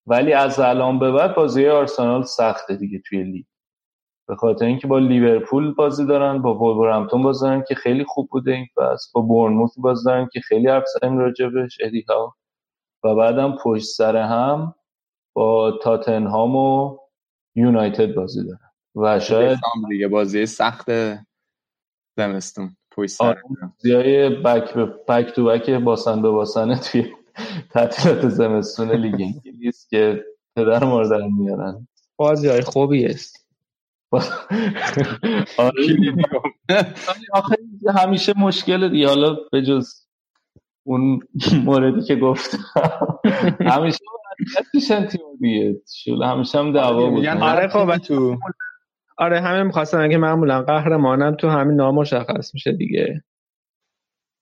[0.06, 3.44] ولی از الان به بعد بازی آرسنال سخته دیگه توی لیگ.
[4.28, 8.52] به خاطر اینکه با لیورپول بازی دارن با وولورهمپتون بازی دارن که خیلی خوب بوده
[8.52, 9.10] این فصل.
[9.14, 11.78] با بورنموث بازی دارن که خیلی حرف زدیم راجبش
[13.04, 14.74] و بعدم پشت سر هم
[15.34, 16.98] با تاتنهام و
[17.54, 18.70] یونایتد بازی دارن.
[18.94, 19.58] و شاید
[19.88, 20.86] دیگه بازی سخت
[22.16, 22.76] زمستون.
[22.98, 23.36] پشت سر
[23.88, 27.12] آره، بک به بک تو بک باسن به باسنه توی
[27.70, 30.24] تعطیلات زمستون لیگ انگلیس که
[30.56, 31.88] پدر مادر میارن.
[32.16, 33.48] بازی های خوبی است
[35.58, 35.82] آره
[37.96, 39.08] همیشه مشکل دیگه.
[39.08, 39.88] حالا به جز
[40.86, 41.20] اون
[41.64, 42.58] موردی که گفتم
[43.60, 43.98] همیشه
[44.74, 45.80] میشن تیم دیگه.
[46.04, 48.38] شول همیشه هم دعوا بود آره خب تو؟
[49.18, 53.22] آره همه می‌خواستن که معمولا قهرمانم تو همین نام مشخص میشه دیگه.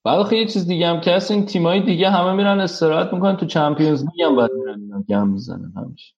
[0.04, 4.02] بعد خیلی چیز دیگه هم که این تیمای دیگه همه میرن استراحت می‌کنن تو چمپیونز
[4.04, 6.14] لیگ هم باید میرن اینا گم می‌زنن همیشه.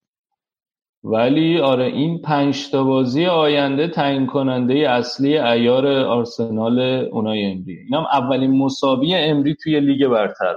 [1.05, 6.79] ولی آره این پنج تا بازی آینده تعیین کننده اصلی ایار آرسنال
[7.13, 10.57] اونای امری اینم اولین مساوی امری توی لیگ برتر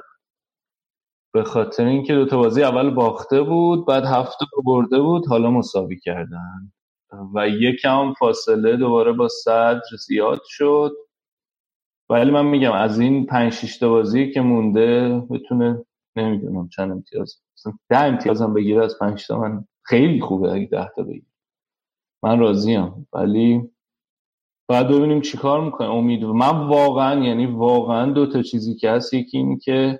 [1.34, 6.00] به خاطر اینکه دو تا بازی اول باخته بود بعد هفته برده بود حالا مساوی
[6.00, 6.72] کردن.
[7.36, 10.92] و یکم فاصله دوباره با صدر زیاد شد.
[12.10, 15.86] ولی من میگم از این پنج شیشتا بازی که مونده بتونه
[16.16, 17.42] نمی‌دونم چند امتیاز
[17.90, 21.26] ده امتیاز هم بگیره از پنج تا من خیلی خوبه اگه ده تا بگیره.
[22.24, 23.08] من راضیم.
[23.14, 23.72] ولی
[24.70, 25.90] باید ببینیم چیکار می‌کنه.
[25.90, 30.00] امید من واقعا یعنی واقعا دو تا چیزی که هست یکی این که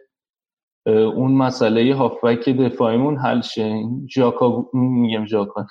[0.88, 3.84] اون مسئله هافبک دفاعیمون حل شه.
[4.10, 5.66] ژاکا میگم ژاکا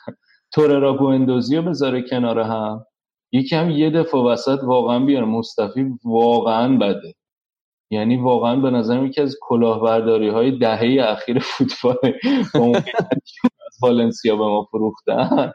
[0.52, 2.86] توررا گوندوزی رو بذاره کنار هم.
[3.32, 7.14] یکی هم یه دفعه وسط واقعا بیاره مصطفی واقعا بده.
[7.90, 12.14] یعنی واقعا به نظر یکی از کلاهبرداری های دهه اخیر فوتبال
[13.66, 15.52] از والنسیا به ما فروختن.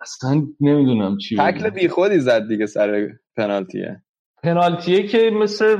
[0.00, 4.02] اصلا نمی‌دونم چی تکل بی خودی زد دیگه سر پنالتیه.
[4.42, 5.76] پنالتیه که مثل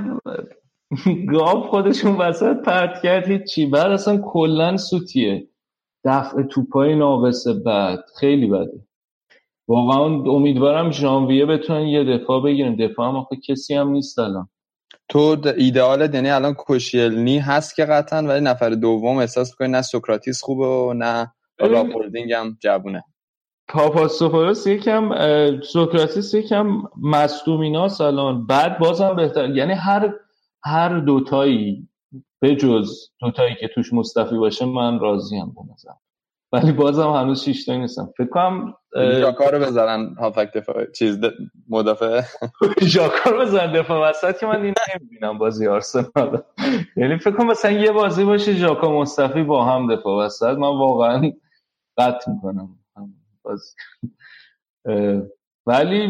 [1.33, 3.45] گاب خودشون وسط پرت کرد.
[3.45, 5.49] چی بعد اصلا کلا سوتیه.
[6.05, 8.05] دفع توپای ناقصه بعد.
[8.21, 8.87] خیلی بده.
[9.69, 12.77] واقعا امیدوارم ژانویه بتونن یه دفاع بگیرن.
[12.77, 14.49] دفاع هم آخه کسی هم نیست الان.
[15.09, 20.43] تو ایدئال یعنی الان کوشیلنی هست که قطعا ولی نفر دوم احساس می‌کنی نه سوکراتیس
[20.43, 23.05] خوبه و نه راپولدینگ هم جوونه.
[23.69, 25.11] پاپاستوپولوس یکم
[25.61, 28.47] سوکراتیس یکم مصدومیناس الان.
[28.47, 30.15] بعد بازم بهتر یعنی هر
[30.65, 31.89] هر دوتایی
[32.43, 35.91] به جز دوتایی که توش مصطفی باشه من راضیم به نظر
[36.53, 38.13] ولی بازم هنوز شیش تایی نیستم.
[38.19, 41.19] فکر کنم ژاکا رو بزنن هافک دفاع چیز
[41.69, 42.23] مدافع.
[42.83, 46.43] ژاکا رو بزنن دفاع وسط که من این نمی‌بینم بازی آرسنال.
[46.97, 50.57] یعنی فکر کنم مثلا یه بازی باشه ژاکا مصطفی با هم دفاع وسط.
[50.57, 51.33] من واقعا
[51.99, 52.79] قطع می‌کنم.
[53.43, 53.75] بازی.
[55.67, 56.07] ولی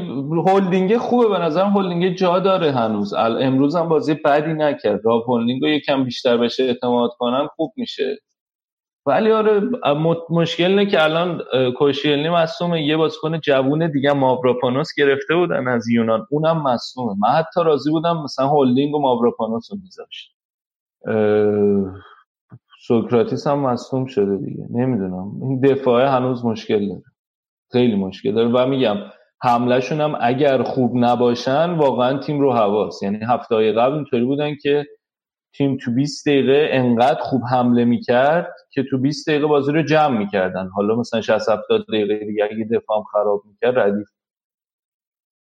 [0.48, 1.70] هولدینگ خوبه به نظرم.
[1.70, 3.14] هولدینگ جا داره هنوز.
[3.14, 5.00] امروز هم بازی بدی نکرد.
[5.05, 8.18] راب هولدینگ رو یکم بیشتر بشه اعتماد کنن خوب میشه.
[9.07, 9.61] ولی آره
[10.30, 11.42] مشکل اینه که الان
[11.78, 16.26] کوشیلنی مصدومه یه بازیکن جوون دیگه ماوراپانوس گرفته بودن از یونان.
[16.30, 20.36] اونم مصدومه من حتی راضی بودم مثلا هولدینگ و ماوراپانوس رو میذاشت.
[22.86, 24.66] سوکراتیس هم مصدوم شده دیگه.
[24.70, 25.32] نمی‌دونم.
[25.42, 27.03] این دفاعه هنوز مشکل داره.
[27.72, 28.48] خیلی مشکل داره.
[28.48, 28.96] و میگم
[29.43, 33.03] حملهشون هم اگر خوب نباشن واقعا تیم رو حواس.
[33.03, 34.86] یعنی هفته قبل اینطوری بودن که
[35.55, 40.18] تیم تو 20 دقیقه انقدر خوب حمله می‌کرد که تو 20 دقیقه بازی رو جمع
[40.18, 40.68] می‌کردن.
[40.74, 44.09] حالا مثلا 60 70 دقیقه دیگه اگه دفاع خراب می‌کرد ردیف.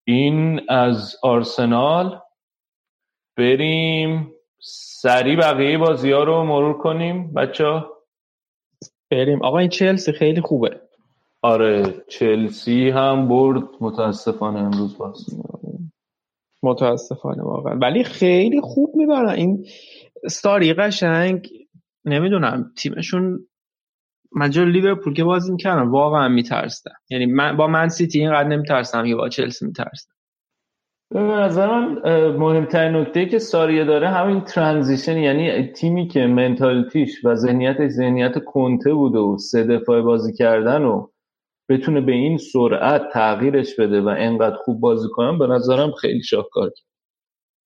[0.06, 2.20] این از آرسنال.
[3.36, 4.32] بریم
[5.02, 7.84] سریع بقیه بازی ها رو مرور کنیم بچه
[9.10, 9.42] بریم.
[9.42, 10.80] آقا این چلسی خیلی خوبه.
[11.42, 13.62] آره چلسی هم برد.
[13.80, 15.26] متاسفانه امروز باز.
[16.62, 17.78] متاسفانه واقعا.
[17.82, 19.28] ولی خیلی خوب می‌برن.
[19.28, 19.64] این
[20.28, 21.48] ستاری قشنگ
[22.04, 23.46] نمی‌دونم تیمشون
[24.32, 29.06] من جو لیورپول که بازی می‌کردم واقعا میترسم یعنی من با من سیتی اینقدر نمیترسم
[29.06, 30.10] که با چلسی میترسم
[31.10, 32.02] به نظر من
[32.36, 38.44] مهمترین نکته که ساریه داره همین transition یعنی تیمی که mentality ش و ذهنیتش ذهنیت
[38.44, 41.06] کنته بوده و سه دفاع بازی کردن و
[41.70, 46.70] بتونه به این سرعت تغییرش بده و انقدر خوب بازی کنم به نظرم خیلی شاهکار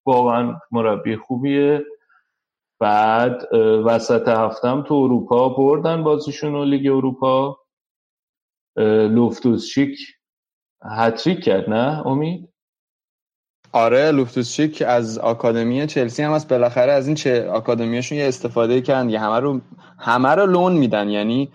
[0.07, 1.85] واقعا مربی خوبیه.
[2.81, 7.59] بعد وسط هفتم تو اروپا بردن بازیشون و لیگ اروپا.
[9.11, 9.99] لوفتوسچیک
[10.97, 12.49] هتریک کرد نه امید؟
[13.73, 19.11] آره لوفتوسچیک از آکادمی چلسی هم از بالاخره از این چه آکادمیشون یه استفاده کردن.
[19.11, 19.61] یه همه رو
[19.99, 21.09] همه رو لون میدن.
[21.09, 21.53] یعنی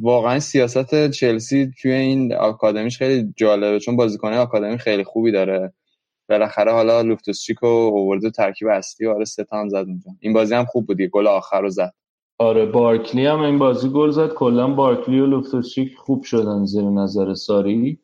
[0.00, 5.72] واقعا سیاست چلسی توی این آکادمیش خیلی جالبه چون بازیکن آکادمی خیلی خوبی داره.
[6.28, 10.10] بالاخره حالا لوفتوسچیک رو آورده ترکیب اصلی آره ستان زد اونجا.
[10.20, 11.92] این بازی هم خوب بودی گل آخر رو زد.
[12.38, 14.28] آره بارکلی هم این بازی گل زد.
[14.28, 17.98] کلا بارکلی و لوفتوسچیک خوب شدن زیر نظر ساری.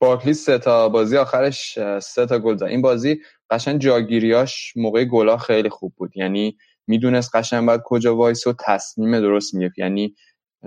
[0.00, 2.64] بارکلی سه تا بازی آخرش سه تا گل زد.
[2.64, 6.16] این بازی قشنگ جاگیریاش موقع گلا خیلی خوب بود.
[6.16, 6.56] یعنی
[6.86, 9.78] می‌دونست قشنگ بعد کجا وایسه و تصمیم درست می‌گرفت.
[9.78, 10.14] یعنی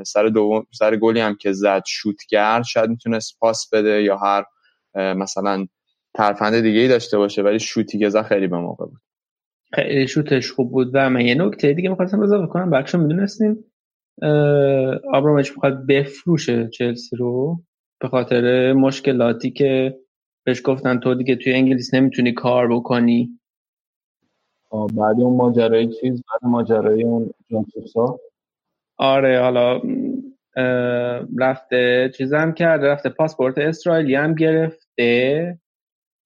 [0.03, 4.43] سر دوم سر گلی هم که زد شوت کرد شاید می‌تونست پاس بده یا هر
[4.95, 5.67] مثلا
[6.13, 8.99] ترفند دیگه ای داشته باشه ولی شوتی که زد خیلی به موقع بود.
[9.73, 12.69] خیلی شوتش خوب بود و من یه نکته دیگه می‌خواستم اضافه کنم.
[12.69, 13.63] بچه می‌دونستیم
[15.13, 17.59] آبراموویچ می‌خواد بفروشه چلسی رو
[17.99, 19.99] به خاطر مشکلاتی که
[20.43, 23.39] بهش گفتن تو دیگه توی انگلیس نمی‌تونی کار بکنی.
[24.71, 28.19] بعد اون ماجرای چیز بعد ماجرای اون جانسوسا
[28.97, 29.81] آره حالا
[31.37, 35.59] رفته چیزم کرده رفته پاسپورت اسرائیلی هم گرفته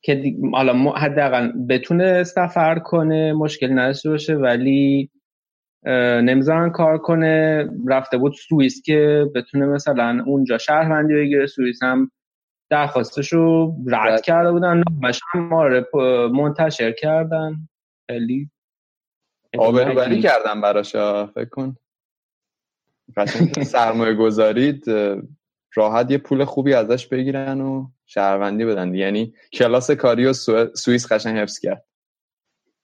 [0.04, 5.10] که حالا حداقل بتونه سفر کنه مشکل نداشته باشه ولی
[6.22, 7.68] نمی‌ذارن کار کنه.
[7.88, 11.48] رفته بود سوئیس که بتونه مثلا اونجا شهروندی بگیره.
[11.48, 12.12] سوئیس هم
[12.70, 14.22] درخواستش رو رد.
[14.22, 14.84] کرده بودن.
[14.90, 15.86] نامش هم آره،
[16.34, 17.56] منتشر کردن.
[18.10, 18.50] خیلی
[19.58, 20.92] آبروری کردن براش
[21.36, 21.76] فکر کن.
[23.64, 24.86] سرمایه گذارید
[25.76, 28.96] راحت یه پول خوبی ازش بگیرن و شهروندی بدن.
[28.96, 30.34] یعنی کلاس کاری و
[30.74, 31.86] سوئیس قشنگ حفظ کرد.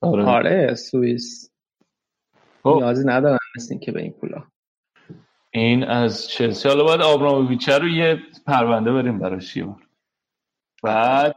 [0.02, 1.52] آره, آره سوئیس.
[2.64, 2.76] خب.
[2.78, 4.44] نیازی ندارن مثل که به این پولا.
[5.52, 6.70] این از چلسی.
[6.70, 8.18] حالا باید آبراموویچه رو یه
[8.48, 9.76] پرونده بریم براش یه
[10.84, 11.36] بعد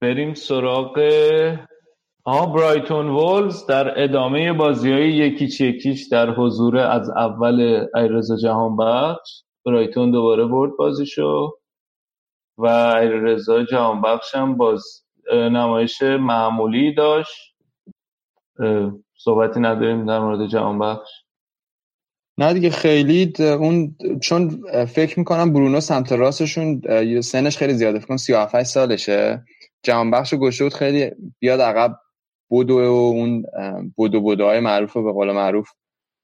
[0.00, 0.98] بریم سراغ
[2.24, 8.76] آه برایتون وولز در ادامه بازی های یکیچ یکیش در حضور از اول ایرزا جهان
[8.76, 11.58] بخش برایتون دوباره برد بازیشو
[12.58, 12.66] و
[13.00, 17.54] ایرزا جهان بخش هم باز نمایش معمولی داشت.
[19.18, 21.10] صحبتی نداریم در مورد جهان بخش
[22.38, 26.80] نه دیگه خیلی اون چون فکر می‌کنم برونو سمت راستشون
[27.20, 29.44] سنش خیلی زیاده فکر کنم 37 سالشه.
[29.82, 31.96] جهان بخش گوشه بود خیلی بیاد عقب.
[32.50, 33.44] بودو و اون
[33.96, 35.70] بودو بودو های معروف به قول معروف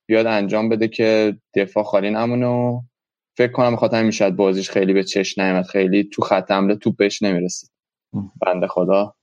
[0.08, 2.80] بیاد انجام بده که دفاع خالی نمونه و
[3.36, 6.96] فکر کنم بخاطر همین شاید بازیش خیلی به چش نیامد خیلی تو خط حمله توپ
[6.96, 7.70] بهش نمی‌رسید.
[8.46, 9.14] بنده خدا.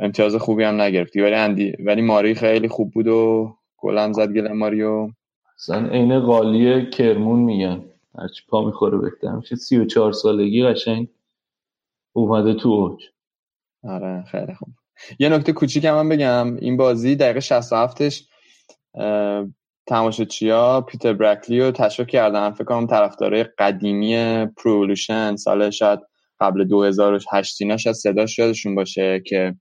[0.00, 1.20] امتیاز خوبی هم نگرفتی.
[1.20, 5.08] ولی اندی ولی ماری خیلی خوب بود و گلم زد گل ماریو
[5.56, 7.84] اصلا عین قالی کرمون میگن.
[8.18, 9.56] هرچی پا می‌خوره بهتر میشه.
[9.56, 11.08] 34 سالگی قشنگ
[12.12, 13.02] اومده تو اوج.
[13.84, 14.68] آره خیلی خوب.
[15.18, 16.56] یه نکته کوچیک هم بگم.
[16.56, 18.22] این بازی دقیقه 67ش
[19.86, 22.50] تماشاچیا پیتر برکلی رو تشویق کردن.
[22.50, 25.98] فکر کنم طرفدارای قدیمی پرولوشن سال شاید
[26.40, 29.54] قبل 2008 اینا شاید صداش یادشون باشه که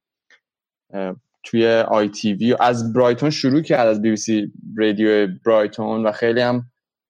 [1.43, 6.11] توی آی تی وی از برایتون شروع کرد از بی بی سی رادیو برایتون و
[6.11, 6.63] خیلی هم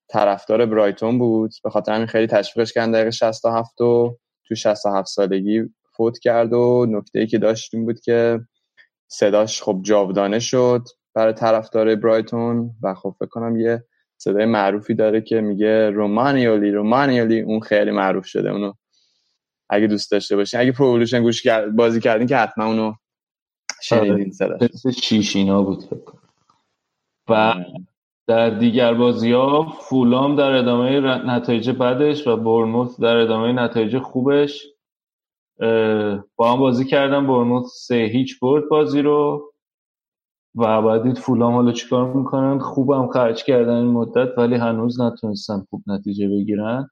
[0.09, 1.51] طرفدار برایتون بود.
[1.63, 4.17] به خاطر همین خیلی تشویقش کردن دقیقه 67 و
[4.47, 5.63] تو 67 سالگی
[5.97, 8.39] فوت کرد و نکته ای که داشتیم بود که
[9.07, 10.83] صداش خب جاودانه شد
[11.13, 13.83] برای طرفدار برایتون و خب فکر کنم یه
[14.17, 18.73] صدای معروفی داره که میگه رومانیولی رومانیولی اون خیلی معروف شده اونو
[19.69, 22.93] اگه دوست داشته باشین اگه پرولوشن گوش بازی کردین که حتما اونو
[23.81, 24.67] شنیدین آره.
[24.67, 26.13] صداش شیشینا بود فکر
[27.29, 27.65] و آره.
[28.27, 34.67] در دیگر بازی ها فولام در ادامه نتایج بدش و برموت در ادامه نتایج خوبش
[36.35, 39.51] با هم بازی کردن برموت سه هیچ برد بازی رو
[40.55, 45.83] و بعدید فولام حالا چیکار می‌کنن؟ خوبم خرج کردن این مدت ولی هنوز نتونستن خوب
[45.87, 46.89] نتیجه بگیرن.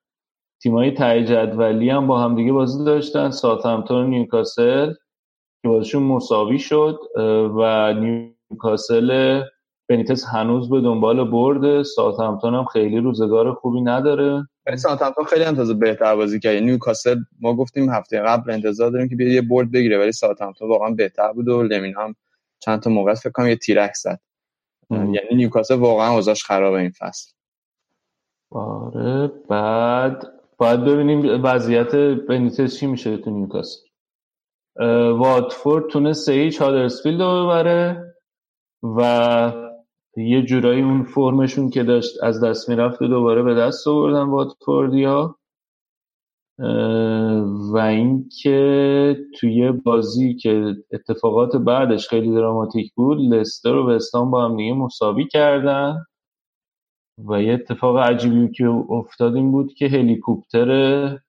[0.62, 4.94] تیمای ته جدولی هم با همدیگه بازی داشتن و نیوکاسل
[5.62, 7.00] که بازیشون مساوی شد
[7.58, 9.42] و نیوکاسل
[9.90, 14.48] بنیتس هنوز به دنبال برد ساوثهمپتون هم خیلی روزگار خوبی نداره.
[14.78, 16.56] ساوثهمپتون خیلی هم تازه بهتر بازی کرد.
[16.56, 20.90] نیوکاسل ما گفتیم هفته قبل انتظار داریم که بیاد یه برد بگیره ولی ساوثهمپتون واقعا
[20.90, 22.16] بهتر بود و لمین هم
[22.60, 24.20] چند تا موقع فکر کنم یه تیرک زد.
[24.92, 27.32] یعنی نیوکاسل واقعا اوضاعش خرابه این فصل.
[28.52, 33.82] آره بعد باید ببینیم وضعیت بنیتس چی میشه تو نیوکاسل.
[35.12, 38.16] واتفورد تونست سه هیچ هادرسفیلد رو ببره
[38.84, 39.69] و
[40.18, 45.36] یه جورایی اون فرمشون که داشت از دست می‌رفت دوباره به دست آوردن واتفوردیا.
[47.74, 54.58] و اینکه توی بازی که اتفاقات بعدش خیلی دراماتیک بود لستر و وستان با هم
[54.58, 56.06] دیگه مساوی کردن.
[57.30, 61.20] و یه اتفاق عجیبی که افتاد این بود که هلیکوپتر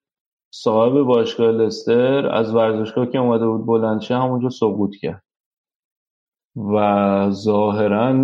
[0.55, 5.23] صاحب باشگاه لستر از ورزشگاه که اومده بود بلندشه همونجا سقوط کرد.
[6.57, 8.15] و ظاهرا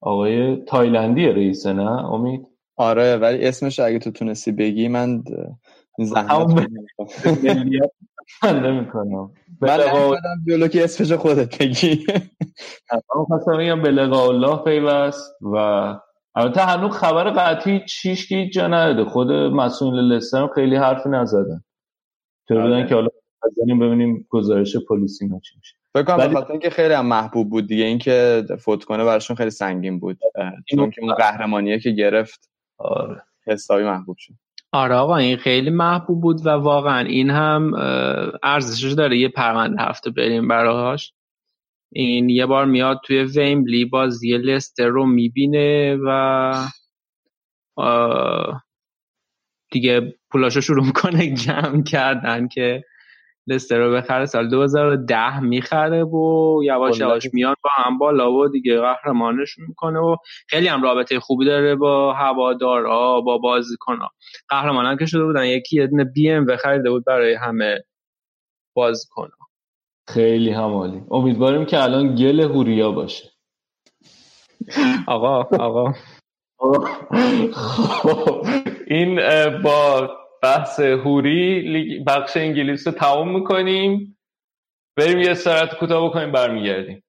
[0.00, 2.46] آقای تایلندی رئیسه نه امید؟
[2.76, 5.22] آره ولی اسمش اگه تو تونستی بگی من
[5.98, 6.68] زحمت
[8.44, 9.30] نمی‌کنم.
[9.60, 9.78] من
[10.48, 12.06] جلو که اسمش خودت بگی.
[12.92, 15.56] من خواستم بگم به لقاء الله پیوست و
[16.34, 21.64] البته هنوز خبر قطعی چیش که جا نداده خود مسئول لستر خیلی حرفی نزدن
[22.48, 22.86] تو بودن.
[22.86, 23.08] که حالا
[23.44, 25.76] منتظریم ببینیم گزارش پلیس اینا چی میشه.
[25.94, 26.36] فکر کنم ولی...
[26.50, 30.18] اینکه خیلی هم محبوب بود دیگه اینکه فوت کنه براشون خیلی سنگین بود.
[30.68, 32.50] چون که اون قهرمانیه که گرفت.
[32.78, 33.22] آره.
[33.46, 34.34] حسابی محبوب شد.
[34.72, 37.74] آره آقا این خیلی محبوب بود و واقعا این هم
[38.42, 41.12] ارزشش داره یه پرونده هفته بریم براش
[41.92, 46.52] این یه بار میاد توی ویمبلی بازی لستر رو می‌بینه و
[49.70, 52.84] دیگه پولاشو شروع می‌کنه جمع کردن که
[53.46, 58.80] لستر رو بخره سال 2010 می‌خره و یواش یواش میان با هم بالا و دیگه
[58.80, 60.16] قهرمانشون می‌کنه و
[60.48, 64.10] خیلی هم رابطه خوبی داره با هوادارا با بازیکن‌ها.
[64.48, 67.84] قهرمانان که شده بودن یکی یه دونه بی ام خریده بود برای همه
[68.74, 69.48] بازیکن‌ها.
[70.08, 71.02] خیلی همالی.
[71.10, 73.28] امیدواریم که الان گل هوریا باشه.
[75.06, 75.92] آقا آقا.
[77.52, 78.46] خب
[78.86, 79.20] این
[79.62, 80.10] با
[80.42, 84.18] بحث هوری بخش انگلیس رو تمام می‌کنیم.
[84.98, 87.02] بریم یه سرعت کوتاه بکنیم برمیگردیم.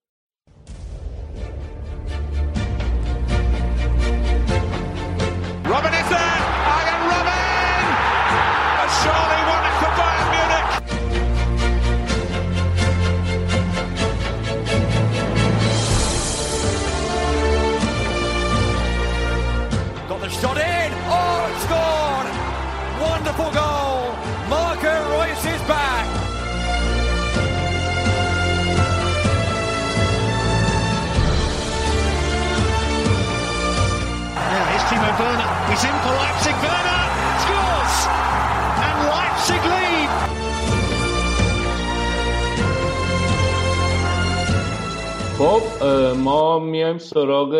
[46.17, 47.55] ما میایم سراغ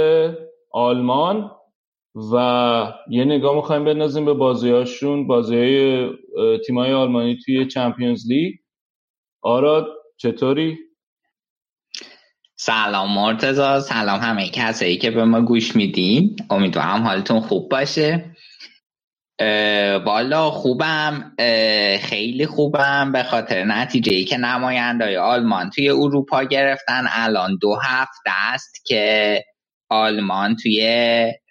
[0.71, 1.51] آلمان
[2.33, 6.09] و یه نگاه می‌خوایم بندازیم به بازیاشون بازی های
[6.65, 8.53] تیمای آلمانی توی چمپیونز لیگ.
[9.41, 10.77] آراد چطوری؟
[12.55, 16.35] سلام مرتزا سلام همه کسایی که به ما گوش میدین.
[16.49, 18.32] امیدوارم حالتون خوب باشه.
[20.05, 21.35] والا خوبم
[22.01, 27.05] خیلی خوبم به خاطر نتیجه ای که نمایندای آلمان توی اروپا گرفتن.
[27.09, 29.43] الان دو هفته است که
[29.89, 30.81] آلمان توی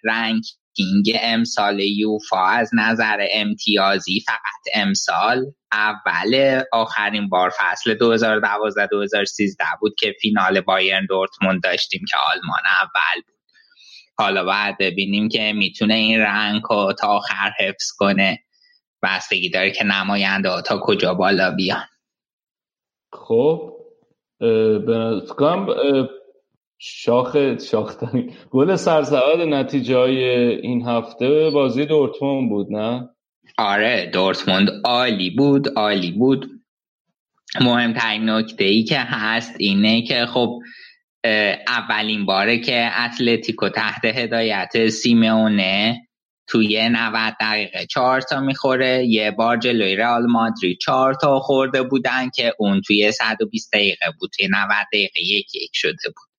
[0.03, 7.97] رنکینگ امسال یوفا از نظر امتیازی فقط امسال اول آخرین بار فصل 2012-2013
[9.79, 13.32] بود که فینال بایرن دورتموند داشتیم که آلمان اول بود.
[14.17, 18.39] حالا باید ببینیم که می‌تونه این رنگ رو تا آخر حفظ کنه.
[19.03, 21.83] بستگی داره که نماینده ها تا کجا بالا بیان.
[23.13, 23.73] خب
[24.39, 25.21] به
[26.77, 27.37] شاخ
[27.71, 28.33] شاختنی.
[28.51, 30.23] گل سرسعد نتیجه های
[30.61, 33.09] این هفته بازی دورتموند بود نه؟
[33.57, 36.49] آره دورتموند عالی بود عالی بود.
[37.61, 40.59] مهمترین نکته ای که هست اینه که خب
[41.67, 46.01] اولین باره که اتلتیکو تحت هدایت سیمونه
[46.47, 49.05] توی 90 دقیقه چهار تا می‌خوره.
[49.05, 54.29] یه بار جلوی رئال مادرید چهار تا خورده بودن که اون توی 120 دقیقه بود
[54.37, 56.33] توی 90 دقیقه یک یک شده بود.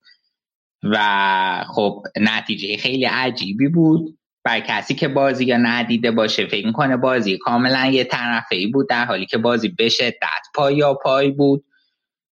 [0.83, 4.19] و خب نتیجه خیلی عجیبی بود.
[4.45, 8.89] بر کسی که بازی یا ندیده باشه فکر کنه بازی کاملا یه طرفه ای بود
[8.89, 11.65] در حالی که بازی به شدت پای یا پای بود.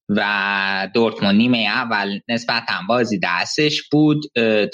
[0.08, 4.22] و دورتموند نیمه اول نسبتا بازی دستش بود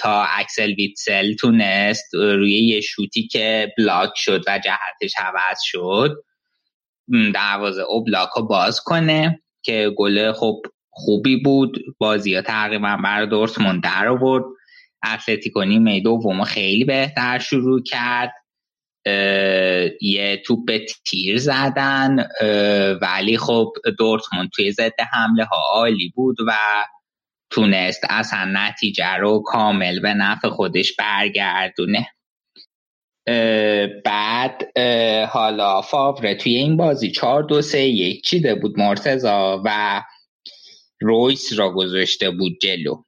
[0.00, 6.24] تا اکسل ویتسل تونست روی یه شوتی که بلاک شد و جهتش عوض شد
[7.34, 11.78] دروازه اوبلاک رو باز کنه که گله خب خوبی بود.
[11.98, 14.44] بازی ها تقریبا بر دورتموند در آورد.
[15.04, 18.32] اتلتیکو نیمه دوم خیلی بهتر شروع کرد.
[20.00, 20.70] یه توپ
[21.06, 22.28] تیر زدن
[23.02, 26.52] ولی خب دورتموند توی ضد حمله ها عالی بود و
[27.50, 32.08] تونست اصلا نتیجه رو کامل به نفع خودش برگردونه.
[34.04, 34.78] بعد
[35.30, 40.02] حالا فاوره توی این بازی چهار دو سه یک چیده بود مرتزا و
[41.00, 43.02] رویس را گذاشته بود جلو.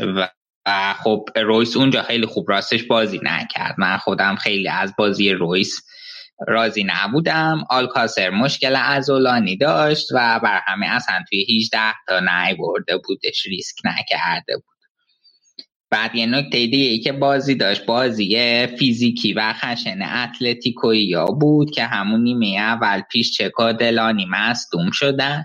[0.00, 0.28] و
[1.02, 3.74] خب رویس اونجا خیلی خوب راستش بازی نکرد.
[3.78, 5.80] من خودم خیلی از بازی رویس
[6.48, 7.64] راضی نبودم.
[7.70, 13.76] آلکاسر مشکل ازولانی داشت و بر همه اصلا توی 18 تا نهی برده بودش ریسک
[13.84, 14.74] نکرده بود.
[15.90, 21.70] بعد یه نکته دیگه ای که بازی داشت بازی فیزیکی و خشن اتلتیکوی یا بود
[21.70, 25.44] که همون نیمه اول پیش چکا دلانی مصدوم شدن.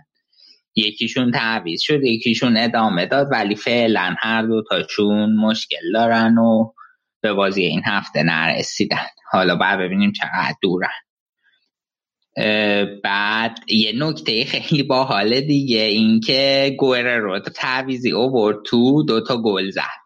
[0.79, 6.73] یکیشون تعویض شد یکیشون ادامه داد ولی فعلا هر دو تاشون مشکل دارن و
[7.21, 9.07] به بازی این هفته نرسیدن.
[9.31, 10.89] حالا باید ببینیم چقدر دورن.
[13.03, 19.99] بعد یه نکته خیلی باحال دیگه اینکه گوره رو تعویزی اوورد تو دوتا گل زد.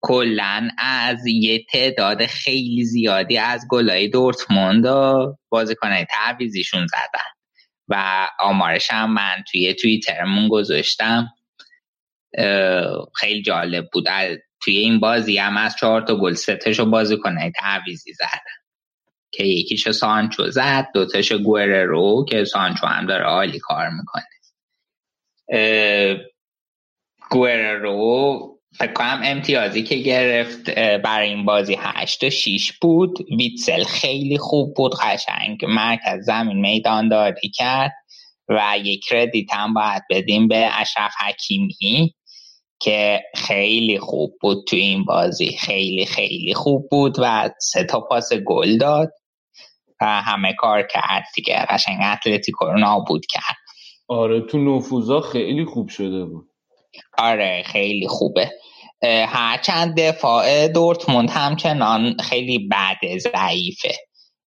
[0.00, 4.84] کلا از یه تعداد خیلی زیادی از گلای دورتموند
[5.48, 7.41] بازیکنهای تعویزیشون زدن.
[7.88, 11.28] و آمارش هم من توی توییترمون گذاشتم.
[13.14, 14.04] خیلی جالب بود.
[14.60, 18.28] توی این بازی هم از چهار تا گل سه تاشو بازیکنهای تعویزی زدن
[19.30, 24.28] که یکیشو سانچو زد دوتاشو گوره رو که سانچو هم داره عالی کار می‌کنه.
[27.30, 33.18] گوره رو فکر امتیازی که گرفت برای این بازی هشت و شیش بود.
[33.38, 37.92] ویتسل خیلی خوب بود قشنگ مرکز زمین میدان داری کرد
[38.48, 42.14] و یک کردیت هم باید بدیم به اشرف حکیمی
[42.80, 45.56] که خیلی خوب بود تو این بازی.
[45.60, 49.12] خیلی خیلی خوب بود و سه تا پاس گل داد
[50.00, 51.66] و همه کار کرد دیگه.
[51.70, 53.56] قشنگ اتلتیکو نابود کرد.
[54.08, 56.51] آره تو نفوذا خیلی خوب شده بود.
[57.18, 58.50] آره خیلی خوبه.
[59.28, 63.94] هرچند دفاع دورتموند همچنان خیلی بد ضعیفه.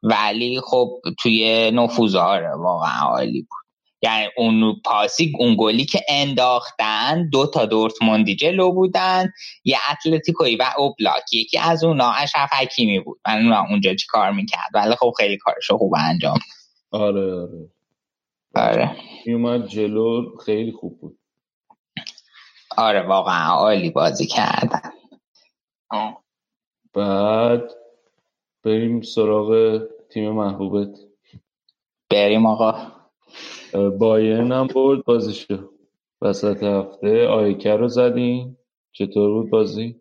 [0.02, 3.64] ولی خب توی نفوذا آره واقعا عالی بود.
[4.02, 9.32] یعنی اون پاسی اون گلی که انداختن دو تا دورتموندی جلو بودن
[9.64, 11.32] یه اتلتیکوی و اوبلاک.
[11.32, 13.20] یکی از اونا اشرف حکیمی بود.
[13.26, 16.38] من اونجا چی کار می‌کرد؟ ولی خب خیلی کارشو خوب انجام
[16.90, 17.70] آره آره.
[18.54, 18.96] آره.
[19.26, 21.18] اومد جلو خیلی خوب بود.
[22.76, 24.92] آره واقعا عالی بازی کردن.
[26.94, 27.70] بعد
[28.64, 30.98] بریم سراغ تیم محبوبت.
[32.10, 32.92] بریم آقا.
[33.98, 35.70] بایرن هم برد بازیشو.
[36.22, 38.58] وسط هفته آیکر رو زدیم.
[38.92, 40.00] چطور بود بازی؟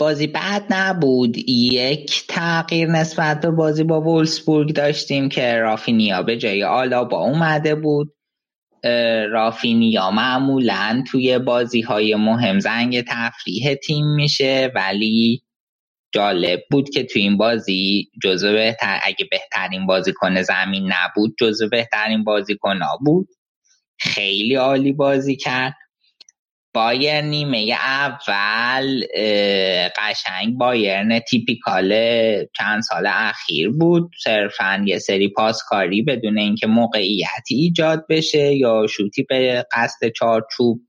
[0.00, 1.38] بازی بد نبود.
[1.48, 6.64] یک تغییر نسبت به بازی با وولسبورگ داشتیم که رافینیا به جای
[7.10, 8.17] با اومده بود.
[9.30, 15.42] رافینیا معمولا توی بازی های مهم زنگ تفریح تیم میشه ولی
[16.14, 22.24] جالب بود که توی این بازی جزو بهتر اگه بهترین بازیکن زمین نبود جزو بهترین
[22.24, 23.28] بازیکن بود.
[24.00, 25.74] خیلی عالی بازی کرد.
[26.78, 29.02] بایر نیمه اول
[29.98, 31.94] قشنگ بایرن تیپیکال
[32.56, 34.10] چند سال اخیر بود.
[34.24, 40.80] صرفا یه سری پاسکاری بدون اینکه موقعیتی ایجاد بشه یا شوتی به قصد چارچوب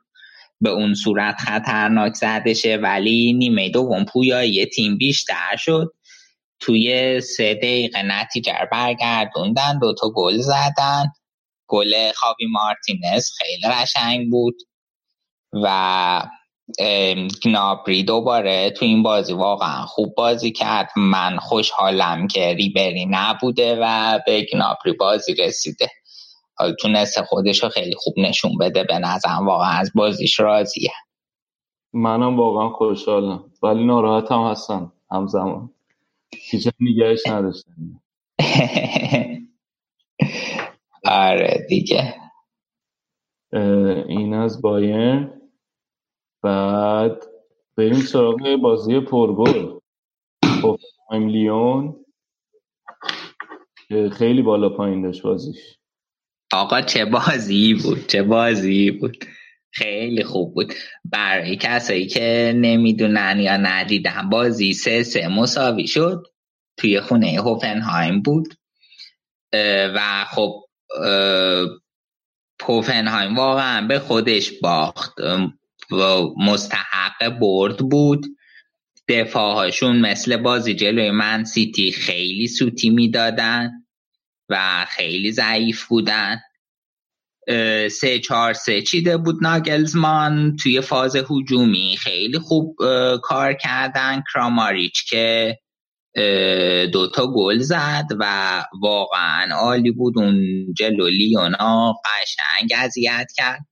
[0.61, 5.93] به اون صورت خطرناک زده شه ولی نیمه دوم پویایی تیم بیشتر شد.
[6.59, 11.05] توی سه دقیقه نتیجه برگردوندن دوتا گل زدن.
[11.67, 14.55] گل خاوی مارتینز خیلی قشنگ بود.
[15.53, 16.23] و
[17.45, 20.89] گنابری دوباره تو این بازی واقعا خوب بازی کرد.
[20.97, 25.87] من خوشحالم که ریبری نبوده و به گنابری بازی رسیده.
[26.57, 30.91] حالا تونسته خودش رو خیلی خوب نشون بده به نظرم واقعا از بازیش راضیه.
[31.93, 35.69] منم واقعا خوشحالم ولی ناراحت هم هستم همزمان.
[36.33, 37.71] هیچ نگهش نداشتم
[41.05, 42.15] آره دیگه.
[44.07, 45.29] این از باین
[46.43, 47.23] بعد
[47.77, 49.79] بریم سراغ بازی پرگل.
[50.43, 52.05] هوفنهایم لیون.
[54.11, 55.77] خیلی بالا پایین داشت بازیش.
[56.53, 59.25] آقا چه بازی بود؟ چه بازی بود؟
[59.71, 60.73] خیلی خوب بود.
[61.05, 66.23] برای کسایی که نمی‌دونن یا ندیدن بازی سه سه مساوی شد.
[66.77, 68.53] توی خونه هوفنهایم بود.
[69.95, 70.65] و خب
[72.61, 75.13] هوفنهایم واقعا به خودش باخت.
[75.91, 78.25] و مستحق برد بود.
[79.07, 83.71] دفاعهاشون مثل بازی جلوی من سیتی خیلی سوتی می‌دادن
[84.49, 86.39] و خیلی ضعیف بودن.
[87.91, 91.97] سه چهار سه چیده بود ناگلزمان توی فاز هجومی.
[91.99, 92.75] خیلی خوب
[93.23, 94.23] کار کردن.
[94.33, 95.57] کراماریچ که
[96.93, 100.17] دوتا گل زد و واقعا عالی بود.
[100.17, 100.43] اون
[100.77, 103.68] جلو لیونا قشنگ اذیت کرد.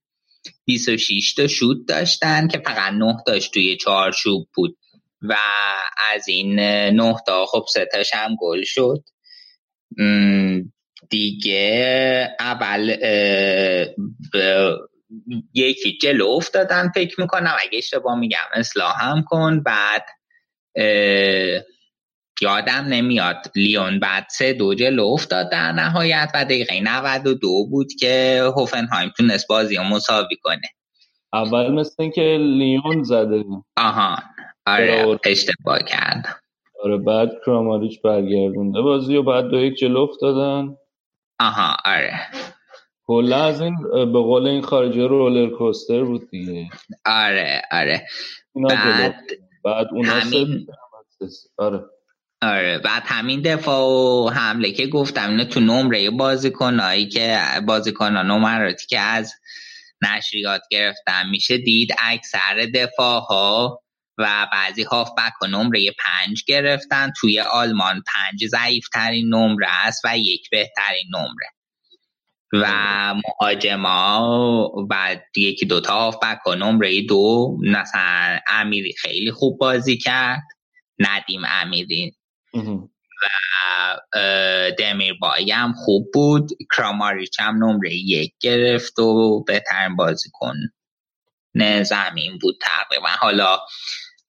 [0.64, 4.78] 26 تا شوت داشتن که فقط 9 داشت توی چهارچوب بود.
[5.22, 5.36] و
[6.14, 9.04] از این 9 تا خب ستاش هم گل شد.
[11.10, 12.96] دیگه اول
[15.54, 19.62] یکی جلو افتادن فکر می‌کنم اگه اشتباه میگم اصلاح هم کن.
[19.62, 20.04] بعد
[22.42, 23.36] یادم نمیاد.
[23.56, 29.48] لیون بعد سه دو جلو افتاد در نهایت و دقیقه 92 بود که هوفنهایم تونست
[29.48, 30.68] بازی رو مساوی کنه.
[31.32, 33.44] اول مثل اینکه لیون زده.
[33.76, 34.18] آها.
[34.66, 36.34] آره اشتباه کردم.
[36.84, 40.76] آره بعد کراماریچ برگردونده بازی و بعد دو یک جلو افتادن.
[41.40, 42.20] آها آره.
[43.06, 46.68] کلا از این به قول این خارجی رولر کوستر بود دیگه.
[47.06, 48.06] آره آره.
[48.54, 49.14] بعد
[49.64, 50.66] بعد اونا همین...
[51.58, 51.84] آره.
[52.42, 58.86] آره بعد همین دفاع و حمله که گفتم اینو تو نمره بازیکنایی که بازیکنان نمراتی
[58.86, 59.34] که از
[60.02, 63.80] نشریات گرفتن میشه دید اکثر دفاع ها
[64.18, 67.12] و بعضی هافبک و نمره پنج گرفتن.
[67.20, 71.48] توی آلمان پنج ضعیفترین نمره است و یک بهترین نمره.
[72.52, 80.42] و مهاجما و یکی دوتا هافبک و نمره دو مثلا امیری خیلی خوب بازی کرد.
[80.98, 82.17] ندیم امیری
[82.54, 83.28] و
[84.78, 86.50] دمیر بایی هم خوب بود.
[86.76, 90.54] کراماریچ هم نمره یک گرفت و بهترین بازیکن
[91.54, 93.08] نه زمین بود تقریبا.
[93.08, 93.58] حالا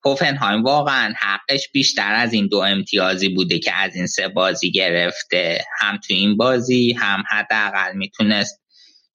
[0.04, 5.64] هوفنهایم واقعا حقش بیشتر از این دو امتیازی بوده که از این سه بازی گرفته.
[5.80, 8.60] هم تو این بازی هم حداقل می‌تونست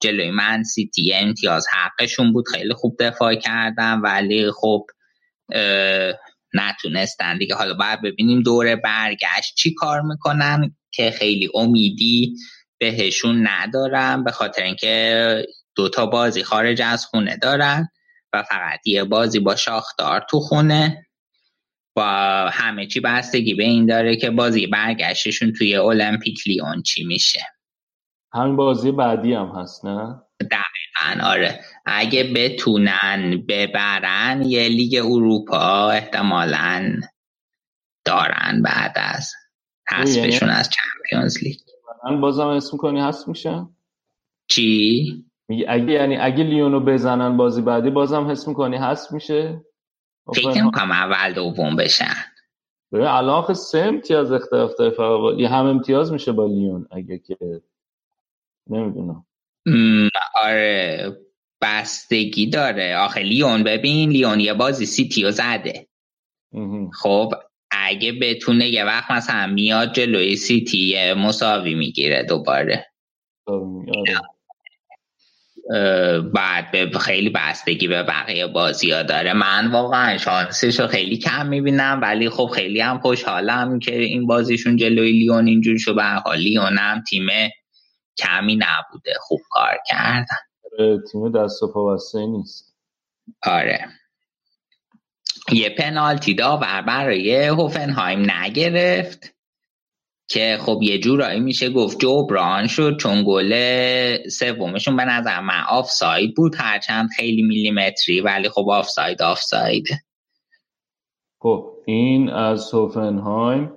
[0.00, 2.44] جلوی من سیتی امتیاز حقشون بود.
[2.54, 4.86] خیلی خوب دفاع کردن ولی خب
[6.60, 7.38] نتونستن.
[7.38, 12.34] دیگه حالا باید ببینیم دوره برگشت چی کار می‌کنن که خیلی امیدی
[12.78, 17.88] بهشون ندارم به خاطر اینکه دوتا بازی خارج از خونه دارن
[18.32, 21.06] و فقط یه بازی با شاختار تو خونه.
[21.96, 22.02] و
[22.52, 27.40] همه چی بستگی به این داره که بازی برگشتشون توی المپیک لیون چی میشه.
[28.32, 31.60] همین بازی بعدی هم هست نه؟ دقیقا آره.
[31.86, 37.00] اگه بتونن ببرن یه لیگ اروپا احتمالا
[38.04, 39.32] دارن بعد از
[39.88, 41.56] حذفشون یعنی؟ از چمپیونز لیگ.
[42.20, 43.66] بازم اسم کنی هست میشه؟
[44.50, 45.24] چی؟
[45.68, 49.60] اگه یعنی اگه لیونو بزنن بازی بعدی بازم حس می‌کنی هست میشه؟
[50.34, 52.14] فکر می‌کنم اول دوم بشن.
[52.92, 57.62] ببین الان سه امتیاز اختلاف داره یه هم امتیاز میشه با لیون اگه که
[58.70, 59.26] نمی‌دونم.
[60.44, 61.16] آره.
[61.62, 62.96] بستگی داره.
[62.96, 65.86] آخه لیون ببین لیون یه بازی سیتیو زده.
[67.02, 67.34] خب
[67.70, 72.86] اگه بتونه یه وقت مثلا میاد جلوی سیتی مساوی می‌گیره دوباره.
[73.46, 74.20] آره.
[76.34, 79.32] بعد به خیلی بستگی به بقیه بازی ها داره.
[79.32, 84.76] من واقعا شانسش رو خیلی کم می‌بینم ولی خب خیلی هم خوشحالم که این بازیشون
[84.76, 87.26] جلوی لیون اینجور شو به حال لیون هم تیم
[88.18, 89.14] کمی نبوده.
[89.20, 90.45] خوب کار کردن.
[91.12, 92.76] تیم دست و پا نیست.
[93.42, 93.88] آره.
[95.52, 99.36] یه پنالتی داور برای هوفنهایم نگرفت
[100.28, 106.34] که خب یه جورایی میشه گفت جبران شد چون گل سومشون به نظر من آفساید
[106.36, 110.00] بود هرچند خیلی میلیمتری ولی خب آفساید آفسایده
[111.40, 113.72] خب این از هوفنهایم.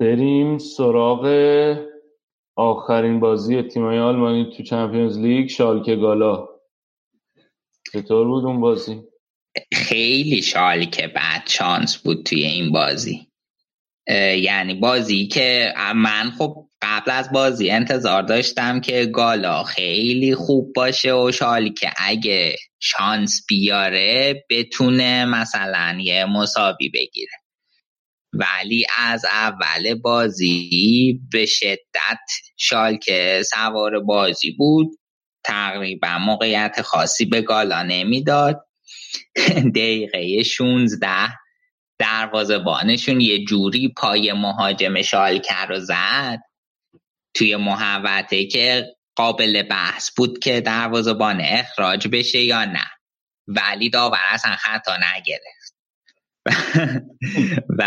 [0.00, 1.26] بریم سراغ
[2.56, 6.48] آخرین بازی تیمای آلمانی تو چمپیونز لیگ شالکه گالا.
[7.92, 9.02] چطور بود اون بازی؟
[9.72, 13.28] خیلی شالکه بعد چانس بود توی این بازی.
[14.36, 21.14] یعنی بازی که من خب قبل از بازی انتظار داشتم که گالا خیلی خوب باشه
[21.14, 27.32] و شالی که اگه شانس بیاره بتونه مثلا یه مساوی بگیره.
[28.34, 34.88] ولی از اول بازی به شدت شالکه سوار بازی بود.
[35.44, 38.66] تقریبا موقعیت خاصی به گالا نمی‌داد.
[39.76, 41.08] دقیقه 16
[41.98, 46.38] دروازبانشون یه جوری پای مهاجم شالکه رو زد.
[47.34, 52.86] توی محوطه که قابل بحث بود که دروازبان اخراج بشه یا نه.
[53.46, 55.63] ولی داور اصلا خطا نگرفت.
[57.78, 57.84] و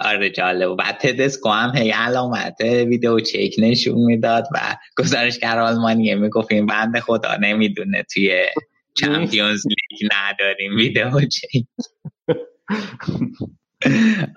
[0.00, 0.70] آره جالب.
[0.70, 6.14] و بعد تدسکو هم هی علامت ویدیو چک نشون می‌داد و گزارشگر آلمانیه.
[6.14, 8.46] می‌گفت این بند خدا نمی‌دونه توی
[8.94, 11.64] چمپیونز لیگ نداریم ویدیو چک.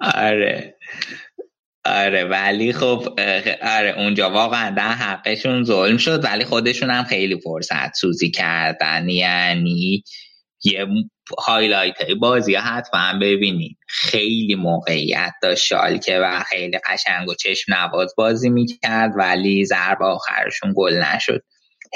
[0.02, 0.76] آره.
[1.86, 3.20] آره ولی خب
[3.62, 9.10] آره اونجا واقعا در حقشون ظلم شد ولی خودشون هم خیلی فرصت سوزی کردن.
[9.10, 10.04] یعنی
[10.64, 10.88] یه
[11.40, 13.78] هایلایت بازی حتما ببینید.
[13.88, 20.74] خیلی موقعیت داشت شالکه و خیلی قشنگ و چشم نواز بازی می‌کرد ولی ضرب آخرشون
[20.76, 21.44] گل نشد.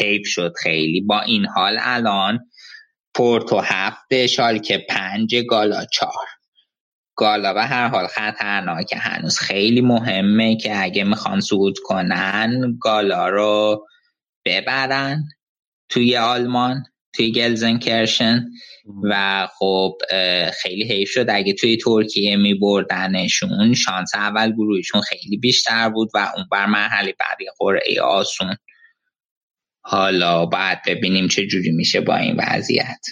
[0.01, 1.01] حیف شد خیلی.
[1.01, 2.39] با این حال الان
[3.13, 6.27] پورتو هفته شالکه پنج گالا چهار.
[7.15, 9.39] گالا به هر حال خطرناکه هنوز.
[9.39, 13.85] خیلی مهمه که اگه می‌خوان صعود کنن گالا رو
[14.45, 15.23] ببرن
[15.89, 16.83] توی آلمان.
[17.15, 18.45] توی گلزنکرشن
[19.03, 19.97] و خب
[20.61, 21.25] خیلی حیف شد.
[21.29, 27.15] اگه توی ترکیه می بردنشون شانس اول گروهشون خیلی بیشتر بود و اون بر مرحله
[27.19, 28.55] بعدی قرعه آسون.
[29.81, 33.05] حالا باید ببینیم چه جوری میشه با این وضعیت.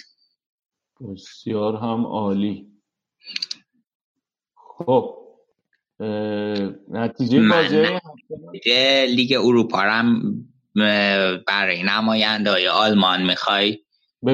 [1.00, 2.66] بسیار هم عالی.
[4.78, 5.16] خب
[6.88, 7.86] نتیجه بازی
[9.06, 10.22] لیگ اروپا هم
[11.46, 13.83] برای نماینده های آلمان می‌خوای؟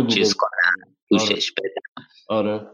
[0.09, 1.71] چیز کنم پوشش آره.
[1.71, 2.07] بدم.
[2.29, 2.67] آره.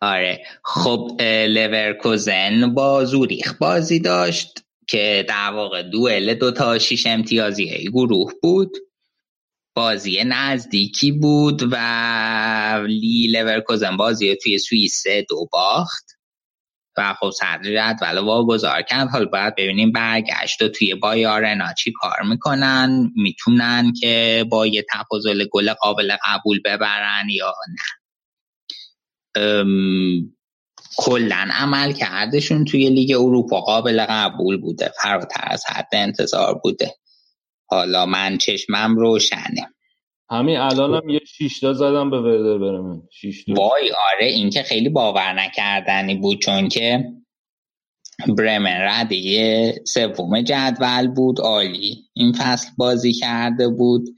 [0.00, 0.44] آره.
[0.64, 1.16] خب
[1.48, 8.70] لورکوزن با زوریخ بازی داشت که در واقع دوئل دو تا شیش امتیازی گروه بود.
[9.74, 16.17] بازی نزدیکی بود ولی لورکوزن بازی توی سوئیس دو باخت.
[16.98, 19.08] و خب صدر جدول واگذار کرد.
[19.08, 23.12] حالا باید ببینیم برگشت و توی بایارنا چی کار می‌کنن.
[23.16, 27.88] می‌تونن که با یه تفاضل گل قابل قبول ببرن یا نه.
[30.96, 34.92] کلا عمل کردشون توی لیگ اروپا قابل قبول بوده.
[35.02, 36.94] فراتر از حد انتظار بوده.
[37.70, 39.74] حالا من چشمم روشنه.
[40.30, 43.02] همین الانم یه شیشتا زدم به وردر برمن
[43.48, 47.04] وای آره این که خیلی باور نکردنی بود چون که
[48.38, 54.08] برمن رده سوم جدول بود عالی این فصل بازی کرده بود.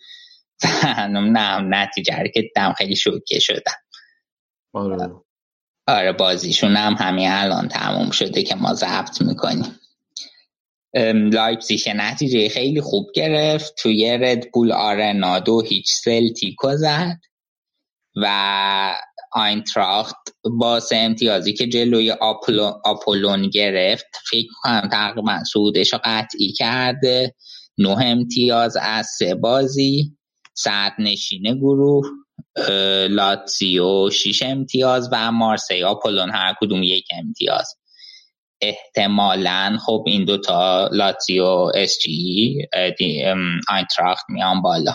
[1.15, 3.73] و نه نتیجه که دم خیلی شوکه شدم.
[4.73, 5.11] آره.
[5.87, 9.80] آره بازیشون هم همین الان تموم شده که ما ضبط می‌کنیم.
[11.33, 13.75] لایپزیگ نتیجه خیلی خوب گرفت.
[13.79, 17.19] توی ردبول آرنا دو هیچ سلتیکو زد
[18.17, 18.97] و
[19.33, 20.17] آینتراخت
[20.59, 22.11] با سه امتیازی که جلوی
[22.85, 27.35] آپولون گرفت فکر کنم تقریبا سودش قطعی کرده.
[27.79, 30.17] نه امتیاز از سه بازی
[30.55, 32.07] صدر نشین گروه
[33.09, 37.75] لاتسیو شیش امتیاز و مارسی آپولون هر کدوم یک امتیاز.
[38.62, 42.59] احتمالا خب این دوتا لاتزیو اس جی
[43.69, 44.95] آینتراخت میان بالا.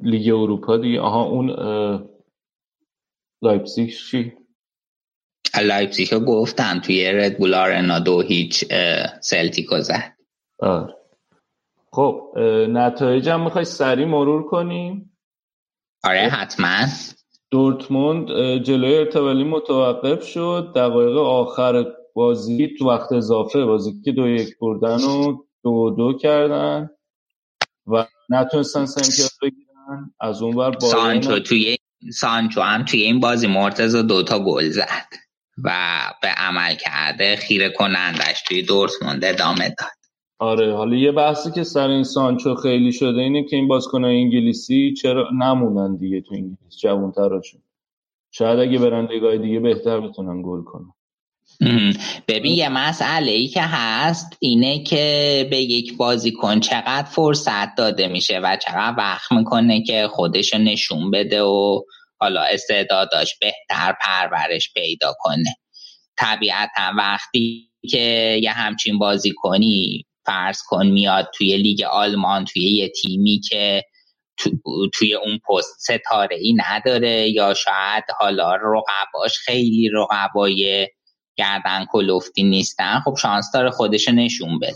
[0.00, 1.00] لیگ اروپا دیگه.
[1.00, 1.50] آها اون
[3.42, 4.32] لایپزیگ چی؟
[5.62, 8.64] لایپزیگ گفتم توی رد بول آرنا دو هیچ
[9.20, 10.16] سلتیکو زد.
[10.58, 10.96] آره.
[11.92, 12.32] خب
[12.68, 15.18] نتایج هم می‌خوای سریع مرور کنیم؟
[16.04, 16.86] آره حتما.
[17.52, 18.28] دورتموند
[18.62, 20.72] جلوی ارتبالی متوقف شد.
[20.74, 21.84] دقایق آخر
[22.14, 26.90] بازی تو وقت اضافه بازی که دو یک بردن و دو دو کردن
[27.86, 30.14] و نتونستن سه بگیرن.
[30.20, 31.76] از اون بر سانچو توی
[32.12, 35.08] سانچو هم توی این بازی مرتضی دوتا گل زد
[35.64, 35.70] و
[36.22, 40.01] به عمل کرده خیره کنندش توی دورتموند ادامه داد.
[40.42, 44.94] آره حالا یه بحثی که سر این سانچو خیلی شده اینه که این بازیکن انگلیسی
[45.02, 47.60] چرا نمونن دیگه تو انگلیس جوانتراشون.
[48.30, 50.92] شاید اگه برن لیگای دیگه بهتر بتونن گل کنن.
[52.28, 58.38] ببین یه مسئله ای که هست اینه که به یک بازیکن چقدر فرصت داده میشه
[58.38, 61.80] و چقدر وقت می‌کنه که خودش نشون بده و
[62.20, 65.56] حالا استعداداش بهتر پرورش پیدا کنه.
[66.16, 72.88] طبیعتا وقتی که یه همچین بازی کنی فرض کن میاد توی لیگ آلمان توی یه
[72.88, 73.84] تیمی که
[74.92, 80.88] توی اون پست ستاره ای نداره یا شاید حالا رقباش خیلی رقبای
[81.36, 84.72] گردن کلوفتی نیستن خب شانس داره خودش نشون بده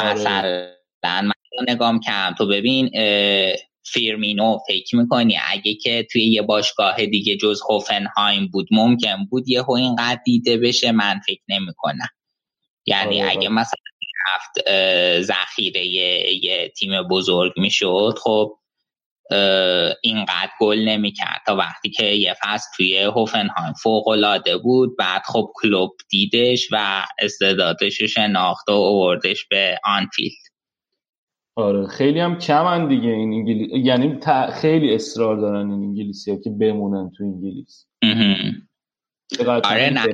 [0.00, 0.14] آره.
[0.14, 1.32] مثلا من
[1.68, 2.90] نگام کردم تو ببین
[3.86, 9.70] فیرمینو فکر می‌کنی اگه که توی یه باشگاه دیگه جز هوفنهایم بود ممکن بود یه
[9.70, 12.08] اینقدر دیده بشه من فکر نمی‌کنم
[12.86, 13.30] یعنی آره.
[13.30, 13.80] اگه مثلا
[14.34, 14.70] رفت
[15.22, 18.14] ذخیره یه تیم بزرگ می‌شد.
[18.22, 18.58] خب
[20.02, 21.40] اینقدر گل نمی‌کرد.
[21.46, 27.06] تا وقتی که یه فصل توی هوفنهایم فوق العاده بود بعد خب کلوب دیدش و
[27.18, 30.44] استعدادش شناخت و اووردش به آنفیلد.
[31.56, 34.20] آره خیلی هم کمن دیگه این انگلیس یعنی
[34.60, 37.86] خیلی اصرار دارن این انگلیسی ها که بمونن تو انگلیس.
[39.64, 40.04] آره نه.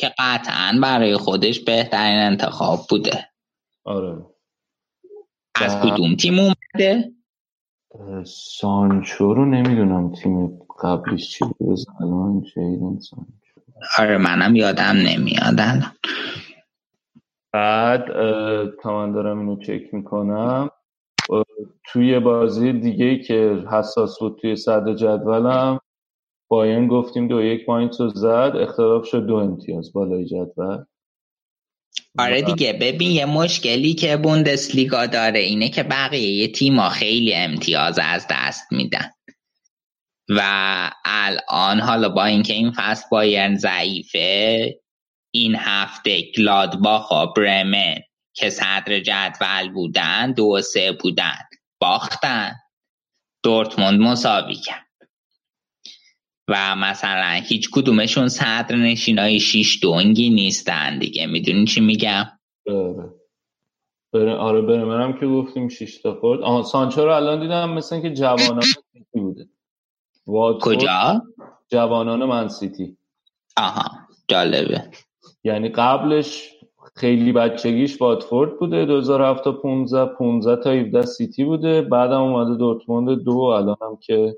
[0.00, 3.28] که قطعا برای خودش بهترین انتخاب بوده.
[3.84, 4.26] آره.
[5.54, 7.12] از کدوم تیم اومده؟
[8.26, 11.78] سانچو رو نمی‌دونم تیم قبلیش چی بود.
[12.00, 13.60] الان جیدن سانچو.
[13.98, 15.56] آره منم یادم نمیاد
[17.52, 18.06] بعد
[18.82, 20.70] تا من دارم اینو چک می‌کنم.
[21.84, 25.80] توی بازی دیگه که حساس بود توی صد جدولم
[26.48, 29.92] بایرن گفتیم دو یک پوینت رو زد اختلاف شد دو امتیاز.
[29.92, 30.84] بالای جدول.
[32.18, 38.26] آره دیگه ببین یه مشکلی که بوندسلیگا داره اینه که بقیه تیما خیلی امتیاز از
[38.30, 39.10] دست میدن.
[40.28, 40.40] و
[41.04, 44.80] الان حالا با اینکه این فصل بایرن ضعیفه
[45.30, 47.94] این هفته گلادباخ و برمن
[48.34, 51.38] که صدر جدول بودن دو و سه بودن
[51.80, 52.52] باختن.
[53.42, 54.83] دورتموند مساوی کرد.
[56.48, 61.26] و مثلا هیچ کدومشون صدر نشینای شیش دونگی نیستن دیگه.
[61.26, 62.24] می‌دونی چی میگم؟
[62.66, 63.10] بره
[64.12, 66.40] بره آره بره منم که گفتیم شیش تا خورد.
[66.40, 69.48] آها سانچو رو الان دیدم مثل که جوانان سیتی بوده.
[70.60, 71.22] کجا؟
[71.68, 72.96] جوانان من سیتی.
[73.56, 73.90] آها
[74.28, 74.90] جالبه.
[75.44, 76.50] یعنی قبلش
[76.96, 78.84] خیلی بچگیش واتفورد بوده.
[78.84, 81.82] 2007 تا 15 15 تا 17 سیتی بوده.
[81.82, 84.36] بعدم اومده دورتموند دو الان هم که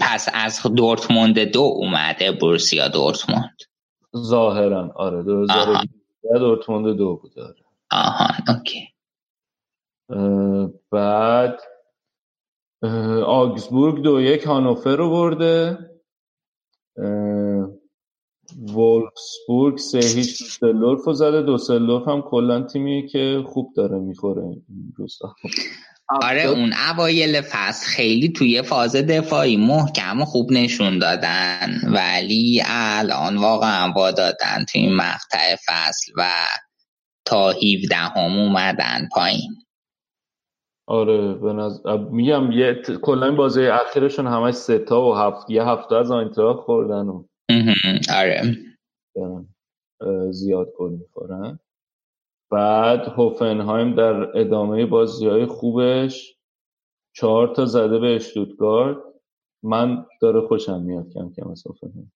[0.00, 3.56] پس از دورتموند دو اومده بورسیا دورتموند.
[4.16, 5.88] ظاهرا آره 2017
[6.38, 7.64] دورتموند دو بوده آره.
[7.90, 8.88] آها اوکی.
[10.90, 11.60] بعد
[13.26, 15.78] آگزبورگ دو یک هانوفر رو برده.
[18.74, 21.42] وولفسبورگ سه هیچ دوسلدورف رو زده.
[21.42, 25.34] دوسلدورف هم کلا تیمی که خوب داره می‌خوره این روزا.
[26.22, 31.80] آره اون اوایل فصل خیلی توی فاز دفاعی محکم و خوب نشون دادن.
[31.84, 36.30] ولی الان واقعا دادن توی این مقطع فصل و
[37.24, 39.50] تا 17 هم اومدن پایین.
[40.86, 45.64] آره به نظر میگم یه کلا این بازی اخیرشون همش سه تا و هفت یه
[45.64, 47.24] هفته از آینتراخ خوردن و
[48.16, 48.56] آره.
[50.30, 51.58] زیاد گل می‌خورن.
[52.52, 56.34] بعد هوفنهایم در ادامه بازی های خوبش
[57.16, 58.96] چهار تا زده به اشتوتگارد
[59.62, 62.12] من داره خوشم میاد کم کم از هوفنهایم.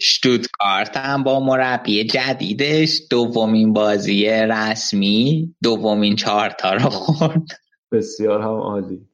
[0.00, 7.46] شتوتگارت هم با مربی جدیدش دومین بازی رسمی دومین چهارتا رو خورد.
[7.92, 9.06] بسیار هم عالی.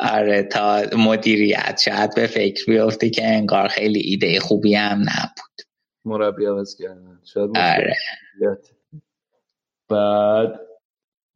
[0.00, 5.67] آره تا مدیریت شاید به فکر بیفته که انگار خیلی ایده خوبی هم نبود.
[6.08, 7.20] مربی عوض کردن.
[7.24, 7.96] شاید آره.
[9.88, 10.60] بعد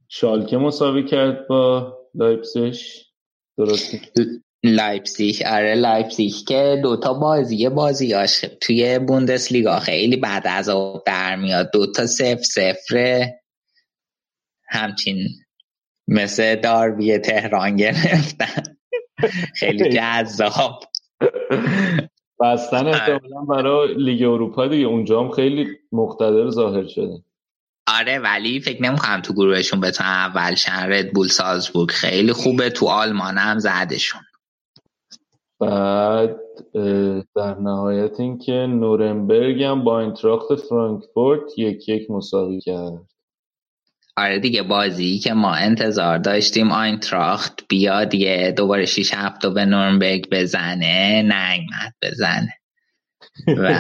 [0.09, 3.05] شالکه مساوی کرد با لایپسش
[3.59, 3.95] درست
[4.65, 9.79] لایپسیش آره لایپسیش که دوتا بازی بازیاش توی بوندسلیگا.
[9.79, 11.71] خیلی بعد از آب در میاد.
[11.73, 13.41] دوتا سف سفره
[14.69, 15.29] همچین
[16.09, 18.63] مثل داربی تهران گرفتن.
[19.55, 20.81] خیلی جذاب.
[22.43, 24.87] بستن احتمالا برای لیگ اروپا دیگه.
[24.87, 27.23] اونجا هم خیلی مقتدر ظاهر شده.
[27.99, 30.93] آره ولی فکر نمی‌کنم تو گروهشون بتونن اول شن.
[30.93, 32.71] رد سازبورگ خیلی خوبه.
[32.71, 34.21] تو آلمان هم زدشون.
[35.61, 36.41] بعد
[37.37, 43.12] در نهایت اینکه نورنبرگ هم با اینتراخت فرانکفورت یک یک مساوی کرد.
[44.17, 50.29] آره دیگه بازی که ما انتظار داشتیم آینتراخت بیاد یه دوباره شیش هفته به نورنبرگ
[50.31, 52.53] بزنه نگمت بزنه.
[53.47, 53.75] و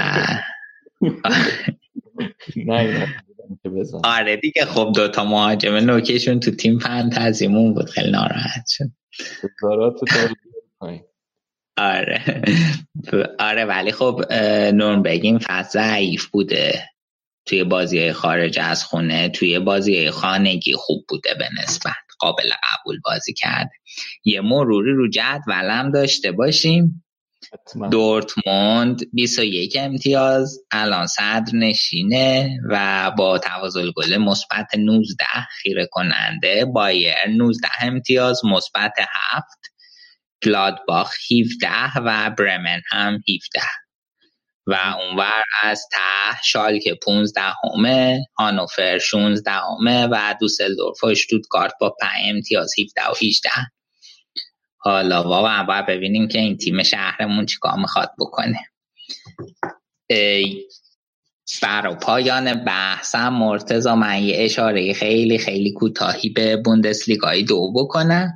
[4.05, 8.91] آره دیگه خب دوتا مهاجم نوکیشون تو تیم فانتزیمون بود خیلی ناراحت شد.
[11.77, 12.43] آره.
[13.39, 14.21] آره ولی خب
[14.75, 16.92] نورنبرگ این فصل ضعیف بوده.
[17.47, 23.33] توی بازی خارج از خونه توی بازی خانگی خوب بوده به نسبت قابل قبول بازی
[23.33, 23.71] کرده.
[24.25, 27.05] یه مروری رو جدولم داشته باشیم.
[27.91, 37.15] دورتموند 21 امتیاز الان صدر نشینه و با توازل گل مثبت 19 خیره کننده بایر
[37.29, 38.93] 19 امتیاز مثبت
[39.35, 39.47] 7
[40.45, 41.69] گلادباخ 17
[42.05, 43.69] و برمن هم 17
[44.67, 51.97] و اونور از ته شالک 15 همه هانوفر 16 همه و دوسلدورف و شتوتگارت با
[52.01, 53.51] 5 امتیاز 17 و 18
[54.77, 58.59] حالا واقعا باید ببینیم که این تیم شهرمون چیکار می‌خواد بکنه.
[61.63, 68.35] برای پایان بحثم مرتزا من یه اشاره خیلی خیلی کوتاهی به بوندسلیگای دو بکنم.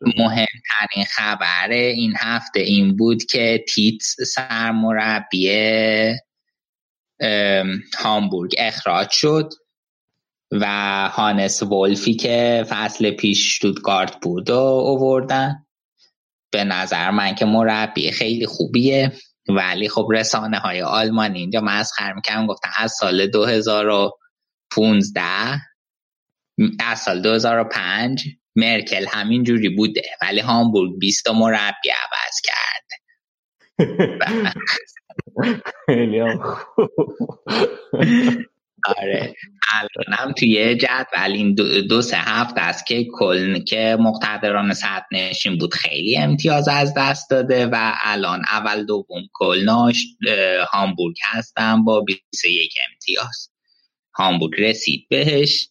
[0.00, 5.50] مهمترین خبر این هفته این بود که تیتس سرمربی
[7.98, 9.52] هامبورگ اخراج شد
[10.52, 10.66] و
[11.08, 15.66] هانس ولفی که فصل پیش شتوتگارت بود و اووردن.
[16.50, 19.12] به نظر من که مربی خیلی خوبیه
[19.48, 25.22] ولی خب رسانه های آلمانی اینجا مسخر می‌کنم گفتن از سال 2015
[26.80, 28.24] از سال 2005
[28.56, 32.86] مرکل همین جوری بوده ولی هامبورگ 20 مربی عوض کرد.
[35.86, 36.90] خیلی هم خوب.
[38.86, 39.34] آره.
[39.72, 45.58] الانم توی جدول این دو, دو سه هفته است که کل که مقتدران صد نشین
[45.58, 50.04] بود خیلی امتیاز از دست داده و الان اول دوم کلناش
[50.72, 53.50] هامبورگ هستن با 21 امتیاز.
[54.14, 55.68] هامبورگ رسید بهش.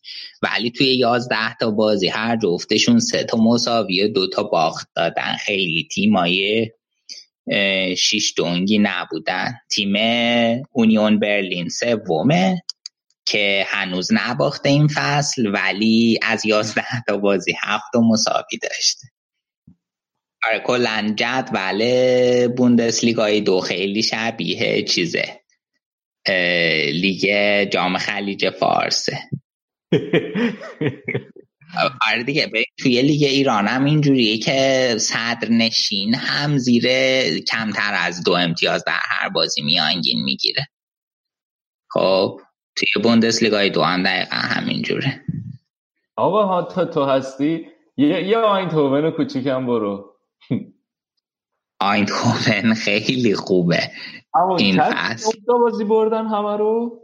[0.53, 5.35] ولی توی یازده تا بازی هر جفتشون سه تا مساوی دو تا باخت دادن.
[5.39, 6.67] خیلی تیمای
[7.97, 9.53] شیش دونگی نبودن.
[9.71, 9.93] تیم
[10.71, 12.61] اونیون برلین سومه
[13.25, 19.07] که هنوز نباخته این فصل ولی از یازده تا بازی هفت مساوی داشته.
[20.47, 25.41] آره کلا جدول بوندسلیگای دو خیلی شبیه چیزه.
[26.91, 27.29] لیگ
[27.69, 29.19] جام خلیج فارسه.
[32.11, 36.83] آره دیگه توی لیگ ایران هم اینجوریه که صدر نشین هم زیر
[37.39, 40.67] کمتر از دو امتیاز در هر بازی میانگین می‌گیره.
[41.89, 42.39] خب
[42.75, 45.21] توی بوندسلیگای دو هم دقیقا همینجوره.
[46.15, 47.67] آقا ها تا تو هستی؟
[47.97, 50.15] یه, یه آینتوون کوچیکم برو.
[51.79, 53.91] آینتوون خیلی خوبه.
[54.59, 55.31] این فصل.
[55.47, 57.01] بازی بردن همه رو؟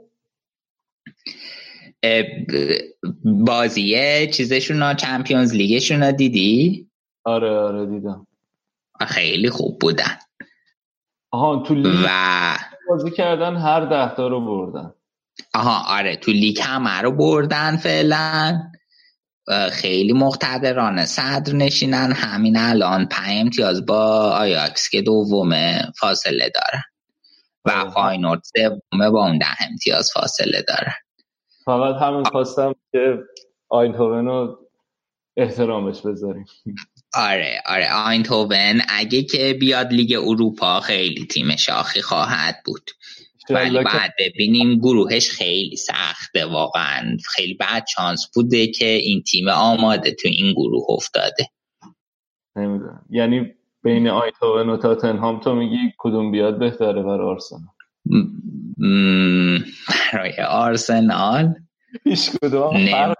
[3.23, 6.87] بازیه چیزشون ها چمپیونز لیگشون ها دیدی؟
[7.23, 8.27] آره آره دیدم.
[9.07, 10.17] خیلی خوب بودن.
[11.31, 12.57] آها تو لیگ و...
[12.89, 14.93] بازی کردن هر ده تا رو بردن.
[15.53, 18.61] آها آره تو لیگ همه رو بردن فعلا.
[19.71, 26.83] خیلی مقتدرانه صدر نشینن همین الان پنج امتیاز با آیاکس که دومه فاصله دارن.
[27.65, 30.93] و فاینورد سومه با اون ده امتیاز فاصله دارن.
[31.65, 33.17] فقط همین خواستم که
[33.69, 34.57] آینتوون رو
[35.37, 36.45] احترامش بذاریم.
[37.13, 42.91] آره آره آینتوون اگه که بیاد لیگ اروپا خیلی تیم شاخی خواهد بود.
[43.49, 47.17] ولی بعد ببینیم گروهش خیلی سخته واقعا.
[47.25, 51.47] خیلی بعد چانس بوده که این تیم آماده تو این گروه افتاده.
[52.55, 53.05] نمی‌دونم.
[53.09, 57.61] یعنی بین آیتوون و تاتنهام تو میگی کدوم بیاد بهتره برای آرسنال؟
[60.47, 61.53] آرسنال؟
[62.03, 62.87] هیچ کدوم.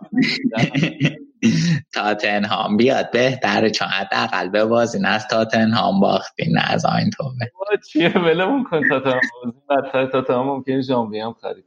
[1.93, 2.77] تاتنهام.
[2.77, 7.37] بیاد بهتره چون حداقل به بازین از تاتنهام باختین از آینتوون
[7.91, 9.57] چیه؟ ولمون کن تاتنهام بازی.
[9.69, 11.65] بدتر تاتنهام ممکنه ژانویه هم خرید.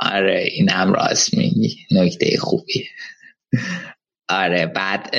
[0.00, 1.76] آره این هم راست میگی.
[1.90, 2.84] نکته خوبی
[4.32, 5.16] آره بعد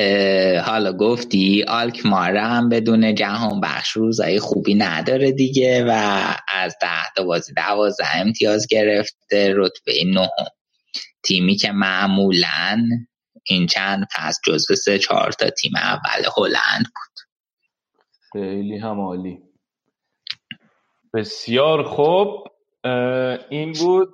[0.66, 5.92] حالا گفتی آلکمار هم بدون جهان بخش روزای خوبی نداره دیگه و
[6.48, 10.30] از ده تا بازی دوازده امتیاز گرفته رتبه نه
[11.24, 12.88] تیمی که معمولا
[13.46, 17.20] این چند پس جزو سه چهار تا تیم اول هلند بود.
[18.32, 19.40] خیلی هم عالی
[21.14, 22.48] بسیار خوب.
[23.50, 24.10] این بود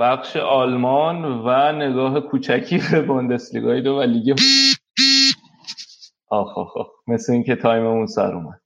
[0.00, 4.38] بخش آلمان و نگاه کوچکی به بوندسلیگای دو و لیگ
[6.28, 8.60] آخ آخ آخ مثل اینکه تایممون سر اومد.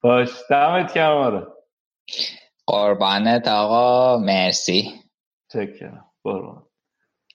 [0.00, 1.46] باش دمت کم آره.
[2.66, 4.90] قربانت آقا مرسی.
[5.52, 6.62] چکرم قربان.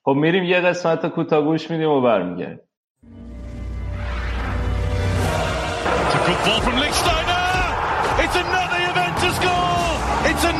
[0.05, 2.59] خب میریم یه قسمت کوتاه گوش میدیم و برمیگردیم.
[8.23, 9.91] It's another Juventus goal!
[10.29, 10.58] It's another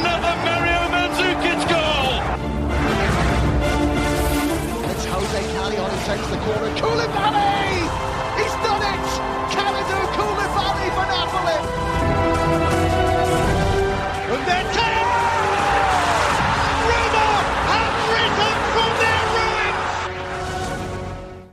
[6.09, 6.75] takes the corner.
[6.75, 7.48] Koulibaly!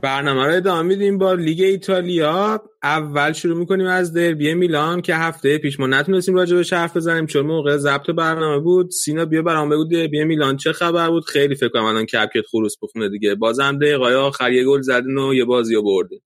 [0.01, 2.63] برنامه رو ادامه میدیم با لیگ ایتالیا.
[2.83, 7.25] اول شروع می‌کنیم از دربی میلان که هفته پیش ما نتونستیم راجع به حرف بزنیم
[7.25, 8.91] چون موقع ضبط برنامه بود.
[8.91, 12.75] سینا بیا برام بگو دربی میلان چه خبر بود؟ خیلی فکر کنم الان کپکت خروس
[12.81, 13.35] بخونه دیگه.
[13.35, 16.19] بازم دقیقای آخر یه گل زدین و یه بازی رو بردین.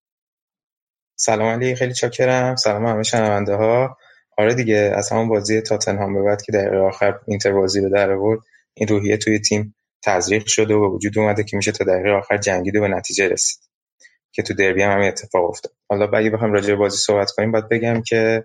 [1.16, 2.56] سلام علی خیلی چاکرم.
[2.56, 3.96] سلام همه شنونده ها.
[4.38, 8.10] آره دیگه از همون بازی تاتنهام به بعد که دقیقه آخر اینتر بازی رو در
[8.10, 8.40] آورد
[8.74, 9.74] این روحیه توی تیم
[10.04, 13.62] تزریق شده و وجود اومده که میشه تا دقیقه آخر جنگیده و به نتیجه رسید.
[14.34, 15.72] که تو دربی هم همین اتفاق افتاد.
[15.88, 18.44] حالا اگه بخوام راجع به بازی صحبت کنیم باید بگم که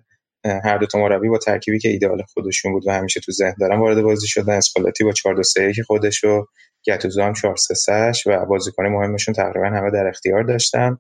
[0.64, 3.80] هر دو تا مربی با ترکیبی که ایدئال خودشون بود و همیشه تو ذهن دارن
[3.80, 4.54] وارد بازی شدن.
[4.54, 6.46] اسپالتی با 4 2 3 1 خودش و
[6.88, 10.98] گاتوزو هم 4 3 3 و بازیکن مهمشون تقریبا همه در اختیار داشتن.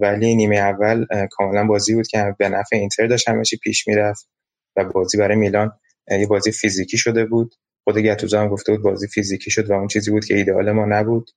[0.00, 4.28] ولی نیمه اول کاملا بازی بود که به نفع اینتر داشت همه چی پیش می‌رفت
[4.76, 5.72] و بازی برای میلان
[6.10, 7.54] یه بازی فیزیکی شده بود.
[7.88, 10.84] خود گاتوزو هم گفته بود بازی فیزیکی شد و اون چیزی بود که ایدئال ما
[10.84, 11.30] نبود.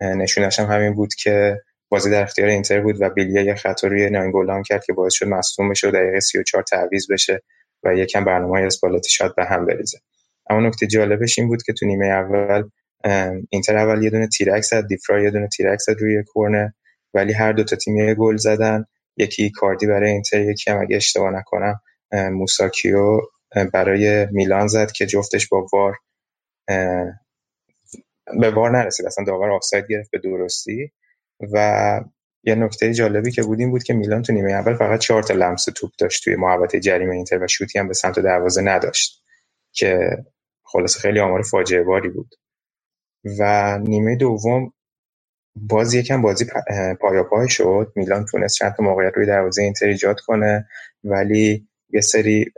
[0.00, 4.10] نشونش هم همین بود که بازی در اختیار اینتر بود و بیلیا یه خطا روی
[4.10, 7.42] ناینگولان کرد که باعث شد مصدوم بشه و دقیقه 34 تعویض بشه
[7.82, 9.98] و یکم برنامه اسپالتی شاید به هم بریزه.
[10.50, 12.68] اما نکته جالبش این بود که تو نیمه اول
[13.50, 16.68] اینتر اول یه دونه تیرک زد دیفرا یه دونه تیرک زد روی کورنر
[17.14, 18.84] ولی هر دو تا تیم یه گل زدن.
[19.16, 21.80] یکی کاردی برای اینتر یکی هم اگه اشتباه نکنم
[22.12, 23.20] موساکیو
[23.72, 25.96] برای میلان زد که جفتش با وار
[28.40, 29.06] به وار نرسید.
[29.06, 30.92] اصلا داور آفساید گرفت به درستی.
[31.52, 32.00] و
[32.44, 35.34] یه نکته جالبی که بود این بود که میلان تو نیمه اول فقط چهار تا
[35.34, 39.22] لمس توپ داشت توی محوطه جریمه اینتر و شوتی هم به سمت دروازه نداشت
[39.72, 40.10] که
[40.62, 42.34] خلاص خیلی آمار فاجعه باری بود.
[43.38, 44.72] و نیمه دوم
[45.56, 46.46] باز یکم بازی
[47.00, 47.92] پایا پای شد.
[47.96, 50.68] میلان تونست چند تا موقعیت روی دروازه اینتر ایجاد کنه
[51.04, 52.52] ولی یه سری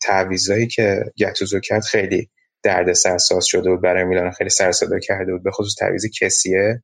[0.00, 2.30] تعویضایی که گتوزو کرد خیلی
[2.62, 4.30] دردسرساز شده بود برای میلان.
[4.30, 6.82] خیلی سرصدا کرده بود به خصوص تعویض کسیه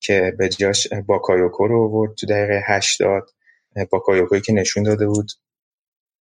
[0.00, 3.30] که به جاش باکایوکو رو آورد تو دقیقه 80
[3.90, 5.26] باکایوکوی که نشون داده بود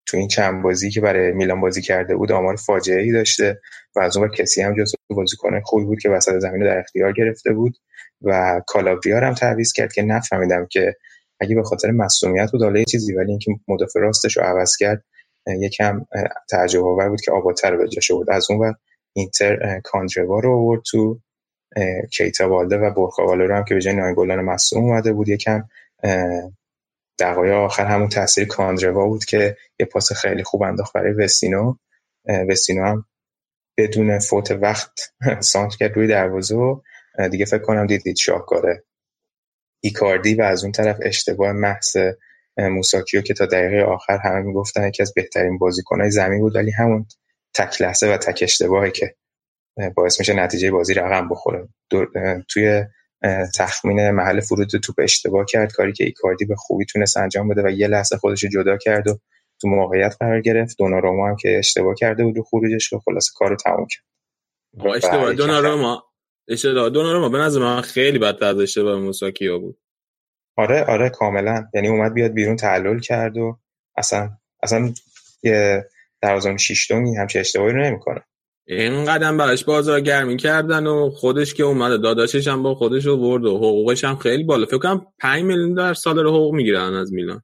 [0.06, 3.62] تو این چند بازی که برای میلان بازی کرده بود آمار فاجعه ای داشته
[3.96, 7.14] و از اون کسی هم جزو بازیکن خوبی بود که وسط زمین رو در اختیار
[7.14, 7.78] گرفته بود
[8.22, 10.96] و کالاوریار هم تعویض کرد که نفهمیدم که
[11.40, 15.04] اگه به خاطر مسئولیت بود حالا چیزی ولی اینکه مدافع راستش رو عوض کرد
[15.48, 16.06] یکم
[16.50, 18.74] تعجب آور بود که آبادتر به جاشه بود از اون و
[19.14, 21.20] اینتر کاندروا رو آورد تو
[22.12, 25.30] کیتا والده و برخاواله رو هم که به جای نایگولان مصوم اومده بود.
[25.30, 25.64] یکم
[27.20, 31.76] دقایق آخر همون تاثیر کاندروا بود که یه پاس خیلی خوب انداخت برای وستینو.
[32.50, 33.06] وستینو هم
[33.78, 36.56] بدون فوت وقت سانت کرد روی دروازه
[37.32, 38.84] دیگه فکر کنم دیدید شاهکاره.
[39.84, 41.98] ایکاردی و از اون طرف اشتباه محض
[42.58, 47.06] موساکیو که تا دقیقه آخر همه می‌گفتن یکی از بهترین بازیکنهای زمین بود ولی همون
[47.54, 49.16] تک لحظه و تک اشتباهی که
[49.96, 51.68] باعث میشه نتیجه بازی رقم بخوره.
[52.50, 52.84] توی
[53.56, 57.70] تخمین محل فرود توپ اشتباه کرد کاری که ایکاردی به خوبی تونست انجام بده و
[57.70, 59.20] یه لحظه خودش رو جدا کرد و
[59.62, 60.78] تو موقعیت قرار گرفت.
[60.78, 64.04] دوناروما هم که اشتباه کرده بود و خروجش رو خلاص کارو تموم کرد.
[64.74, 66.04] با اشتباه دوناروما
[66.48, 69.78] اشتباه دوناروما به نظر من خیلی بدتر از اشتباه موساکیو بود.
[70.58, 71.68] آره آره کاملا.
[71.74, 73.58] یعنی اومد بیاد بیرون تعلل کرد و
[73.98, 74.30] اصلا
[74.64, 74.94] اصلا
[75.44, 75.86] یه
[76.22, 78.22] دروازه‌بان شیشتونی همچه اشتباهی رو نمی‌کنه.
[78.68, 83.46] این قدم براش بازارگرمی کردن و خودش که اومده داداشش هم با خودش رو برد
[83.46, 84.66] و حقوقش هم خیلی بالا.
[84.66, 87.42] فکر کنم 5 میلیون در سال رو حقوق می‌گیرن از میلان.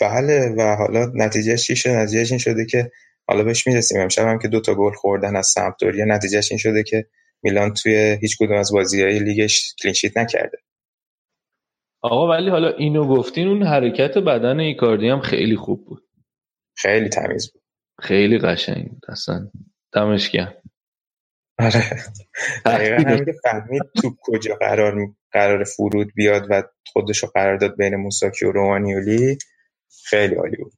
[0.00, 2.90] بله و حالا نتیجهش چی شده نتیجهش این شده که
[3.26, 4.00] حالا بهش می‌رسیم.
[4.00, 7.06] امشب هم که دو تا گل خوردن از سمپدوریا نتیجهش این شده که
[7.42, 10.58] میلان توی هیچ کدوم از بازی‌های لیگش clean sheet نکرده.
[12.02, 16.02] آقا ولی حالا اینو گفتین اون حرکت بدون ایکاردی هم خیلی خوب بود.
[16.76, 17.62] خیلی تمیز بود.
[18.00, 19.50] خیلی قشنگ بود اصلا
[19.92, 20.54] دمش گرم.
[22.66, 23.24] آره.
[23.24, 24.94] که فهمید تو کجا قرار
[25.32, 26.62] قرار فرود بیاد و
[26.92, 29.38] خودشو قرار داد بین موساکی و رومانیولی
[30.04, 30.74] خیلی عالی بود.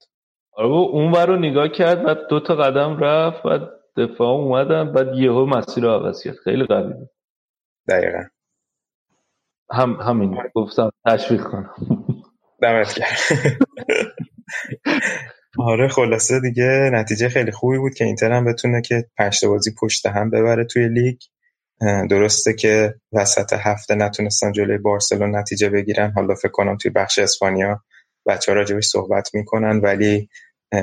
[0.52, 3.58] آره اون رو نگاه کرد و دو تا قدم رفت و
[3.96, 6.36] دفاع اومدن بعد یهو مسیر رو عوض کرد.
[6.36, 7.10] خیلی قوی بود.
[7.88, 8.22] دقیقا.
[9.72, 10.36] هم همین.
[10.54, 11.70] گفتم تشویق کنم.
[12.62, 13.18] دمت کرد
[15.58, 20.06] آره خلاصه دیگه نتیجه خیلی خوبی بود که اینتر هم بتونه که پنج بازی پشت
[20.06, 21.16] هم ببره توی لیگ.
[22.10, 26.12] درسته که وسط هفته نتونستن جلوی بارسلون نتیجه بگیرن.
[26.16, 27.80] حالا فکر کنم توی بخش اسپانیا
[28.26, 30.28] بچه ها راجبش صحبت می‌کنن ولی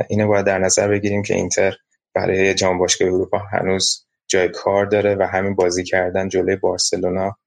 [0.10, 1.74] اینو باید در نظر بگیریم که اینتر
[2.16, 7.38] برای جام باشگاه اروپا هنوز جای کار داره و همین بازی کردن جلوی بارسلونا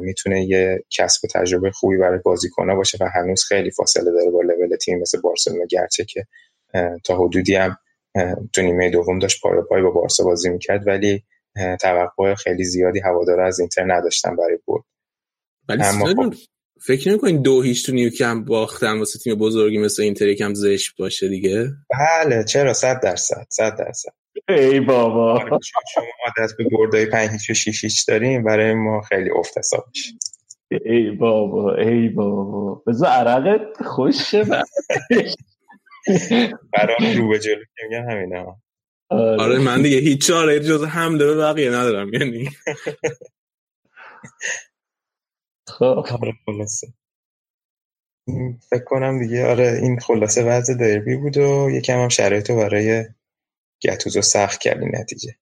[0.00, 4.76] می‌تونه یه کسب تجربه خوبی برای بازیکن‌ها باشه و هنوز خیلی فاصله داره با لول
[4.76, 5.64] تیم مثل بارسلونا.
[5.70, 6.26] گرچه که
[7.04, 7.76] تا حدودی هم
[8.52, 11.24] تو نیمه دوم داشت پای پای با بارسا بازی می‌کرد ولی
[11.80, 14.82] توقع خیلی زیادی هوادارا از اینتر نداشتن برای برد.
[15.68, 15.82] ولی
[16.86, 21.28] فکر نمی‌کنین دو هیچ تو نیوکم باختن واسه تیم بزرگی مثل اینتر یکم زشت باشه
[21.28, 24.12] دیگه؟ بله چرا؟ 100 درصد 100 درصد.
[24.48, 25.32] ای بابا.
[25.32, 25.58] آره،
[25.94, 29.84] شما عادت به بردای 5 هیچ و 6 هیچ داریم برای ما خیلی افت حساب
[29.88, 30.10] میشه.
[30.84, 32.82] ای بابا ای بابا.
[32.86, 34.44] بذار عرقت خوشه
[36.72, 38.46] برای رو به جلو که میگن همینه.
[39.08, 39.42] آره.
[39.42, 42.48] آره من دیگه هیچ چاره جز حمله به بقیه ندارم یعنی.
[45.68, 45.84] خب.
[45.84, 46.86] آره خلاصه.
[48.70, 53.04] فکر کنم دیگه آره این خلاصه وضع دربی بود و یکم هم شرایط رو برای
[53.82, 55.36] گتوزو سخت کرد این نتیجه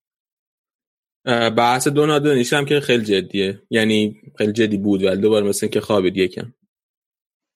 [1.56, 3.62] بحث دو نادونیش هم که خیلی جدیه.
[3.70, 6.54] یعنی خیلی جدی بود ولی دوباره مثل که خوابید یکم.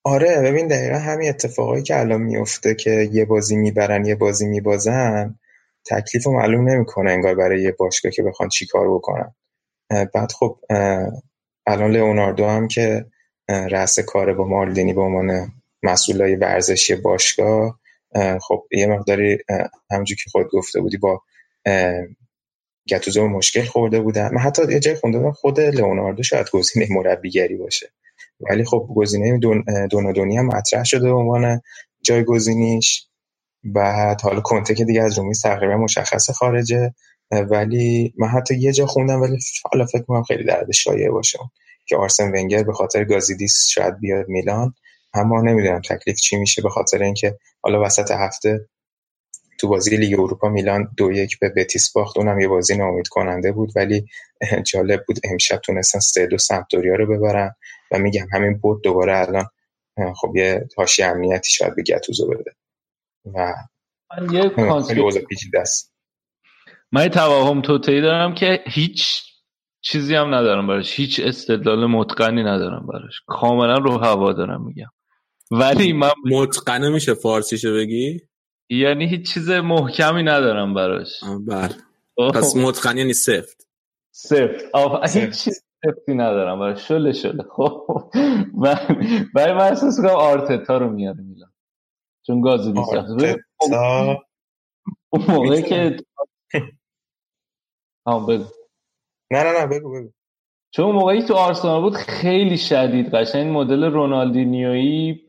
[0.04, 5.38] آره ببین دقیقا همین اتفاقایی که الان میفته که یه بازی می‌برن یه بازی میبازن
[5.86, 9.34] تکلیف رو معلوم نمی‌کنه انگار برای یه باشگاه که بخوان چیکار بکنن.
[9.90, 10.58] بعد خب
[11.66, 13.06] الان لئوناردو هم که
[13.48, 17.80] رأس کار با مالدینی به عنوان مسئولای ورزشی باشگاه
[18.42, 19.38] خب یه مقداری
[19.90, 21.22] همونجور که خود گفته بودی با
[22.90, 24.30] گتوزو مشکل خورده بودن.
[24.34, 27.92] من حتی یه جای خونده خود لئوناردو شاید گزینه مربیگری باشه.
[28.40, 31.60] ولی خب گزینه دون دونادونی هم مطرح شده به عنوان
[32.02, 33.08] جایگزینیش.
[33.64, 36.94] بعد حالا کنته که دیگه از رومیز تقریبا مشخصه خارجه.
[37.30, 39.38] ولی من حتی یه جا خوندم ولی
[39.72, 41.38] حالا فکر کنم خیلی درد شایع باشه.
[41.86, 44.74] که آرسن ونگر به خاطر گازیدیس شاید بیاد میلان.
[45.14, 48.68] اما نمی‌دونم تکلیف چی میشه به خاطر اینکه حالا وسط هفته
[49.58, 52.18] تو بازی لیگ اروپا میلان دو یک به بتیس باخت.
[52.18, 54.06] اونم یه بازی ناامید کننده بود ولی
[54.72, 57.54] جالب بود امشب تونستن سه دو سمپدوریا رو ببرن
[57.90, 59.46] و میگم همین بود دوباره الان
[60.16, 62.52] خب یه تاشی امنیتی شاید به گتوزو بده.
[63.34, 63.54] و
[64.32, 64.48] یه
[65.28, 65.93] پیچیده است.
[66.94, 69.22] من یه توهم توتهی دارم که هیچ
[69.80, 70.98] چیزی هم ندارم براش.
[70.98, 73.20] هیچ استدلال متقنی ندارم براش.
[73.26, 74.90] کاملا رو هوا دارم میگم.
[75.50, 78.20] ولی من متقنه میشه فارسیشو بگی؟
[78.70, 81.20] یعنی هیچ چیز محکمی ندارم براش.
[81.48, 81.74] بله.
[82.34, 83.66] پس متقن یعنی سفت.
[84.10, 84.64] سفت.
[85.16, 86.88] هیچ چیز سفتی ندارم براش.
[86.88, 87.42] شله شله.
[87.56, 87.86] خب.
[89.34, 91.52] برای من احساس کنم آرتتا رو میاره میلان
[92.26, 93.04] چون گازی دیسه
[95.10, 95.96] اون موقعی که
[98.06, 98.44] بگو.
[99.32, 100.10] نه نه نه بگو بگو.
[100.74, 105.22] چون موقعی تو آرسنال بود خیلی شدید قشنگ مدل رونالدینیویی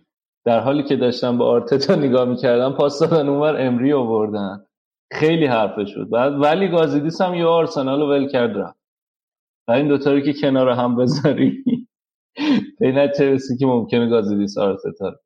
[0.46, 4.66] در حالی که داشتم به آرتتا نگاه می‌کردم پاس دادن اونور امری آوردن.
[5.14, 6.10] خیلی حرفه شد.
[6.10, 8.80] بعد ولی گازیدیس هم یه آرسنال رو ول کرد رفت.
[9.68, 11.64] و این دوتا رو که کنار هم بذاری
[12.80, 15.20] به چه که ممکنه گازیدیس آرتتا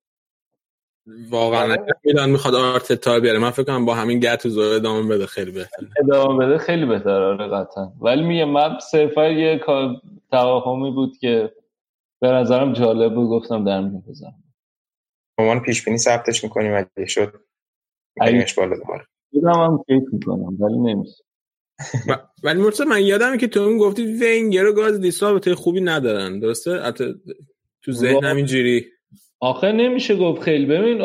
[1.30, 3.40] واقعا میلان می‌خواد آرتتا بیاره.
[3.40, 5.88] من فکر کنم با همین گتوزو ادامه بده خیلی بهتره.
[6.04, 7.92] ادامه بده خیلی بهتره آره قطعا.
[8.02, 9.62] ولی میگه من صرفا یه
[10.32, 11.54] توهمی بود که
[12.22, 14.44] به نظرم جالب بود گفتم در میون بزنم
[15.38, 17.34] عنوان پیش بینی ثبتش می‌کنیم اگه شد
[18.16, 19.06] میکنیمش بالا دوباره.
[19.32, 21.24] خودم هم فکر می‌کنم ولی نمیشه.
[22.44, 26.40] ولی مرتضی من یادمه که تو گفتی وینگر و گاز دیسا خوبی ندارن.
[26.40, 26.92] درسته؟
[27.84, 28.86] تو ذهن همینجوری
[29.40, 30.66] آخه نمیشه گفت خیلی.
[30.66, 31.02] ببین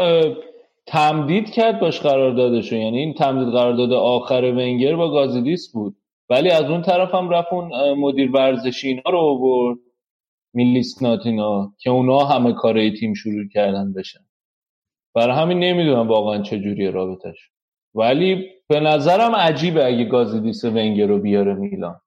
[0.87, 5.97] تمدید کرد باش قرار دادشون یعنی این تمدید قرار داده آخر ونگر با گازیدیس بود.
[6.31, 9.79] ولی از اون طرف هم رفت اون مدیر ورزشی اینا رو آورد.
[10.55, 14.21] میلیسنات اینا که اونا همه کار تیم شروع کردن بشن.
[15.15, 17.51] برای همین نمی‌دونم واقعا چجوری رابطش
[17.95, 22.01] ولی به نظرم عجیبه اگه گازیدیس ونگر رو بیاره میلان.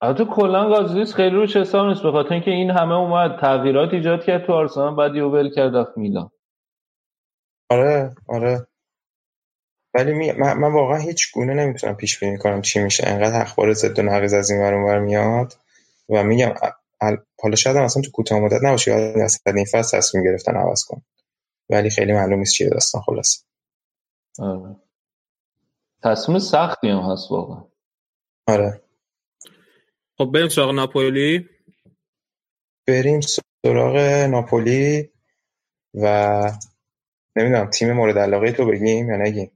[0.00, 4.24] البته کلا گازیدیس خیلی روش حساب نیست به خاطر اینکه این همه اومد تغییرات ایجاد
[4.24, 6.30] کرد تو آرسنال بعد یه ول کرد رفت میلان.
[7.70, 8.66] آره آره.
[9.94, 10.32] ولی می...
[10.32, 13.08] من, من, واقعا هیچ گونه نمی‌تونم پیش بینی کنم چی میشه.
[13.08, 15.52] انقدر اخبار ضد و نقیض از این ور میاد
[16.08, 16.54] و میگم
[17.42, 20.84] حالا شاید هم اصلا تو کوتاه مدت نباشه یاد از این فصل تصمیم گرفتن عوض
[20.84, 21.02] کن
[21.70, 23.44] ولی خیلی معلوم نیست چیه داستان خلاص
[24.38, 24.76] آره.
[26.02, 27.64] تصمیم سختی هم هست واقعا.
[28.46, 28.80] آره.
[30.18, 31.48] خب بریم سراغ ناپولی.
[32.86, 33.96] بریم سراغ
[34.30, 35.10] ناپولی
[35.94, 36.40] و
[37.36, 39.50] نمی‌دونم تیم مورد علاقه تو بگیم یا نگیم؟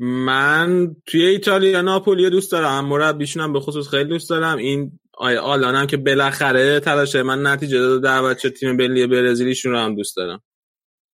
[0.00, 2.84] من توی ایتالیا ناپولی دوست دارم.
[2.84, 4.58] مربیشون هم به خصوص خیلی دوست دارم.
[4.58, 7.22] این آیا آلان که بالاخره تلاشه.
[7.22, 10.42] من نتیجه داده دعوت شد تیم ملی برزیلیشون رو هم دوست دارم.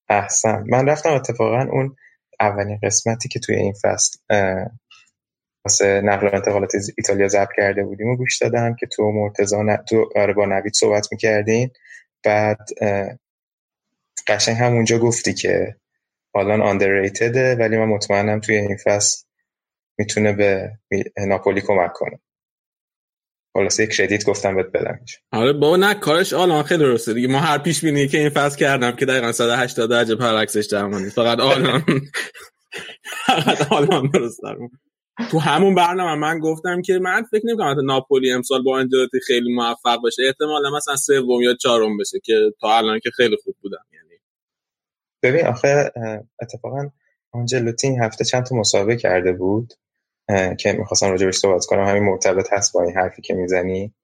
[0.08, 0.64] احسن.
[0.68, 1.96] من رفتم اتفاقا اون
[2.40, 4.18] اولین قسمتی که توی این فصل
[5.64, 9.76] واسه نقل و انتقالات ایتالیا ضبط کرده بودیم و گوش دادم که تو مرتضا ن...
[9.76, 11.70] تو آره با نوید صحبت می‌کردین.
[12.24, 12.68] بعد
[14.26, 15.76] قشنگ همونجا گفتی که
[16.34, 19.24] آلان آندرریتده ولی من مطمئنم توی این فصل
[19.98, 20.72] می‌تونه به
[21.26, 22.20] ناپولی کمک کنه.
[23.54, 24.98] خلاصه یک کردیت گفتم بهت بدم
[25.32, 27.14] آره بابا نه کارش آلان خیلی درسته.
[27.14, 31.08] دیگه ما هر پیش بینی که این فصل کردم که دقیقا 180 درجه برعکسش در
[31.08, 31.84] فقط آلان.
[33.26, 34.40] فقط آلان درست
[35.30, 40.00] تو همون برنامه من گفتم که من فکر نمی‌کنم ناپولی امسال با انجلاتی خیلی موفق
[40.02, 44.20] باشه احتمالا مثلا سوم یا چهارم بشه که تا الان که خیلی خوب بودم یعنی.
[45.22, 45.92] ببین آخه
[46.42, 46.90] اتفاقا
[47.32, 49.72] آنجلوتی این هفته چند تا مسابقه کرده بود
[50.58, 51.86] که می‌خواستم راجبش صحبت کنم.
[51.88, 53.94] همین مرتبط هست با این حرفی که می‌زنی.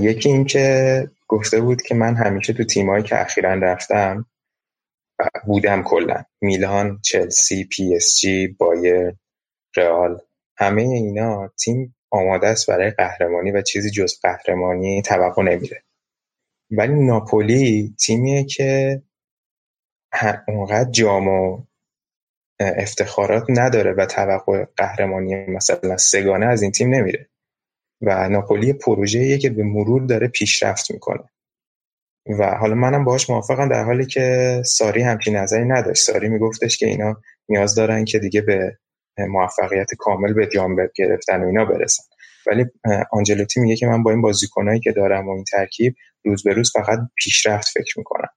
[0.00, 4.26] یکی این که گفته بود که من همیشه تو تیمایی که اخیرا رفتم
[5.46, 6.24] بودم کلا.
[6.40, 9.12] میلان چلسی پی اس جی بایرن
[9.76, 10.20] رئال.
[10.56, 15.82] همه اینا تیم آماده است برای قهرمانی و چیزی جز قهرمانی توقع نمیره.
[16.70, 19.02] ولی ناپولی تیمیه که
[20.48, 21.62] اونقدر جام و
[22.60, 27.28] افتخارات نداره و توقع قهرمانی مثلا سگانه از این تیم نمیره.
[28.02, 31.30] و ناپولی پروژه‌ایه که به مرور داره پیشرفت می‌کنه.
[32.38, 36.02] و حالا منم باهاش موافقم در حالی که ساری همچین نظری نداشت.
[36.02, 37.16] ساری میگفتش که اینا
[37.48, 38.78] نیاز دارن که دیگه به
[39.28, 42.02] موفقیت کامل به جام گرفتن و اینا برسن.
[42.46, 42.64] ولی
[43.12, 45.94] آنجلوتی میگه که من با این بازیکنایی که دارم و این ترکیب
[46.24, 48.28] روز به روز فقط پیشرفت فکر می‌کنم.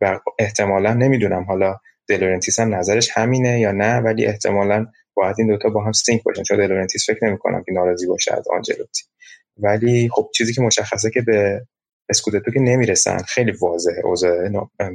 [0.00, 1.76] و احتمالا نمی‌دونم حالا
[2.08, 6.42] دلارنتیس هم نظرش همینه یا نه ولی احتمالا باید این دوتا با هم sync باشن
[6.42, 9.02] چون دلارنتیس فکر نمی‌کنم که ناراضی باشه از آنجلوتی.
[9.56, 11.66] ولی خب چیزی که مشخصه که به
[12.12, 13.18] اسکودتو که نمی‌رسن.
[13.18, 14.00] خیلی واضحه.
[14.04, 14.48] اوضاع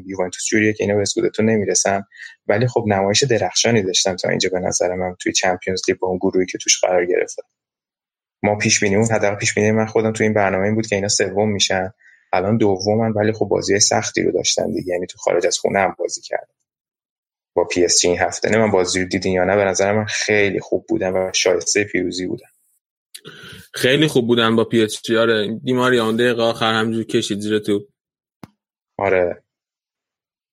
[0.05, 2.03] یوونتوس جوریه که اینا به اسکودتو نمی‌رسن.
[2.47, 6.17] ولی خب نمایش درخشانی داشتن تا اینجا به نظر من توی چمپیونز لیگ با اون
[6.17, 7.43] گروهی که توش قرار گرفتن
[8.43, 10.95] ما پیش بینی اون حداقل پیش بینی من خودم تو این برنامه این بود که
[10.95, 11.93] اینا سوم میشن.
[12.33, 14.93] الان دومن ولی خب بازی سختی رو داشتن دیگه.
[14.93, 16.53] یعنی تو خارج از خونه هم بازی کردن.
[17.55, 18.49] با پی اس جی این هفته.
[18.49, 21.83] نه من بازی رو دیدین یا نه؟ به نظر من خیلی خوب بودن و شایسته
[21.83, 22.47] پیروزی بودن.
[23.73, 27.59] خیلی خوب بودن با پی اس جی آره دی‌ماریا اون دقیقه آخر همجور کشید زیر
[27.59, 27.87] تو
[28.97, 29.43] آره.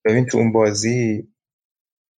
[0.04, 1.28] ببین تو اون بازی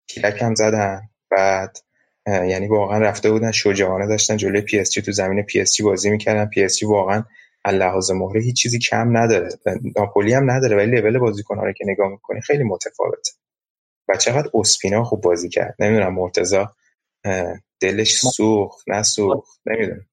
[0.08, 1.00] کلک هم زدن
[1.30, 1.78] بعد
[2.26, 5.82] یعنی واقعا رفته بودن شجاعانه داشتن جلوی پی اس جی تو زمین پی اس جی
[5.82, 6.46] بازی می‌کردن.
[6.46, 7.24] پی اس جی واقعا
[7.72, 9.48] لحاظ مهره هیچ چیزی کم نداره.
[9.96, 13.32] ناپولی هم نداره ولی لول بازیکن‌ها رو که نگاه می‌کنی خیلی متفاوته.
[14.08, 15.76] و چقدر اسپینا خوب بازی کرد.
[15.78, 16.64] نمی‌دونم مرتضی
[17.80, 20.06] دلش سوخت نسوخت نمی‌دونم.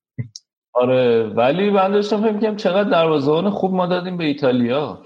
[0.74, 5.06] آره ولی من داشتم فکر کنم چقدر دروازه‌بان خوب ما دادیم به ایتالیا.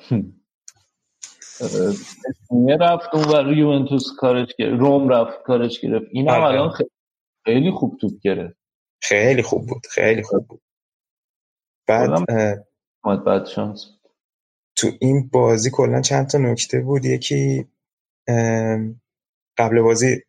[1.62, 6.06] اسپانیا رفت اون و یوونتوس کارش گرفت روم رفت کارش گرفت.
[6.12, 6.74] این هم الان
[7.46, 8.58] خیلی خوب توپ گرفت.
[9.02, 10.62] خیلی خوب بود خیلی خوب بود.
[11.88, 12.26] بعد
[13.26, 13.86] بعد شانس.
[14.76, 17.06] تو این بازی کلا چند تا نکته بود.
[17.06, 17.68] یکی
[19.58, 20.24] قبل بازی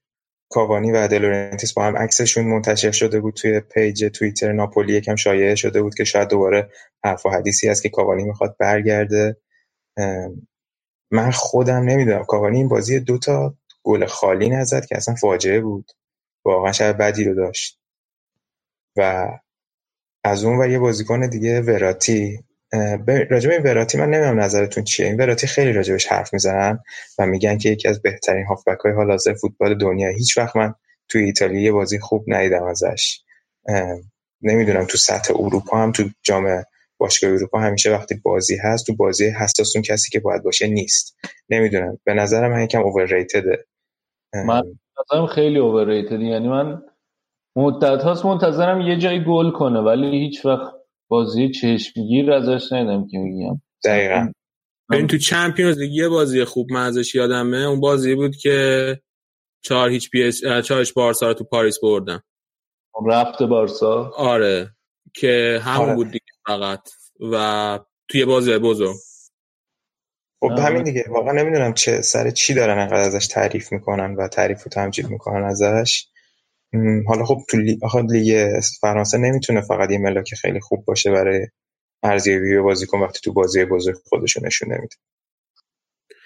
[0.50, 5.54] کاوانی و دلورنتیس با هم عکسشون منتشر شده بود توی پیج توییتر ناپولی یکم شایعه
[5.54, 6.70] شده بود که شاید دوباره
[7.04, 9.36] حرف و حدیثی هست که کاوانی می‌خواد برگرده.
[11.10, 12.24] من خودم نمی‌دونم.
[12.24, 15.90] کاوانی این بازی دوتا گل خالی نزد که اصلا فاجعه بود.
[16.44, 17.80] واقعا شاید بدی رو داشت.
[18.96, 19.28] و
[20.24, 22.44] از اون و یه بازیکن دیگه وراتی
[23.30, 25.06] راجب این وراتی من نمی‌دونم نظرتون چیه.
[25.06, 26.78] این وراتی خیلی راجبش حرف می‌زنن
[27.18, 30.74] و میگن که یکی از بهترین هافبک های حال حاضر فوتبال دنیا هیچ وقت من
[31.08, 33.20] توی ایتالیا یه بازی خوب ندیدم ازش.
[34.42, 36.64] نمی‌دونم تو سطح اروپا هم تو جام
[36.98, 41.16] باشگاه اروپا همیشه وقتی بازی هست تو بازی حساس اون کسی که باید باشه نیست.
[41.48, 41.98] نمی‌دونم.
[42.04, 43.64] به نظر من یکم overrated ه
[44.34, 44.62] من
[45.12, 46.82] نظرم خیلی overrated یعنی من
[47.56, 50.77] مدت هاست منتظرم یه جای گل کنه ولی هیچ وقت
[51.08, 54.32] بازی چشمگیر ازش ندیدم که میگم دقیقا.
[54.92, 57.56] این تو چمپیونز لیگ یه بازی خوب من ازش یادمه.
[57.56, 59.00] اون بازی بود که
[59.60, 62.22] چهار هیچ پی اس جی چهارش بارسا رو تو پاریس بردم
[63.06, 64.12] رفت بارسا.
[64.16, 64.70] آره.
[65.14, 65.94] که همون آره.
[65.94, 66.88] بود دیگه فقط.
[67.32, 67.78] و
[68.08, 68.96] توی بازی بزرگ.
[70.40, 71.04] خب همین دیگه.
[71.08, 75.44] واقعا نمی‌دونم چه سر چی دارن انقدر ازش تعریف می‌کنن و تعریف و تمجید می‌کنن
[75.44, 76.06] ازش.
[77.06, 77.78] حالا خب تو لیگ
[78.80, 81.46] فرانسه نمی‌تونه فقط یه ملاک خیلی خوب باشه برای
[82.02, 84.96] ارزیابی بازیکن وقتی تو بازی بزرگ خودشون نشون نمیده.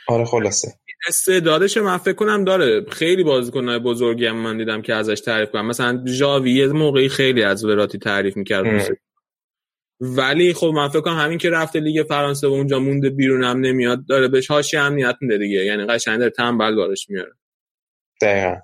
[0.09, 0.69] آره خلاصه.
[1.09, 2.85] استعدادش من فکر کنم داره.
[2.91, 7.43] خیلی بازیکن‌های بزرگی هم من دیدم که ازش تعریف کنم مثلا ژاوی یه موقعی خیلی
[7.43, 8.97] از وراتی تعریف می‌کرد
[10.01, 13.61] ولی خب من فکر کنم همین که رفته لیگ فرانسه و اونجا مونده بیرون هم
[13.61, 15.65] نمیاد داره بهش حاشیه امنیت میده دیگه.
[15.65, 17.33] یعنی قشنگ داره تنبل بارش میاره.
[18.23, 18.57] دقیقا.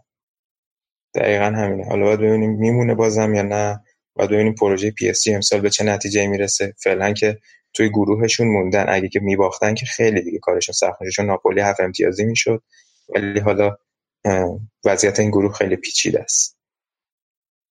[1.14, 1.84] دقیقا همینه.
[1.84, 3.80] حالا باید ببینیم میمونه بازم یا نه.
[4.14, 6.74] باید ببینیم پروژه پی اس امسال به چه نتیجه می‌رسه.
[6.82, 7.38] فعلا که
[7.72, 8.86] توی گروهشون موندن.
[8.88, 12.62] اگه که میباختن که خیلی دیگه کارشون سخت میشه چون ناپولی هفت امتیازی می‌شد.
[13.14, 13.76] ولی حالا
[14.84, 16.58] وضعیت این گروه خیلی پیچیده است.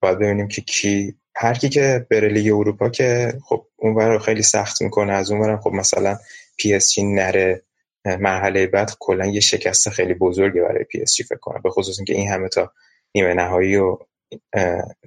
[0.02, 4.82] باید ببینیم که کی هر کی که بره لیگ اروپا که خب اون خیلی سخت
[4.82, 5.14] می‌کنه.
[5.14, 6.18] از اون خب مثلا
[6.58, 7.64] پی اس نره
[8.06, 11.62] مرحله بعد کلا یه شکست خیلی بزرگی برای پی اس فکر کنم.
[11.64, 12.74] به خصوص اینکه این همه تا
[13.18, 13.98] نیمه نهایی و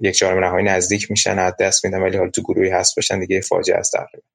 [0.01, 3.41] یک چهارم نهایی نزدیک میشن از دست میدن ولی حالا تو گروهی هست باشن دیگه
[3.41, 4.27] فاجعه است تقریبا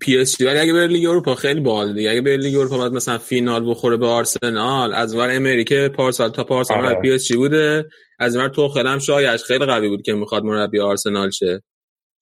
[0.00, 2.10] پی اس جی اگه بره لیگ اروپا خیلی باحال دیگه.
[2.10, 6.30] اگه بره لیگ اروپا بعد مثلا فینال بخوره به آرسنال از اونور امری که پارسال
[6.30, 7.00] تا پارسال آره.
[7.00, 7.84] پی اس جی بوده
[8.18, 11.62] از اونورتو خیلی هم شایعش خیلی قوی بود که می‌خواد مربی آرسنال شه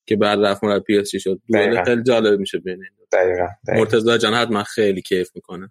[0.06, 1.40] که بعد رفت مربی پی اس جی شد.
[1.84, 2.88] خیلی جالب میشه ببینید.
[3.12, 3.46] دقیقاً.
[3.68, 5.70] مرتضی جان حتما خیلی کیف می‌کنه.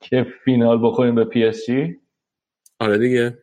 [0.00, 1.96] که فینال بخوریم به پی اس جی؟
[2.78, 3.38] آره دیگه.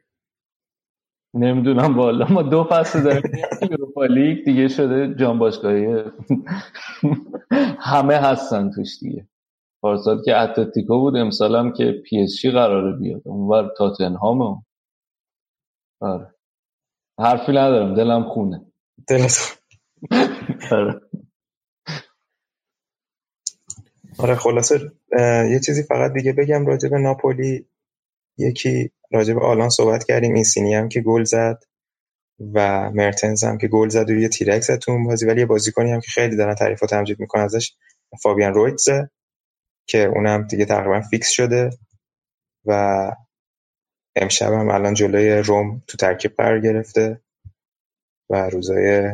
[1.35, 2.27] نمی‌دونم والا.
[2.29, 3.23] ما دو فصل داریم
[3.71, 6.03] اروپا لیگ دیگه شده جام باشگاهی
[7.79, 9.27] همه هستن توش دیگه.
[9.81, 13.21] پارسال که اتلتیکو بود امسال هم که پی اس جی قراره بیاد.
[13.25, 14.65] اونور تاتنهام
[16.01, 16.35] آره.
[17.19, 18.65] حرفی ندارم دلم خونه.
[19.07, 19.59] دلت
[20.71, 21.01] آره.
[24.19, 24.91] آره خلاصه
[25.51, 27.67] یه چیزی فقط دیگه بگم راجع به ناپولی.
[28.37, 31.63] یکی راجع به آلان صحبت کردیم این هم که گل زد
[32.53, 35.45] و مرتنز هم که گل زد و یه تیرک زد تو اون بازی ولی یه
[35.45, 37.73] بازیکنی هم که خیلی دارن تعریف و تمجید می‌کنن ازش
[38.23, 39.09] فابیان رویتزه
[39.89, 41.69] که اونم دیگه تقریبا فیکس شده
[42.65, 43.11] و
[44.15, 47.21] امشب هم الان جلوی روم تو ترکیب قرار گرفته
[48.29, 49.11] و روزای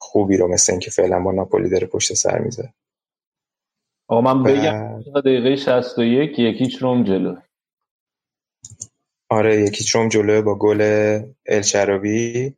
[0.00, 2.74] خوبی رو مثل اینکه فعلا با ناپولی داره پشت سر میزه
[4.08, 5.20] آقا من بگم و...
[5.20, 7.36] دقیقه 61 یکیچ روم جلو.
[9.30, 10.82] آره یکیچ روم جلو با گل
[11.46, 12.54] الشراوی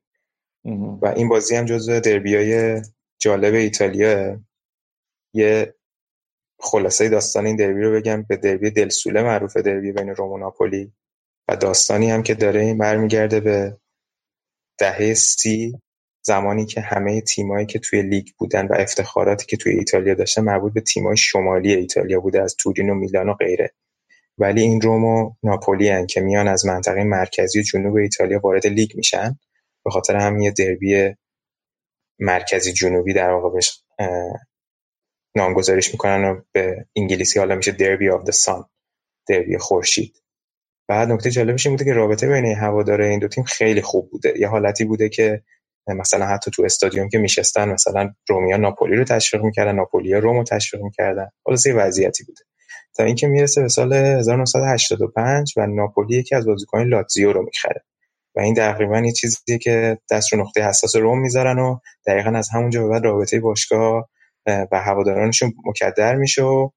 [1.03, 2.83] و این بازی هم جزو دربیای
[3.21, 4.41] جالب ایتالیا
[5.35, 5.75] یه
[6.61, 8.23] خلاصه داستان این دربی رو بگم.
[8.23, 10.93] به دربی دلسوله معروفه دربی بین روم و ناپولی.
[11.49, 13.79] و داستانی هم که داره این برمیگرده به
[14.79, 15.81] دهه سی
[16.23, 20.73] زمانی که همه تیمایی که توی لیگ بودن و افتخاراتی که توی ایتالیا داشتن مربوط
[20.73, 23.75] به تیمای شمالی ایتالیا بوده از تورین و میلان و غیره.
[24.39, 28.97] ولی این روم و ناپولی هن که میان از منطقه مرکزی جنوب ایتالیا وارد لیگ
[28.97, 29.39] میشن.
[29.85, 31.15] به خاطر همین یه دربی
[32.19, 33.61] مرکزی جنوبی در واقع
[35.37, 38.65] نامگذاریش می‌کنن و به انگلیسی حالا میشه دربی آف د سان
[39.29, 40.23] دربی خورشید.
[40.89, 44.35] بعد نکته جالبش این بوده که رابطه بین هوادار این دو تیم خیلی خوب بوده.
[44.39, 45.43] یه حالتی بوده که
[45.87, 50.83] مثلا حتی تو استادیوم که میشستن مثلا رومیا ناپولی رو تشویق می‌کردن ناپولیا رومو تشویق
[50.83, 51.29] می‌کردن.
[51.47, 52.43] حالا یه وضعیتی بوده.
[52.97, 57.85] تا اینکه می‌رسه به سال 1985 و ناپولی یکی از بازیکنان لاتزیو رو می‌خره.
[58.37, 62.49] و این تقریبا یه چیزیه که دست رو نقطه حساس روم می‌ذارن و دقیقا از
[62.53, 64.09] همونجا به بعد رابطه باشگاه
[64.47, 66.71] و هوادارانشون مکدر میشه و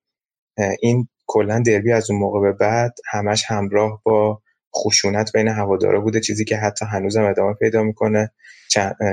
[0.81, 4.41] این کلا دربی از اون موقع به بعد همش همراه با
[4.75, 8.31] خشونت بین هوادارا بوده چیزی که حتی هنوزم ادامه پیدا می‌کنه.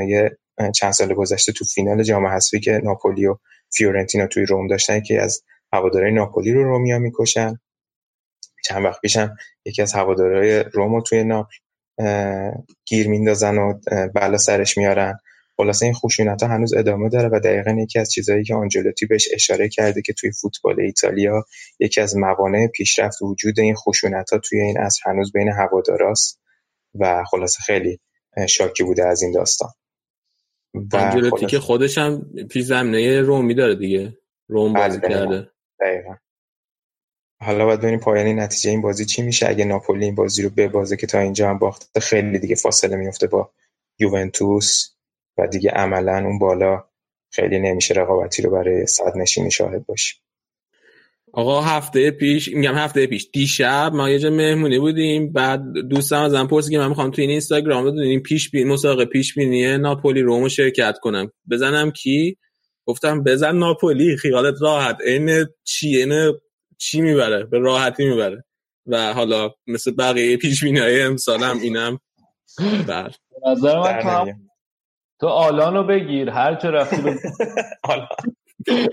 [0.08, 0.38] یه
[0.74, 3.36] چند سال گذشته تو فینال جام حذفی که ناپولی و
[3.76, 5.42] فیورنتینا توی روم داشتن که از
[5.74, 7.58] هوادارهای ناپولی رو رومیا می‌کشن.
[8.64, 11.56] چند وقت پیشم یکی از هوادارهای روم رو توی ناپل
[12.86, 13.80] گیر میندازن و
[14.14, 15.18] بلا سرش میارن.
[15.56, 19.28] خلاصه این خشونت ها هنوز ادامه داره و دقیقا یکی از چیزهایی که آنجلوتی بهش
[19.32, 21.44] اشاره کرده که توی فوتبال ایتالیا
[21.80, 26.40] یکی از موانع پیشرفت وجود این خشونت ها توی این اصر هنوز بین هواداراست
[27.00, 28.00] و خلاصه خیلی
[28.48, 29.68] شاکی بوده از این داستان.
[30.92, 34.18] آنجلوتی که خودش هم پیش زمینه رومی داره دیگه.
[34.48, 35.48] روم بازی بله، کرده.
[35.84, 36.14] دقیقا.
[37.42, 39.48] حالا باید ببینیم پایانی نتیجه این بازی چی میشه.
[39.48, 43.26] اگه ناپولی این بازی رو ببازه که تا اینجا هم باخته خیلی دیگه فاصله میفته
[43.26, 43.50] با
[43.98, 44.94] یوونتوس
[45.38, 46.84] و دیگه عملا اون بالا
[47.32, 50.20] خیلی نمیشه رقابتی رو برای صد نشینی شاهد باشیم
[51.32, 55.32] آقا هفته پیش میگم هفته پیش دیشب ما یه جا مهمونی بودیم.
[55.32, 59.34] بعد دوستم ازم پرسید که من می‌خوام تو این اینستاگرام بدونیم پیش بین مسابقه پیش
[59.34, 61.32] بینی ناپولی رومو شرکت کنم.
[61.50, 62.38] بزنم کی؟
[62.86, 65.00] گفتم بزن ناپولی خیالت راحت.
[65.00, 66.32] این چی؟ این
[66.78, 68.44] چی می‌بره؟ به راحتی می‌بره.
[68.86, 71.98] و حالا مثل بقیه پیش بینی های امسالم اینم
[72.88, 73.14] بر
[73.46, 74.34] نظر من
[75.20, 76.30] تو آلان رو بگیر.
[76.30, 77.20] هر چه رفتی بگیر
[77.82, 78.08] آلان.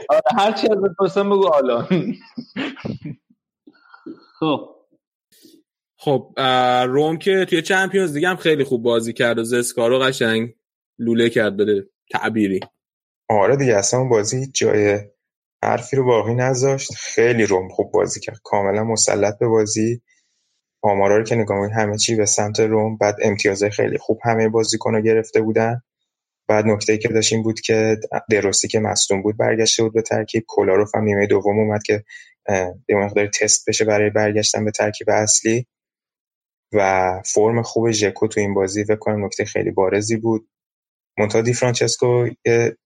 [0.09, 0.77] آره، هر چی از
[1.15, 1.87] بگو آلان.
[4.39, 4.75] خب.
[5.97, 6.33] خب
[6.87, 10.53] روم که توی چمپیونز دیگه هم خیلی خوب بازی کرد و زسکارو قشنگ
[10.99, 12.59] لوله کرد بده تعبیری.
[13.31, 14.99] آره دیگه اصلا بازی جای
[15.63, 16.93] حرفی رو باقی نذاشت.
[16.95, 18.39] خیلی روم خوب بازی کرد.
[18.43, 20.01] کاملا مسلط به بازی.
[20.83, 22.97] آمارا رو که نگاه همه چی به سمت روم.
[22.97, 25.81] بعد امتیازه خیلی خوب همه بازیکن گرفته بودن.
[26.49, 27.97] بعد نکته که داشت این بود که
[28.31, 30.45] دروسی که مصدوم بود برگشته بود به ترکیب.
[30.47, 32.03] کولاروف هم نیمه دوم اومد که
[32.87, 35.67] به مقدار تست بشه برای برگشتن به ترکیب اصلی.
[36.73, 40.49] و فرم خوب ژکو تو این بازی فکر کنم نکته خیلی بارزی بود.
[41.17, 42.77] مونتا دی فرانچسکو یه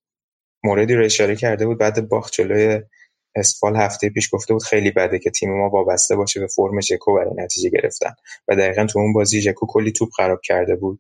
[0.65, 2.81] موردی رو اشاره کرده بود بعد باخت جلوی
[3.35, 7.15] اسپال هفته پیش گفته بود خیلی بده که تیم ما وابسته باشه به فرم ژکو
[7.15, 8.13] برای نتیجه گرفتن.
[8.47, 10.99] و دقیقا تو اون بازی ژکو کلی توپ خراب کرده بود.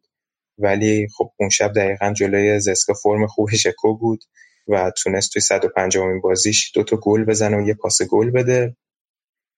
[0.57, 4.23] ولی خب اون شب دقیقا جلوی زسکا فرم خوب ژکو بود
[4.67, 8.75] و تونست توی 150 امین بازیش دو تا گل بزنه و یه پاس گل بده.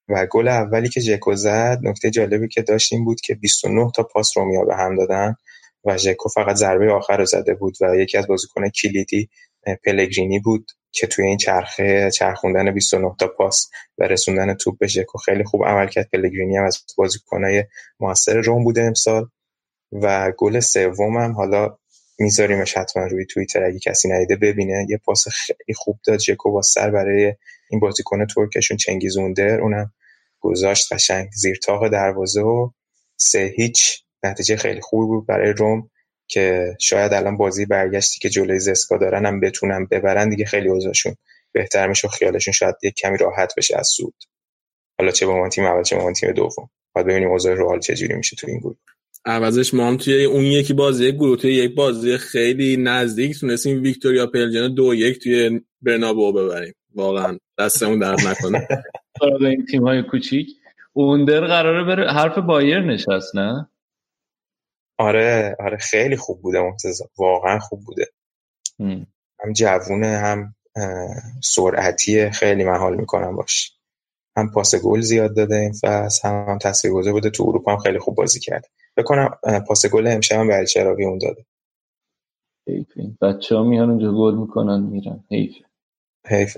[0.09, 4.38] و گل اولی که ژکو زد نکته جالبی که داشت بود که 29 تا پاس
[4.38, 5.35] رومیا به هم دادن
[5.85, 9.29] و ژکو فقط ضربه آخر رو زده بود و یکی از بازیکن کلیدی
[9.76, 15.18] پلگرینی بود که توی این چرخه چرخوندن 29 تا پاس و رسوندن توپ به ژکو
[15.18, 16.10] خیلی خوب عمل کرد.
[16.14, 17.64] پلگرینی هم از بازیکنای
[17.99, 19.30] موثر روم بوده امسال.
[19.91, 21.77] و گل سومم حالا
[22.19, 24.85] میذاریمش حتما روی توییتر اگه کسی ندیده ببینه.
[24.89, 27.34] یه پاس خیلی خوب داد ژکو با سر برای
[27.69, 29.94] این بازیکن ترکشون چنگیزوندر اونم
[30.39, 32.69] گذاشت قشنگ زیر تاق دروازه و
[33.18, 34.03] سه هیچ.
[34.23, 35.89] نتیجه خیلی خوبی بود برای روم.
[36.28, 41.16] که شاید الان بازی برگشتی که جلوی زسکا دارن هم بتونن ببرن دیگه خیلی اوضاعشون
[41.52, 44.14] بهتر میشه و خیالشون شاید یک کمی راحت بشه از سود.
[44.99, 46.70] حالا چه به عنوان تیم اول چه به عنوان تیم دوم.
[46.94, 48.76] باید ببینیم اوضاع رئال چجوری میشه تو این گروه.
[49.26, 54.28] عوضش ما هم توی اون یکی بازی گروه توی یک بازی خیلی نزدیک تونستیم ویکتوریا
[54.28, 56.74] پلجن دو یک توی برنابو ببریم.
[56.95, 58.68] واقعا دستمون درد نکنه.
[59.41, 60.48] این تیم های کوچیک.
[60.94, 63.70] اوندر قراره بره حرف بایر نشست نه؟
[64.98, 67.03] آره آره خیلی خوب بوده مرتضی.
[67.18, 68.06] واقعا خوب بوده.
[68.80, 69.07] هم.
[69.53, 70.56] جوونه هم
[71.44, 73.74] سرعتی خیلی محال می‌کنم باش.
[74.38, 77.30] هم پاس گل زیاد داده این فصل هم, هم تاثیرگذار بوده.
[77.30, 78.68] تو اروپا هم خیلی خوب بازی کرده
[78.98, 81.45] بکنم پاس گل امشب هم برای چراوی اون داده.
[82.68, 82.88] حیف
[83.22, 85.24] بچه ها میان اونجا گل می‌کنن میرن.
[85.32, 85.53] حیف.
[86.28, 86.57] حیف.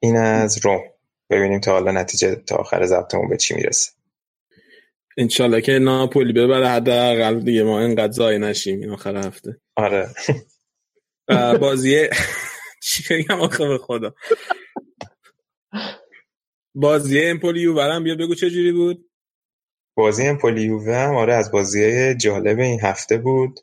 [0.00, 0.80] این از روم.
[1.30, 3.95] ببینیم تا حالا نتیجه تا آخر ضبطمون به چی می‌رسه.
[5.16, 9.60] انشالله که ناپولی ببره حداقل دیگه ما اینقدر زای نشیم این آخر هفته.
[9.76, 10.08] آره.
[11.60, 12.08] بازی
[12.82, 14.14] چی بگم آخه به خدا.
[16.74, 19.10] بازی امپولی یووه هم بیا بگو چه جوری بود؟
[19.96, 23.60] بازی امپولی یووه هم آره از بازی جالب این هفته بود.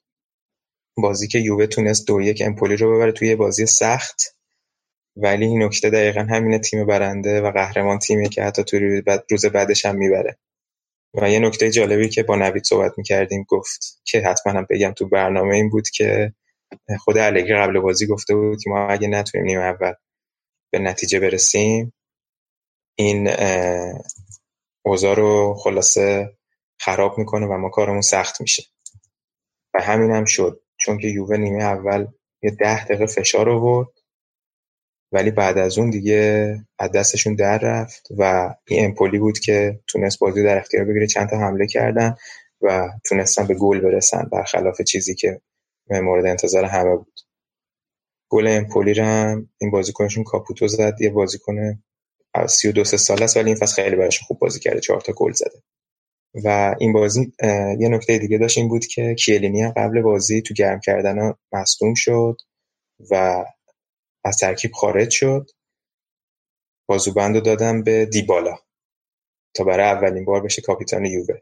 [0.97, 4.21] بازی که یووه تونست دو یک امپولی رو ببره توی بازی سخت.
[5.15, 9.85] ولی این نکته دقیقا همینه تیم برنده و قهرمان تیمی که حتی توی روز بعدش
[9.85, 10.37] هم می‌بره.
[11.13, 15.09] و یه نکته جالبی که با نوید صحبت می‌کردیم گفت که حتما هم بگم تو
[15.09, 16.33] برنامه این بود که
[16.99, 19.93] خود الگری قبل بازی گفته بود که ما اگه نتونیم نیم اول
[20.71, 21.93] به نتیجه برسیم
[22.95, 23.29] این
[24.85, 26.37] اوضاع رو خلاصه
[26.79, 28.63] خراب می‌کنه و ما کارمون سخت میشه.
[29.73, 30.61] و همین هم شد.
[30.79, 32.07] چون که یووه نیمه اول
[32.43, 33.87] یه ده دقیقه فشار آورد.
[35.13, 40.19] ولی بعد از اون دیگه از دستشون در رفت و این امپولی بود که تونست
[40.19, 41.07] بازی در اختیار بگیره.
[41.07, 42.15] چند تا حمله کردن
[42.61, 45.41] و تونستن به گل برسن برخلاف چیزی که
[45.89, 47.19] مورد انتظار همه بود.
[48.29, 51.01] گل امپولی هم این بازیکنشون کاپوتو زد.
[51.01, 51.83] یه بازیکن
[52.47, 54.79] 32 سال است ولی این فصل خیلی براش خوب بازی کرده.
[54.79, 55.63] چهار تا گل زده.
[56.43, 57.33] و این بازی
[57.79, 62.37] یه نکته دیگه داشت این بود که کیلینی قبل بازی تو گرم کردن مصدوم شد
[63.11, 63.45] و
[64.23, 65.49] از ترکیب خارج شد.
[66.89, 68.57] بازوبند رو دادم به دیبالا
[69.53, 71.39] تا برای اولین بار بشه کاپیتان یووه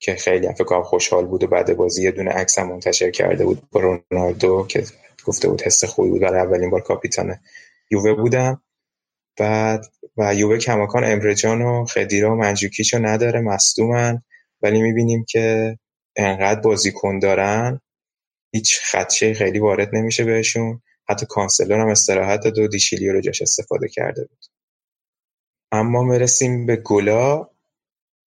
[0.00, 3.70] که خیلی هم فکر خوشحال بود و بعد بازی یه دونه عکس منتشر کرده بود
[3.70, 4.84] با رونالدو که
[5.24, 7.36] گفته بود حس خوبی بود برای اولین بار کاپیتان
[7.90, 8.62] یووه بودم.
[9.38, 14.22] بعد و یووه کماکان امرجان و خدیرا و منجوکیچو نداره مصدومن.
[14.62, 15.78] ولی می‌بینیم که
[16.16, 17.80] انقدر بازیکن دارن
[18.54, 20.82] هیچ خدشه خیلی وارد نمیشه بهشون.
[21.10, 24.44] حتی کانسلر هم استراحت داد و دیشیلیو رو جاش استفاده کرده بود.
[25.72, 27.48] اما مرسیم به گلا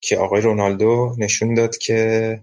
[0.01, 2.41] که آقای رونالدو نشون داد که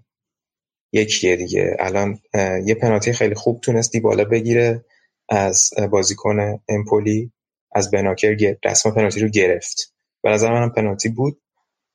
[0.93, 1.77] یکیه دیگه.
[1.79, 2.19] الان
[2.65, 4.85] یه پنالتی خیلی خوب تونست بالا بگیره
[5.29, 7.33] از بازیکن امپولی
[7.73, 9.95] از بناکر رسم پنالتی رو گرفت.
[10.23, 11.41] به نظر منم پنالتی بود.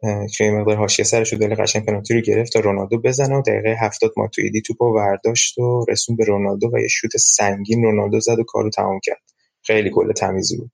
[0.04, 3.78] که این مقدار حاشیه سرش دل قشنگ پنالتی رو گرفت تا رونالدو بزنه و دقیقه
[3.82, 8.44] 70 ماتویدی توپو ورداشت و رسون به رونالدو و یه شوت سنگین رونالدو زد و
[8.44, 9.22] کارو تمام کرد.
[9.62, 10.72] خیلی گل تمیزی بود.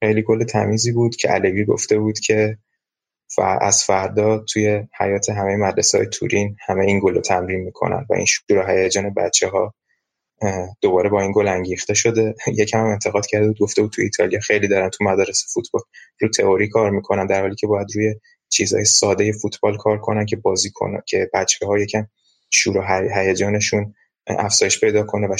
[0.00, 2.58] خیلی گل تمیزی بود که الگری گفته بود که
[3.60, 8.14] از فردا توی حیات همه مدرسه های تورین همه این گل رو تمرین می‌کنن و
[8.14, 9.74] این شور و هیجان بچه ها
[10.80, 12.34] دوباره با این گل انگیخته شده.
[12.60, 15.82] یکم هم انتقاد کرده بود گفته بود تو ایتالیا خیلی دارن تو مدارس فوتبال
[16.20, 18.14] رو تئوری کار می‌کنن در حالی که باید روی
[18.48, 22.06] چیزهای ساده فوتبال کار کنن که بازی کنن که بچه ها یکم
[22.50, 22.82] شور و
[23.14, 23.94] هیجانشون
[24.26, 25.36] افزایش پیدا کنه و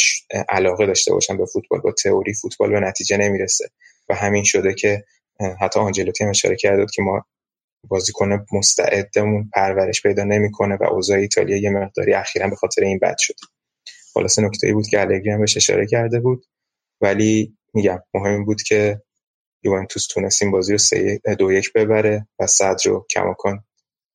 [0.48, 1.80] علاقه داشته باشن به فوتبال.
[1.80, 3.68] با تئوری فوتبال به نتیجه نمی‌رسه.
[4.08, 5.04] و همین شده که
[5.60, 7.24] حتی آنجلوتی هم اشاره کرده که ما
[7.88, 13.16] بازیکن مستعدمون پرورش پیدا نمی‌کنه و اوضاع ایتالیا یه مقداری اخیرا به خاطر این بد
[13.18, 13.36] شده.
[14.14, 16.46] خلاص نکته ای بود که الگری هم بهش اشاره کرده بود.
[17.00, 19.02] ولی میگم مهم بود که
[19.62, 23.64] یوونتوس تونست این بازی رو سه دو یک ببره و صدر رو کماکان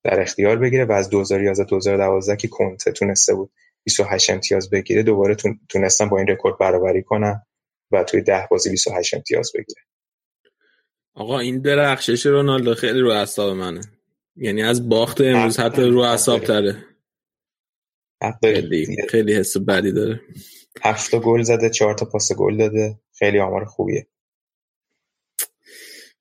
[0.03, 3.51] در اختیار بگیره و از 2011 2012 که کنته تونسته بود
[3.83, 5.35] 28 امتیاز بگیره دوباره
[5.69, 7.41] تونستن با این رکورد برابری کنن
[7.91, 9.81] و توی 10 بازی 28 امتیاز بگیره.
[11.13, 13.81] آقا این درخشش رونالدو خیلی رو اعصاب منه.
[14.35, 16.85] یعنی از باخت امروز حتی رو اعصاب تره.
[18.41, 20.21] خیلی خیلی حس بدی داره.
[20.81, 22.99] هفت گل زده چهار تا پاس گل داده.
[23.13, 24.07] خیلی آمار خوبیه.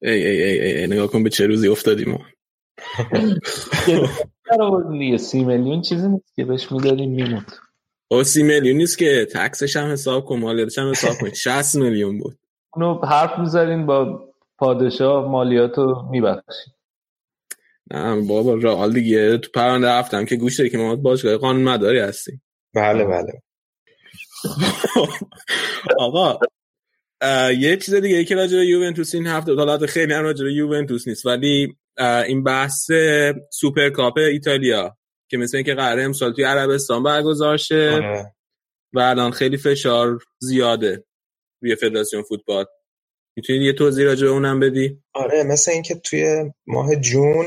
[0.02, 2.20] ای ای ای, ای, نگاه کن به چه روزی افتادیم ما
[4.98, 7.52] دیگه سی میلیون چیزی نیست که بهش می‌دادیم میموند.
[8.10, 11.30] او سی میلیون نیست که تکسش هم حساب کن مالیاتش هم حساب کن.
[11.30, 12.38] 60 میلیون بود.
[12.74, 16.74] اونو حرف می‌ذارین با پادشاه مالیات رو میبخشید
[17.90, 19.38] نه بابا رئال دیگه.
[19.38, 22.42] تو پرونده هفتم که گوش داری که ما باشگاه قانون مداری هستیم.
[22.74, 23.42] بله بله.
[25.98, 26.38] آقا
[27.58, 30.52] یه چیز دیگه ای که راجع به یوونتوس این هفته حالات خیلی هم راجع به
[30.52, 31.76] یوونتوس نیست ولی
[32.26, 32.90] این بحث
[33.52, 34.96] سوپرکاپ ایتالیا
[35.28, 38.34] که مثل اینکه قراره امسال توی عربستان برگزار شه آره.
[38.92, 41.04] و الان خیلی فشار زیاده
[41.62, 42.64] روی فدراسیون فوتبال.
[43.36, 47.46] می‌تونید یه توضیح راجع به اونم بدی؟ آره مثل اینکه توی ماه جون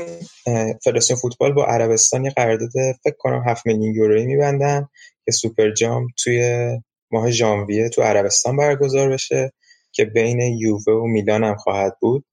[0.84, 2.70] فدراسیون فوتبال با عربستان یه قرارداد
[3.04, 4.88] فکر کنم 7 میلیون یورویی میبندن
[5.24, 6.68] که سوپر جام توی
[7.10, 9.52] ماه ژانویه تو عربستان برگزار بشه.
[9.96, 12.24] که بین یووه و میلان هم خواهد بود.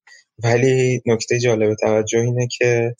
[0.43, 2.95] ولی نکته جالب توجه اینه که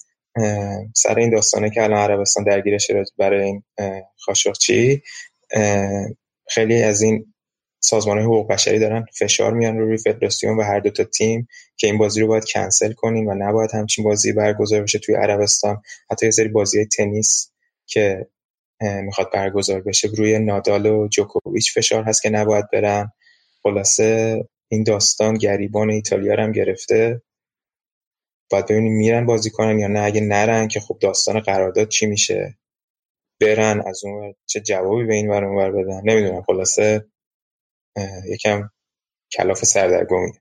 [0.96, 3.64] سر این داستانه که الان عربستان درگیرش برای این
[4.18, 5.02] خاشقچی
[6.50, 7.34] خیلی از این
[7.80, 11.98] سازمان حقوق بشری دارن فشار میان روی فدراسیون و هر دو تا تیم که این
[11.98, 15.82] بازی رو باید کنسل کنیم و نباید همچین بازی برگزار بشه توی عربستان.
[16.12, 17.52] حتی یه سری بازی تنیس
[17.86, 18.28] که
[18.82, 20.08] می‌خواد برگزار بشه.
[20.18, 23.12] روی نادال و جوکوویچ فشار هست که نباید برن.
[23.64, 24.40] خلاصه
[24.72, 27.22] این داستان گریبان ایتالیا هم گرفته.
[28.52, 30.02] باید ببینیم میرن بازی کنن یا نه.
[30.02, 32.58] اگه نرن که خب داستان قرارداد چی میشه؟
[33.42, 36.42] برن از اون چه جوابی به این ور اونور بدن؟ نمی‌دونم.
[36.42, 37.06] خلاصه
[38.30, 38.70] یکم
[39.32, 40.32] کلاف سردرگمی.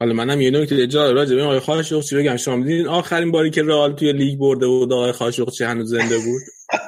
[0.00, 2.36] حالا منم یه نکته جا راجع به آقای خاشقچی بگم.
[2.36, 6.42] شما می‌دونین آخرین باری که رئال توی لیگ برده بود آقای خاشقچی هنوز زنده بود؟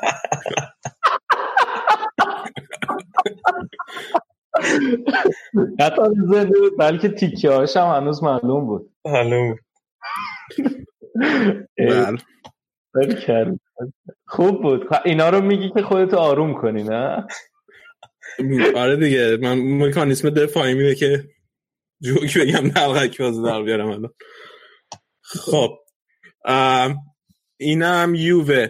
[5.81, 6.03] حتی
[6.33, 8.93] زنده بود بلکه تیکه هاش هم هنوز معلوم بود.
[9.05, 9.57] معلوم
[12.95, 13.59] بله.
[14.27, 14.87] خوب بود.
[15.05, 17.27] اینا رو میگی که خودتو آروم کنی نه؟
[18.77, 19.59] آره دیگه من
[19.89, 21.25] مکانیسم دفاعی میده که
[22.03, 24.15] جوک بگم دلغک بازی در بیارم الان.
[25.23, 25.79] خب.
[27.61, 28.69] اینم یووه.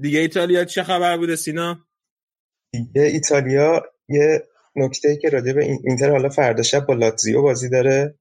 [0.00, 1.86] دیگه ایتالیا چه خبر بوده سینا؟
[2.72, 4.48] دیگه ایتالیا یه
[4.78, 8.14] نکته ای که راجع به اینتر حالا فردا شب با لاتزیو بازی داره.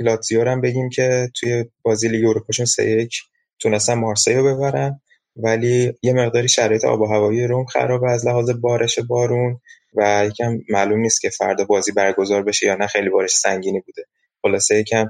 [0.00, 3.14] لاتزیو هم بگیم که توی بازی لیگ اروپاشون سه یک
[3.58, 5.00] تونستن مارسی رو ببرن.
[5.36, 9.60] ولی یه مقداری شرایط آب و هوایی روم خرابه از لحاظ بارش بارون
[9.94, 12.86] و یکم معلوم نیست که فردا بازی برگزار بشه یا نه.
[12.86, 14.02] خیلی بارش سنگینی بوده.
[14.42, 15.06] خلاصه یکم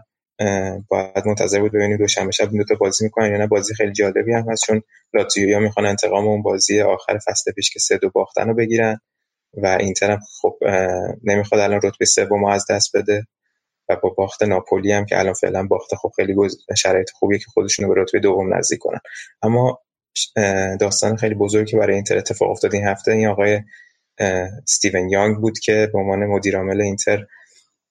[0.88, 3.46] باید منتظر بود ببینید دوشنبه شب دو تا بازی می‌کنن یا نه.
[3.46, 4.82] بازی خیلی جالبی هم هست چون
[5.14, 9.00] لاتزیو می‌خوان انتقام اون بازی آخر فصل پیش که سه دو باختن رو بگیرن.
[9.54, 10.58] و اینتر هم خب
[11.24, 13.26] نمی‌خواد الان رتبه سوم از دست بده
[13.88, 16.34] و با باخت ناپولی هم که الان فعلا باخته خب خیلی
[16.76, 19.00] شرایط خوبیه که خودشونو به رتبه دوم نزدیک کنن.
[19.42, 19.80] اما
[20.80, 23.60] داستان خیلی بزرگی که برای اینتر اتفاق افتاد این هفته این آقای
[24.18, 27.26] استیون یانگ بود که به عنوان مدیر عامل اینتر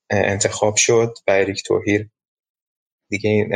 [0.09, 2.09] انتخاب شد و اریک توهیر
[3.09, 3.53] دیگه این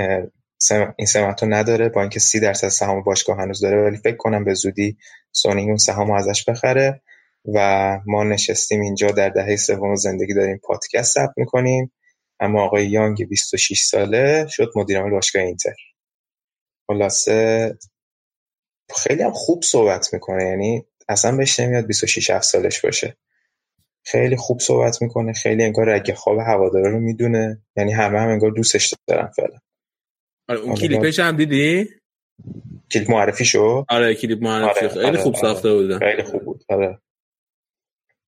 [0.98, 4.44] این سمت رو نداره با اینکه سی درصد سهام باشگاه هنوز داره ولی فکر کنم
[4.44, 4.98] به زودی
[5.32, 7.02] سونی اون سهام ازش بخره.
[7.54, 11.92] و ما نشستیم اینجا در دهه سوم زندگی داریم پادکست ثبت می‌کنیم.
[12.40, 15.76] اما آقای یانگ 26 ساله شد مدیر عامل باشگاه اینتر.
[16.88, 17.78] خلاصه
[18.96, 23.18] خیلی هم خوب صحبت می‌کنه یعنی اصلا بهش نمیاد 26 7 سالش باشه.
[24.06, 28.52] خیلی خوب صحبت می‌کنه خیلی انگار رگ خواب هوادارا رو می‌دونه یعنی همه هم انگار
[28.52, 29.58] دوستش دارن فعلا.
[30.50, 31.90] آره اون کلیپش هم دیدی؟
[32.92, 35.42] کلیپ معرفی شو آره کلیپ معرفی آره، خیلی آره، خوب آره.
[35.42, 36.64] ساخته بود خیلی خوب بود.
[36.70, 37.00] آره.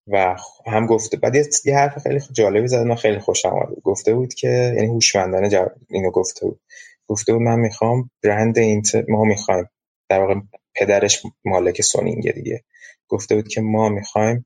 [0.08, 0.36] و
[0.68, 1.36] هم گفته بعد
[1.66, 5.72] یه حرف خیلی جالبی زد من خیلی خوشم اومد گفته بود که یعنی هوشمندانه جواب
[5.90, 6.60] اینو گفته بود.
[7.08, 9.70] گفته بود من می‌خوام برند اینتر ما می‌خوایم
[10.10, 10.36] در واقع
[10.76, 12.64] پدرش مالک سونینگه دیگه.
[13.08, 14.46] گفته بود که ما می‌خوایم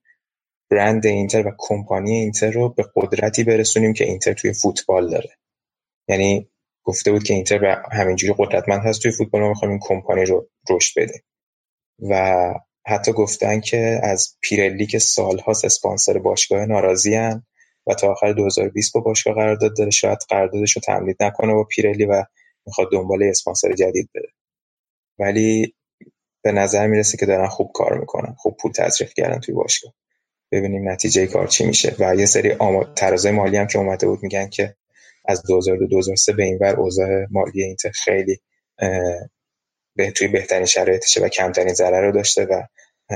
[0.72, 5.30] برند اینتر و کمپانی اینتر رو به قدرتی برسونیم که اینتر توی فوتبال داره.
[6.08, 6.50] یعنی
[6.84, 10.50] گفته بود که اینتر به همینجوری قدرتمند هست توی فوتبال ما می‌خوایم این کمپانی رو
[10.70, 11.22] رشد بدیم.
[12.10, 12.54] و
[12.86, 17.44] حتی گفتن که از پیرلی که سالهاست اسپانسر باشگاه ناراضی هن
[17.88, 22.06] و تا آخر 2020 با باشگاه قرارداد داره شاید قراردادش رو تمدید نکنه با پیرلی
[22.06, 22.24] و
[22.66, 24.30] می‌خواد دنبال اسپانسر جدید بره.
[25.20, 25.76] ولی
[26.44, 29.94] به نظر می‌رسه که دارن خوب کار می‌کنن خوب پول تزریق کردن توی باشگاه.
[30.52, 31.96] ببینیم نتیجه کار چی میشه.
[32.00, 32.56] و یه سری
[32.96, 34.76] ترازای مالی هم که اومده بود میگن که
[35.26, 38.40] از 2002 2003 به این ور اوضاع مالی اینتر خیلی
[39.96, 42.64] به توی بهترین شرایطشه و کمترین ضرر رو داشته و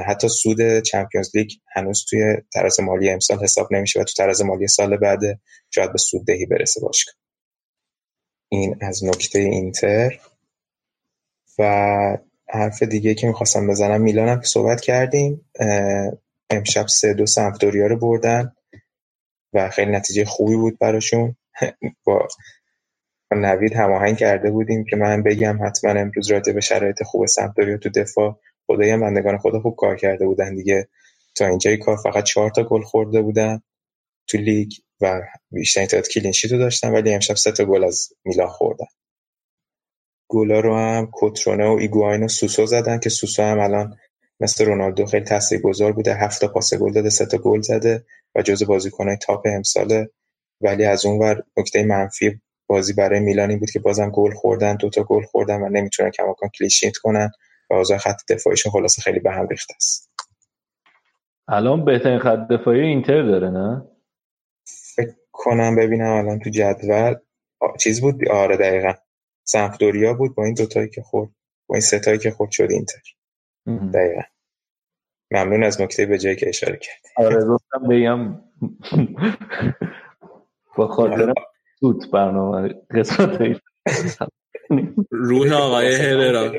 [0.08, 4.68] حتی سود چمپیونز لیگ هنوز توی تراز مالی امسال حساب نمیشه و تو تراز مالی
[4.68, 5.20] سال بعد
[5.70, 7.16] شاید به سود دهی برسه باشگاه.
[8.50, 10.20] این از نکته اینتر.
[11.60, 12.18] و
[12.50, 15.50] حرف دیگه که می‌خواستم بزنم میلان هم که صحبت کردیم
[16.50, 18.56] امشب سه دو سمپدوریا رو بردن
[19.54, 21.36] و خیلی نتیجه خوبی بود براشون.
[22.06, 22.28] با
[23.32, 27.90] نوید هماهنگ کرده بودیم که من بگم حتما امروز راجع به شرایط خوب سمپدوریا تو
[27.90, 30.88] دفاع خدایی بندگان خدا خوب کار کرده بودن دیگه.
[31.36, 33.62] تا اینجای کار فقط چهار تا گل خورده بودن
[34.28, 34.72] تو لیگ
[35.02, 35.22] و
[35.52, 38.86] بیشتر تعداد clean sheet رو داشتن ولی امشب سه تا گل از میلان خوردن.
[40.30, 43.98] گلا رو هم کوترونه و ایگواین و سوسو زدن که سوسو هم الان
[44.40, 46.16] مثل رونالدو خیلی تاثیرگذار بوده.
[46.16, 50.10] هفت تا پاس گل داده سه تا گل زده و جز بازیکنهای تاپ امساله.
[50.62, 55.04] ولی از اون ور نکته منفی بازی برای میلانی بود که بازم گل خوردن دوتا
[55.04, 57.32] گل خوردن و نمی‌تونن کماکان کلیشیت کنن
[57.70, 60.12] و اوضاع خط دفاعیشون خلاصه خیلی به هم ریخته است.
[61.48, 63.88] الان بهترین خط دفاعی اینتر داره نه؟
[64.96, 67.16] فکر کنم ببینم الان تو جدول.
[67.80, 68.94] چیز بود؟ آره دقیقا.
[69.44, 71.30] سمپدوریا بود با این دوتایی که خورد
[71.68, 73.02] با این ستایی که خورد شد اینتر.
[73.94, 74.22] دقیقا.
[75.32, 77.10] ممنون از نکته به جایی که اشاره کردی.
[77.18, 78.42] آره گفتم بگم.
[80.78, 81.34] با خاطر
[81.86, 83.62] سوت برنامه قسمت
[85.12, 86.52] روح آقای هررا.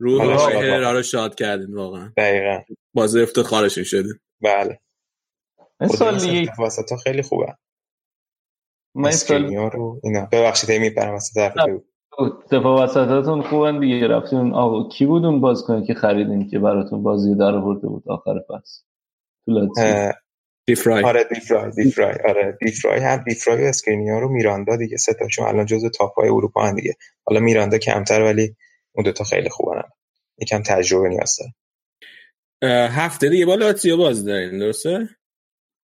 [0.00, 2.12] روح آقای هررا رو شاد کردین واقعا.
[2.16, 2.62] دقیقا.
[2.94, 4.80] باز افتخارشون شدین بله.
[5.80, 7.56] این سال دیگه وسط خیلی خوبه.
[8.94, 10.28] من سال رو اینا.
[10.32, 11.52] ببخشید می برم وسط
[12.52, 14.06] دفاع وسطاتون خوبن دیگه.
[14.06, 18.44] رفتون آقا کی بود اون بازیکن که خریدین که براتون بازی در آورده بود آخر
[18.48, 18.82] فصل؟
[20.68, 21.04] دی‌فرای.
[21.04, 22.14] آره دی‌فرای دی‌فرای.
[22.28, 26.28] آره دی‌فرای هم دی‌فرای و اسکرینیار و میراندا دیگه سه تاشون الان جزو top های
[26.28, 26.94] اروپا هن دیگه.
[27.24, 28.56] حالا میراندا کمتر ولی
[28.92, 29.82] اون دوتا خیلی خوبن
[30.38, 31.36] یکم تجربه نیاز
[32.62, 32.90] داره.
[32.90, 35.08] هفته دیگه با لاتزیو باز دارین درسته؟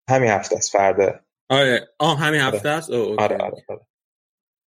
[0.10, 1.19] همین هفته است فردا.
[1.49, 1.88] آره.
[1.99, 3.81] آه همین هفته است؟ آره آره, آره, آره.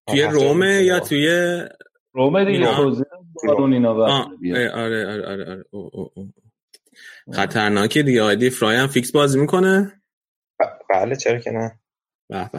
[0.07, 1.29] توی رومه یا توی
[2.13, 2.67] رومه دیگه
[3.43, 6.31] بارون اینا آره آره آره آره او او او.
[7.33, 8.21] خطرناکه دیگه.
[8.21, 10.01] آیدی فرای هم فیکس بازی می‌کنه؟
[10.89, 11.79] بله چرا که نه.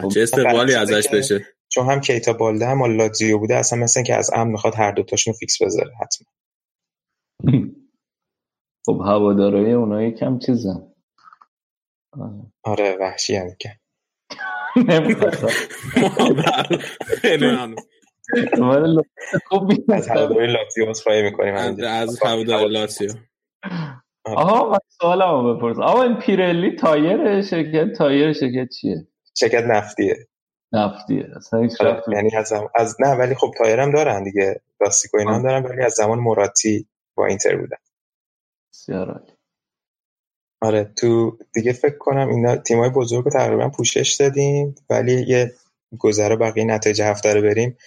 [0.01, 4.15] خب، چه استقبالی ازش بشه؟ چون هم کیتا بالده هم لاتزیو بوده اصلا مثل که
[4.15, 6.27] از امن می‌خواد هر دوتاشون فیکس بذاره حتما.
[8.85, 10.93] خب هوادارای اونایی کم چیزن
[12.63, 13.79] آره وحشی هم که.
[19.93, 21.55] از هوادارای لاتزیو خواهی می‌کنیم
[21.85, 23.09] از هوادار لاتزیو.
[24.35, 29.07] آها من سوالمو بپرس آقا این پیرلی تایر شرکت تایر شرکت چیه؟
[29.39, 30.27] شرکت نفتیه.
[30.73, 31.29] نفتیه.
[31.35, 31.73] اصلا هیچ
[32.13, 34.61] یعنی از, از نه ولی خب تایر هم دارن دیگه.
[34.81, 37.77] لاستیکو اینا هم دارن ولی از زمان مراتی با اینتر بودن.
[38.73, 39.23] بسیار
[40.61, 45.51] آره تو دیگه فکر کنم اینا تیمای بزرگ رو تقریبا پوشش دادیم ولی یه
[45.99, 47.77] گذره بقیه نتایج هفته رو بریم.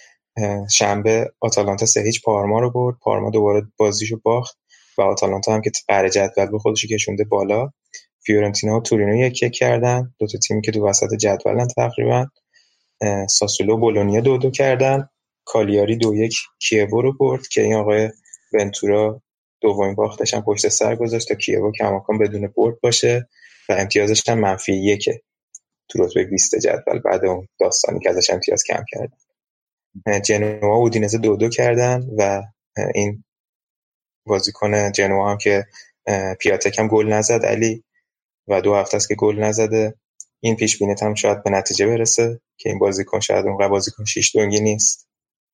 [0.71, 2.97] شنبه آتالانتا سه هیچ پارما رو برد.
[3.01, 4.60] پارما دوباره بازیشو باخت.
[4.97, 7.69] و آتالانتا هم که قره جدول به خودش کشونده بالا.
[8.25, 10.13] فیورنتینا و تورینو یک یک کردن.
[10.19, 12.27] دو تا تیمی که دو وسط جدولن تقریبا.
[13.29, 15.09] ساسولو بولونیا دو دو کردن.
[15.45, 18.09] کالیاری دو یک کیوو رو برد که این آقای
[18.53, 19.21] ونتورا
[19.61, 23.27] دومین باختش هم پشت سر گذاشت تا کیوو کماکان بدون برد باشه
[23.69, 25.21] و امتیازش هم منفی یکه.
[25.89, 29.17] تو رتبه 20 جدول بعد اون داستانی که ازش امتیاز کم کردن.
[30.21, 32.41] جنوا و اودینزه دو دو کردن و
[32.95, 33.23] این
[34.25, 35.65] بازیکن جنوا هم که
[36.39, 37.83] پیاتک هم گل نزد علی
[38.47, 39.95] و دو هفته است که گل نزده.
[40.39, 44.35] این پیش بینیت هم شاید به نتیجه برسه که این بازیکن شاید اون بازیکن شیش
[44.35, 45.07] دونگی نیست.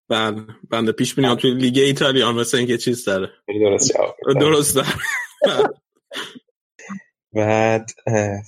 [0.10, 0.42] بله
[0.72, 3.30] بنده پیش بینی توی لیگ ایتالیا مثل اینکه چیز داره.
[3.62, 3.94] درست
[4.40, 4.88] درست داره.
[7.34, 7.92] بعد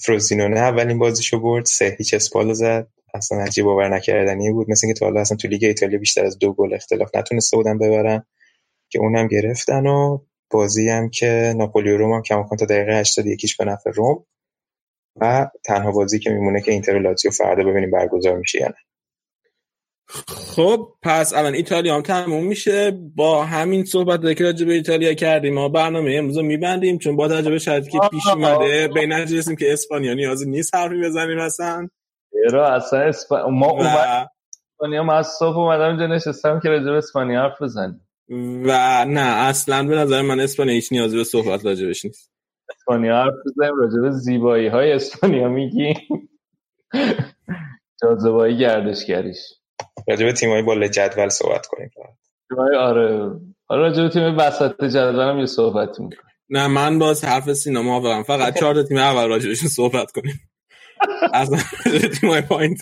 [0.06, 2.88] فروزینونه اولین بازیشو برد سه هیچ اسپالو زد.
[3.14, 4.70] اصلا عجیب باور نکردنی بود.
[4.70, 7.78] مثل اینکه تا حالا اصلا تو لیگ ایتالیا بیشتر از دو گل اختلاف نتونسته بودن
[7.78, 8.26] ببرن.
[8.90, 10.20] که اونم گرفتن و
[10.52, 14.26] بازی هم که ناپولی و روم هم کماکان تا دقیقه 81 به نفع روم
[15.22, 18.76] و تنها بازی که میمونه که اینتر و لاتزیو فردا ببینیم برگزار میشه یا نه.
[20.28, 22.92] خب پس الان ایتالیا هم تموم میشه.
[23.16, 27.28] با همین صحبت که راجع به ایتالیا کردیم ما برنامه امروز رو میبندیم چون با
[27.28, 31.88] توجه به شرطی که پیش اومده به نتیجه که اسپانیا نیازی نیست حرفی بزنیم اصلا.
[32.50, 34.30] چرا اصلا اسپانیا ما اومد
[34.74, 38.09] اسپانیا من از صبح اومدم اینجا نشستم که راجع به اسپانیا حرف بزنیم.
[38.30, 42.32] و نه اصلا به نظر من اسپانیا هیچ نیازی به صحبت راجبش نیست.
[42.70, 45.96] اسپانیا حرف بزنیم راجع به زیبایی های اسپانیا میگیم.
[48.02, 49.38] جاذبه گردشگریش.
[50.08, 51.92] راجع به تیمای بالا جدول صحبت کنیم.
[52.50, 53.40] تیمای آره.
[53.70, 56.32] راجع به تیم وسط جدول هم یه صحبت می‌کنیم.
[56.50, 58.24] نه من باز حرف سینا موافقم.
[58.24, 60.40] فقط چهار تا تیم اول راجبشون صحبت کنیم.
[61.34, 61.52] از
[62.22, 62.76] تیمای پایین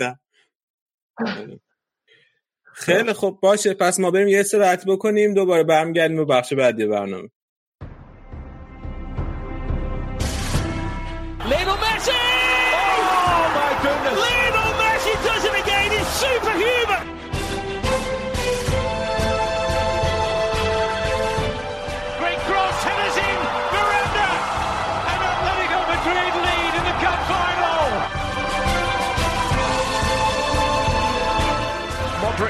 [2.80, 3.40] خیلی خوب.
[3.42, 7.30] باشه پس ما بریم یه استراحت بکنیم دوباره برمیگردیم به بخش بعدی برنامه.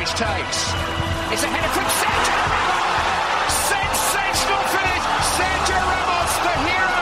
[0.08, 0.60] Rakitic takes.
[1.34, 3.14] It's a header from Sergio Ramos.
[3.74, 5.06] Sensational finish.
[5.38, 6.98] Sergio Ramos, the hero.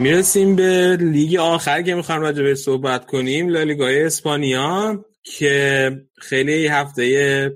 [0.00, 7.52] می‌رسیم به لیگ آخر که می‌خوام راجع به صحبت کنیم لالیگای اسپانیا که خیلی هفته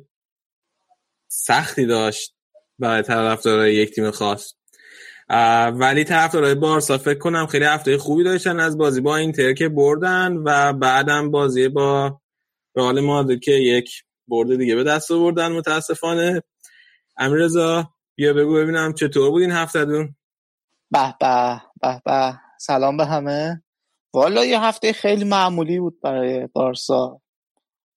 [1.28, 2.34] سختی داشت
[2.78, 4.57] برای طرفدارای یک تیم خاص
[5.30, 10.36] ولی طرفدارای بارسا فکر کنم خیلی هفته خوبی داشتن از بازی با اینتر که بردن
[10.36, 12.20] و بعدم بازی با
[12.76, 13.90] رئال مادرید که یک
[14.28, 16.42] برده دیگه به دست آوردن متاسفانه.
[17.16, 20.16] امیرزا بیا بگو ببینم چطور بود این هفته دون؟
[20.90, 22.40] به به به به.
[22.60, 23.62] سلام به همه.
[24.14, 27.20] والا یه هفته خیلی معمولی بود برای بارسا.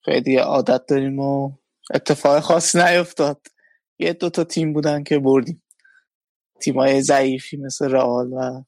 [0.06, 1.52] خیلی عادت داریم و
[1.94, 3.48] اتفاق خاص نیفتاد.
[4.00, 5.61] یه دو تا تیم بودن که بردیم.
[6.62, 8.64] تیمای ضعیفی مثل رئال و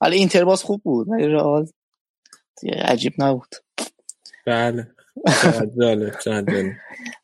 [0.00, 1.66] ولی اینتر باز خوب بود ولی رئال
[2.72, 3.54] عجیب نبود.
[4.46, 4.86] بله.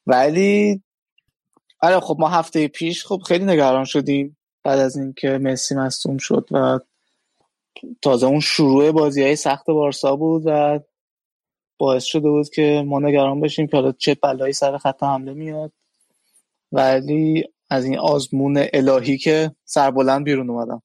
[0.07, 0.83] ولی
[1.81, 6.49] آره خب ما هفته پیش خب خیلی نگران شدیم بعد از اینکه مسی مصوم شد
[6.51, 6.79] و
[8.03, 10.81] تازه اون شروع بازی های سخت بارسا بود و
[11.79, 15.73] باعث شده بود که ما نگران بشیم که حالا چه بلایی سر خط حمله میاد.
[16.73, 20.83] ولی از این آزمون الهی که سربلند بیرون اومدم.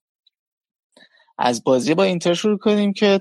[1.38, 3.20] از بازی با اینتر شروع کنیم که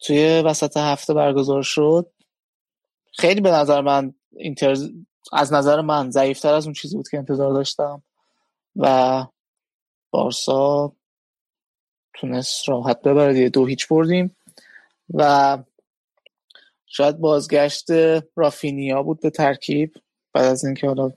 [0.00, 2.12] توی وسط هفته برگزار شد.
[3.12, 4.76] خیلی به نظر من اینتر
[5.32, 8.02] از نظر من ضعیفتر از اون چیزی بود که انتظار داشتم
[8.76, 9.26] و
[10.10, 10.92] بارسا
[12.14, 13.48] تونست راحت ببره دیگه.
[13.48, 14.36] دو هیچ بردیم
[15.14, 15.58] و
[16.86, 17.86] شاید بازگشت
[18.36, 19.94] رافینیا بود به ترکیب.
[20.32, 21.10] بعد از اینکه حالا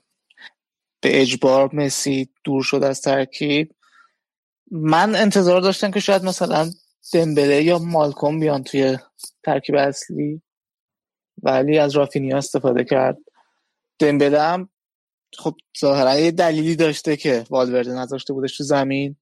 [1.06, 3.74] به اجبار مسی دور شد از ترکیب.
[4.70, 6.70] من انتظار داشتم که شاید مثلا
[7.12, 8.98] دمبله یا مالکوم بیان توی
[9.44, 10.42] ترکیب اصلی
[11.42, 13.18] ولی از رافینیا استفاده کرد.
[13.98, 14.68] دمبله هم
[15.38, 19.16] خب ظاهرا یه دلیلی داشته که والورده نذاشته بودش تو زمین.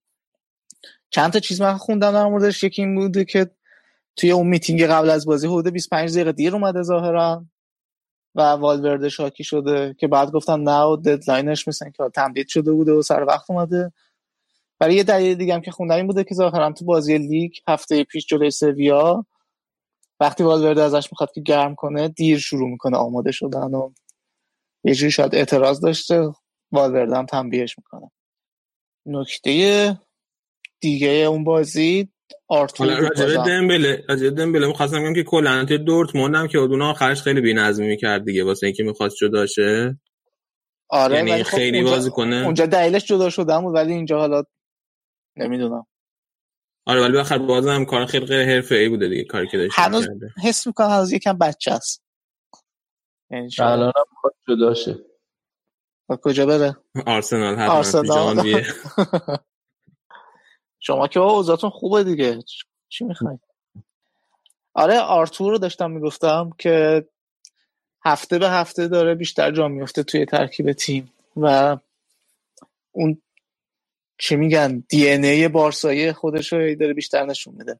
[1.09, 2.63] چند تا چیز من خوندم در موردش.
[2.63, 3.51] یکی این بوده که
[4.15, 7.45] توی اون میتینگ قبل از بازی حدود 25 دقیقه دیر اومده ظاهرا.
[8.35, 12.71] و والورده شاکی شده که بعد گفتن نه و deadline ش مثلا که تمدید شده
[12.71, 13.93] بوده و سر وقت اومده.
[14.79, 18.03] برای یه دلیل دیگه هم که خوندم این بوده که ظاهرا تو بازی لیگ هفته
[18.03, 19.25] پیش جلوی سویا
[20.19, 23.91] وقتی والورده ازش می‌خواد که گرم کنه دیر شروع می‌کنه آماده شدن و
[24.83, 26.29] یه جوری شاید اعتراض داشته
[26.71, 28.11] والورده هم تنبیهش می‌کنه.
[29.05, 29.99] نکته
[30.79, 32.09] دیگه اون بازی
[32.47, 37.21] آرتور راجب دمبله راجب دمبله می‌خواستم بگم که کلا تو دورتموند هم که اون آخرش
[37.21, 39.99] خیلی بی‌نظمی می‌کرد دیگه واسه اینکه می‌خواست جدا شه.
[40.89, 42.35] آره یعنی خب خیلی اونجا- بازی کنه.
[42.35, 44.43] اونجا دلیلش جدا شدن بود ولی اینجا حالا
[45.35, 45.85] نمی‌دونم.
[46.85, 50.07] آره ولی بخیر بازم کار خیلی غیر حرفه‌ای بوده دیگه کاری که داشته هنوز.
[50.43, 52.03] حس می‌کنم هنوز یکم بچه است.
[53.31, 54.95] یعنی الان هم می‌خواد جدا شه.
[56.21, 58.63] کجا بره؟ آرسنال حتما آرسنال.
[60.87, 62.39] شما که اوضاعتون خوبه دیگه.
[62.89, 63.37] چی می‌خوای
[64.73, 67.05] آره آرتور رو داشتم می‌گفتم که
[68.05, 71.77] هفته به هفته داره بیشتر جا میفته توی ترکیب تیم و
[72.91, 73.21] اون
[74.17, 77.79] چی میگن دی ان ای بارسایی خودش رو داره بیشتر نشون میده.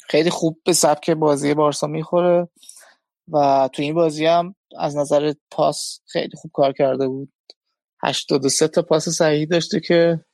[0.00, 2.48] خیلی خوب به سبک بازی بارسا می‌خوره
[3.28, 7.32] و تو این بازی هم از نظر پاس خیلی خوب کار کرده بود.
[8.02, 10.24] 83 تا پاس صحیح داشته که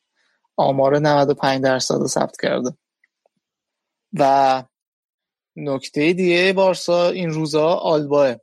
[0.56, 2.70] آمار 95 درصد رو ثبت کرده.
[4.12, 4.64] و
[5.56, 8.34] نکته دیگه بارسا این روزا آلباه.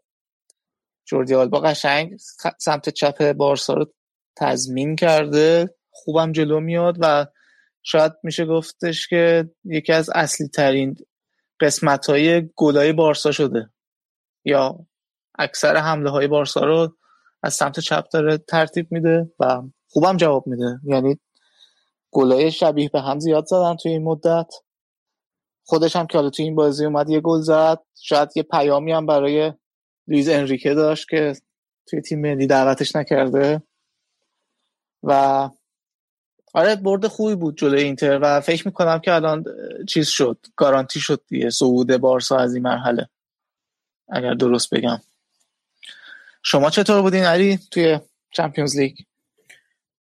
[1.06, 2.18] جوردی آلبا قشنگ
[2.60, 3.94] سمت چپ بارسا رو
[4.36, 5.76] تضمین کرده.
[5.92, 7.26] خوبم جلو میاد و
[7.84, 10.96] شاید میشه گفتش که یکی از اصلی ترین
[11.60, 13.70] قسمت های گلای بارسا شده.
[14.46, 14.86] یا
[15.40, 16.98] اکثر حمله های بارسا رو
[17.44, 20.80] از سمت چپ داره ترتیب میده و خوبم جواب میده.
[20.84, 21.20] یعنی
[22.14, 24.54] گلای شبیه به هم زیاد زدن توی این مدت.
[25.66, 27.80] خودش هم که حالا توی این بازی اومد یه گل زد.
[28.02, 29.54] شاید یه پیامی هم برای
[30.08, 31.34] لویز انریکه داشت که
[31.90, 33.64] توی تیم ملی دعوتش نکرده.
[35.04, 35.50] و
[36.54, 39.46] آره برد خوبی بود جلوی اینتر و فکر می‌کنم که الان
[39.90, 40.38] چیز شد.
[40.56, 41.50] گارانتی شد دیگه.
[41.50, 43.10] صعود بارسا از این مرحله.
[44.10, 45.02] اگر درست بگم.
[46.44, 48.00] شما چطور بودین علی توی
[48.32, 48.96] چمپیونز لیگ؟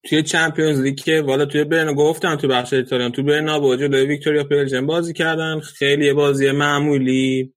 [0.03, 4.43] توی چمپیونز لیگ که والا توی برنا گفتم تو بخش ایتالیان تو برنابو جلوی ویکتوریا
[4.43, 5.59] پلژن بازی کردن.
[5.59, 7.53] خیلی بازی معمولی.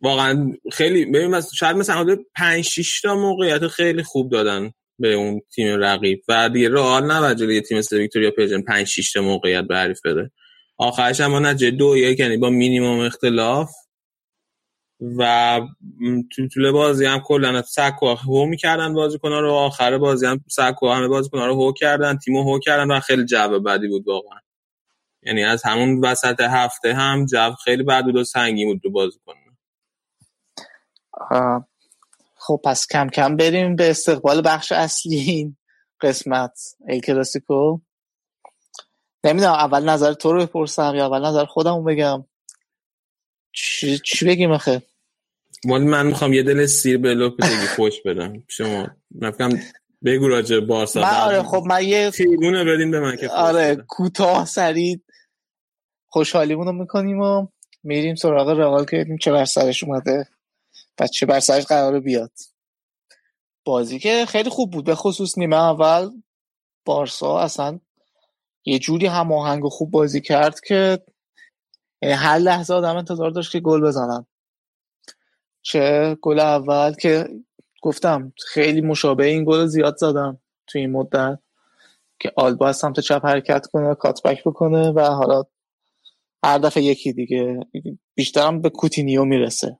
[0.00, 5.40] واقعا خیلی ببین شاید مثلا حدود 5 6 تا موقعیت خیلی خوب دادن به اون
[5.54, 6.22] تیم رقیب.
[6.28, 10.00] و دیگه رئال نباید جلوی تیم مثل ویکتوریا پلژن 5 6 تا موقعیت به حریف
[10.04, 10.30] بده.
[10.78, 13.70] آخرش هم با نتیجه دو یک یعنی با مینیمم اختلاف.
[15.18, 15.60] و
[16.30, 21.08] تو طول بازی هم کلا سکو هو می‌کردن بازیکن‌ها رو آخر بازی هم سکو همه
[21.08, 24.38] بازیکن‌ها رو هو کردن تیمو هو کردن و خیلی جو بدی بود واقعا.
[25.22, 29.34] یعنی از همون وسط هفته هم جو خیلی بد بود و سنگین بود رو بازیکن.
[32.36, 35.56] خب پس کم کم بریم به استقبال بخش اصلی این
[36.00, 37.78] قسمت ای کلاسیکو.
[39.24, 42.24] نمی‌دونم اول نظر تو رو بپرسم یا اول نظر خودمو بگم؟
[43.52, 44.82] چی, چی بگیم آخه؟
[45.64, 48.42] ولی من می‌خوام یه دل سیر به لوپتگی خوش بدم.
[48.48, 48.88] شما
[49.20, 49.50] نفکم
[50.04, 51.00] بگو راجع بارسا.
[51.00, 53.76] من آره خب من یه تیرگونه بدین به من که آره.
[53.88, 55.00] کوتاه سریع
[56.08, 57.46] خوشحالیمون رو می‌کنیم و
[57.82, 60.28] میریم سراغ رئال که ببینیم چه بر سرش اومده
[61.00, 62.32] و چه بر سرش قراره بیاد.
[63.64, 66.10] بازی که خیلی خوب بود به خصوص نیمه اول.
[66.84, 67.80] بارسا اصلا
[68.64, 70.98] یه جوری هماهنگ و خوب بازی کرد که
[72.02, 74.26] یعنی هر لحظه آدم انتظار داشت که گل بزنن.
[75.62, 77.28] چه گل اول که
[77.82, 81.38] گفتم خیلی مشابه این گل زیاد زدم توی این مدت
[82.18, 85.42] که آلبا از سمت چپ حرکت کنه کاتبک بکنه و حالا
[86.44, 87.60] هر دفعه یکی دیگه.
[88.14, 89.78] بیشترم به کوتینیو می‌رسه.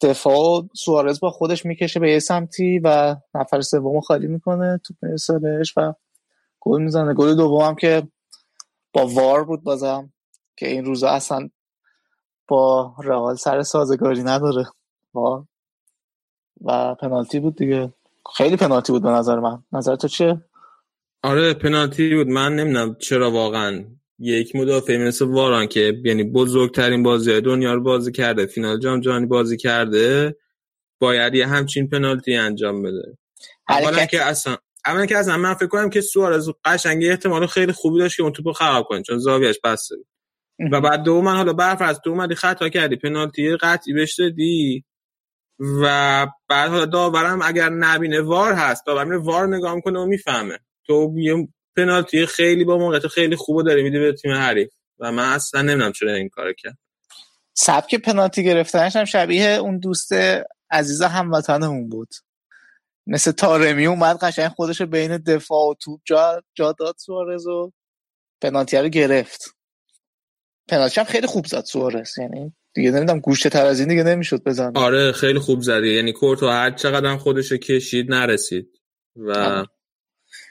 [0.00, 5.38] دفاع سوارز با خودش می‌کشه به یه سمتی و نفر سوم خالی می‌کنه توپ می‌رسه
[5.38, 5.94] بهش و
[6.60, 7.14] گل می‌زنه.
[7.14, 8.08] گل دوم که
[8.92, 10.12] با وار بود بازم
[10.56, 11.48] که این روزا اصلا
[12.50, 14.66] با رئال سر سازگاری نداره.
[15.14, 15.44] وار
[16.64, 17.92] و پنالتی بود دیگه.
[18.36, 19.62] خیلی پنالتی بود به نظر من.
[19.72, 20.40] نظر تو چیه؟
[21.22, 22.26] آره پنالتی بود.
[22.26, 23.84] من نمی‌دونم چرا واقعا.
[24.18, 29.26] یک مدافع مثل واران که یعنی بزرگترین بازی دنیا رو بازی کرده فینال جام جهانی
[29.26, 30.36] بازی کرده
[30.98, 33.18] باید یه همچین پنالتی انجام بده.
[33.68, 34.56] اولا که اصلا
[34.86, 38.22] اولا که اصلا من فکر کنم که سوارز قشنگ یه احتمال خیلی خوبی داشت که
[38.22, 40.06] اون توپو خراب کنه چون زاویهش بسته بود.
[40.72, 44.84] و بعد دوم من حالا برفرض تو اومدی خطا کردی پنالتی قطعی بهش دادی.
[45.82, 50.58] و بعد حالا داورم اگر نبینه وار هست داور میره وار نگاه می‌کنه و می‌فهمه.
[50.86, 54.68] تو یه پنالتی خیلی با موقعیت خیلی خوبو داری میدی به تیم حریف.
[54.98, 56.78] و من اصلا نمی‌دونم چرا این کارو کرد.
[57.54, 60.12] سبک پنالتی گرفتنش هم شبیه اون دوست
[60.70, 62.08] عزیز هموطنمون بود.
[63.06, 67.72] مثل تارمی اومد قشنگ خودش بین دفاع و توپ جا, جا داد سوارز و
[68.42, 69.56] پنالتی رو گرفت.
[70.70, 72.18] پنالتی هم خیلی خوب زد سوارز.
[72.18, 74.72] یعنی دیگه نمی‌دونم گوشه تر از این دیگه نمی‌شد بزنه.
[74.74, 78.68] آره خیلی خوب زدی یعنی کورتو هر چقدر خودش کشید نرسید.
[79.16, 79.66] و آره.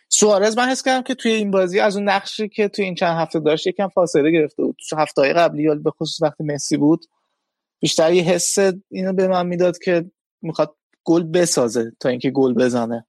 [0.09, 3.17] سوارز من حس کردم که توی این بازی از اون نقشی که توی این چند
[3.17, 4.75] هفته داشت یکم فاصله گرفته بود.
[4.89, 7.05] تو هفته های قبلی یا به خصوص وقتی مسی بود
[7.79, 8.57] بیشتر یه حس
[8.91, 13.07] اینو به من می‌داد که می‌خواد گل بسازه تا اینکه گل بزنه.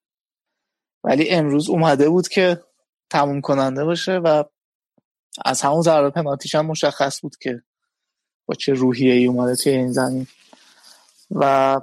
[1.04, 2.60] ولی امروز اومده بود که
[3.10, 4.44] تموم کننده باشه و
[5.44, 7.62] از همون ضربه پنالتیش هم مشخص بود که
[8.46, 10.26] با چه روحیه ای اومده توی این زمین.
[11.30, 11.80] و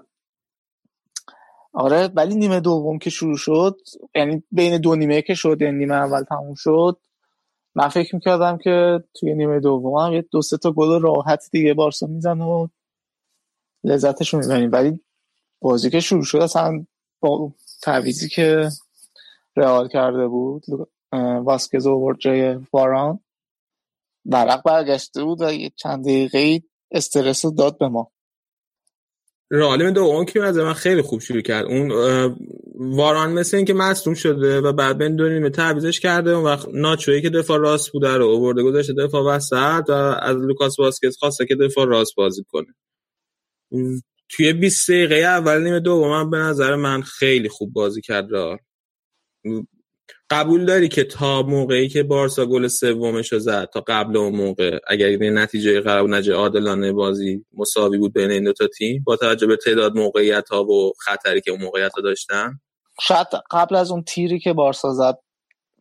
[1.73, 3.77] آره ولی نیمه دوم که شروع شد
[4.15, 6.99] یعنی بین دو نیمه که شد یعنی نیمه اول تموم شد
[7.75, 11.73] من فکر می‌کردم که توی نیمه دوم هم یه دو سه تا گل راحت دیگه
[11.73, 12.67] بارسا می‌زنه و
[13.83, 14.71] لذتش رو می‌بریم.
[14.71, 14.99] ولی
[15.61, 16.85] بازی که شروع شد اصلا
[17.19, 17.51] با
[17.81, 18.69] تعویزی که
[19.55, 20.63] رئال کرده بود
[21.43, 23.19] واسکز آورد جای واران.
[24.27, 28.11] ورق برگشته بود و یه چند دقیقه استرس رو داد به ما.
[29.51, 31.65] رئال دوم که از من خیلی خوب شروع کرد.
[31.65, 31.91] اون
[32.75, 37.29] واران مثل اینکه مصدوم شده و بعد بین دو تعویضش کرده اون وقت ناچویی که
[37.29, 39.91] دفاع راست بوده رو آورده گذاشته دفاع وسط و
[40.21, 42.75] از لوکاس واسکز خواسته که دفاع راست بازی کنه.
[44.29, 48.57] توی 20 دقیقه اول نیمه دوم به نظر من خیلی خوب بازی کرد رئال.
[50.29, 54.79] قبول داری که تا موقعی که بارسا گل سومش رو زد تا قبل اون موقع
[54.87, 59.03] اگر یه نتیجه قرار بود نتیجه عادلانه بازی مساوی بود بین این دو تا تیم
[59.05, 62.59] با توجه به تعداد موقعیت ها و خطری که اون موقعیت ها داشتن؟
[63.01, 65.17] شاید قبل از اون تیری که بارسا زد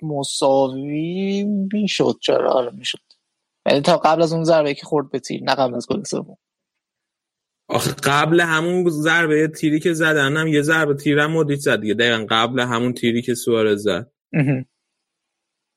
[0.02, 2.98] مساوی می‌شد چرا؟ آره می‌شد.
[3.66, 6.36] یعنی تا قبل از اون ضربه که خورد به تیر نه قبل از گل سوم.
[7.68, 11.94] آخه قبل همون ضربه تیری که زدن هم یه ضربه تیر هم مدریچ زد دیگه.
[11.94, 14.10] دقیقا قبل همون تیری که سوارز زد.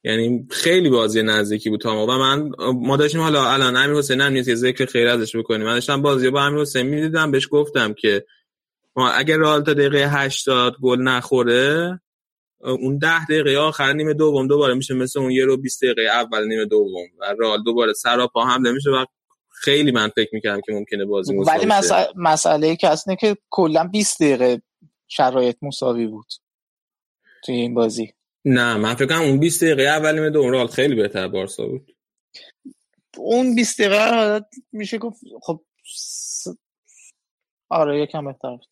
[0.04, 4.22] یعنی خیلی بازی نزدیکی بود تا ما و من ما داشتیم حالا الان امیر حسین
[4.22, 5.68] هم نیست که ذکر خیر ازش بکنیم.
[5.68, 8.26] من داشتم بازی با امیر حسین می‌دیدم بهش گفتم که
[8.96, 12.00] ما اگر رئال تا دقیقه 80 گل نخوره
[12.60, 16.48] اون ده دقیقه آخر نیمه دوم دوباره میشه مثل اون یه رو 20 دقیقه اول
[16.48, 19.06] نیمه دوم و رئال دوباره سراپا حمله میشه و
[19.50, 21.66] خیلی من فکر می‌کردم که ممکنه بازی مساوی ولی.
[21.66, 24.62] مسئله, مسئله که اینه که کلا 20 دقیقه
[25.08, 26.28] شرایط مساوی بود
[27.46, 28.14] توی این بازی.
[28.46, 31.96] نه من فکر کنم اون 20 دقیقه اول نیمه دوم خیلی بهتر بارسا بود.
[33.18, 35.62] اون 20 دقیقه میشه گفت خب
[35.96, 36.48] س...
[37.70, 38.66] آره یکم بهتر بود.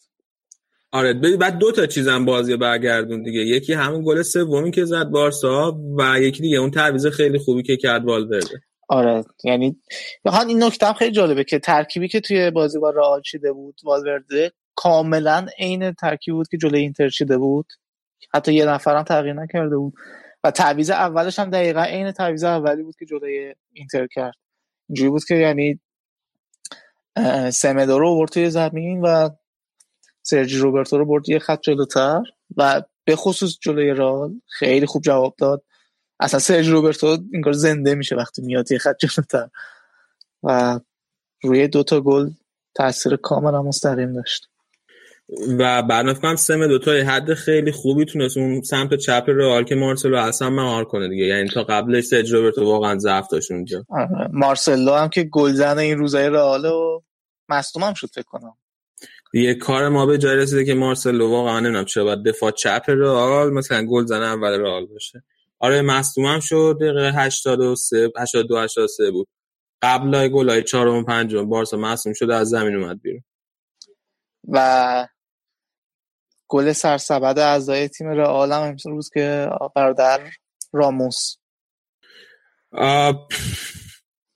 [0.91, 3.39] آره بعد دو تا چیزم بازی برگردون دیگه.
[3.39, 7.77] یکی همون گل سومی که زد بارسا و یکی دیگه اون تعویض خیلی خوبی که
[7.77, 8.61] کرد والورده.
[8.89, 9.81] آره یعنی
[10.25, 14.51] واقعا این نکته خیلی جالبه که ترکیبی که توی بازی با رئال چیده بود والورده
[14.75, 17.65] کاملا عین ترکیبی بود که جلوی اینتر چیده بود.
[18.33, 19.93] حتی یه نفرم تغییر نکرده بود.
[20.43, 24.33] و تعویض اولش هم دقیقا عین تعویض اولی بود که جلوی اینتر کرد.
[24.89, 25.79] اینجوری بود که یعنی
[27.53, 29.29] سمدو رو برد توی زمین و
[30.21, 32.23] سرجی روبرتو رو برد یه خط جلوتر
[32.57, 35.63] و به خصوص جلوی رئال خیلی خوب جواب داد.
[36.19, 39.49] اصلا سرجی روبرتو انگار زنده میشه وقتی میاد یه خط جلوتر.
[40.43, 40.79] و
[41.43, 42.29] روی دو تا گل
[42.75, 44.49] تاثیر کاملا مستقیم داشت.
[45.29, 49.63] و بعد فکر کنم سم دو تا حد خیلی خوبی تونست اون سمت چپ رئال
[49.63, 51.25] که مارسلو اصلا مهار کنه دیگه.
[51.25, 53.85] یعنی تا قبلش سرج روبرتو واقعا ضعف داشت اونجا.
[53.89, 54.29] آره.
[54.31, 56.99] مارسلو هم که گلزن این روزای رئاله و
[57.49, 58.53] مصدوم هم شد فکر کنم.
[59.33, 63.53] یه کار ما به جای رسیده که مارسلو واقعا نمی‌دونم چرا باید دفاع چپ رئال
[63.53, 65.23] مثلا گل زنه اول رئال باشه.
[65.59, 69.27] آره مصدوم هم شد دقیقه 83 82 83 بود.
[69.81, 73.23] قبل گلای چهارم و پنجم بارسا مصدوم شد از زمین اومد بیرون.
[74.47, 75.07] و
[76.47, 80.19] گل سرسبد اعضای تیم رئال هم امروز که برادر
[80.73, 81.35] راموس.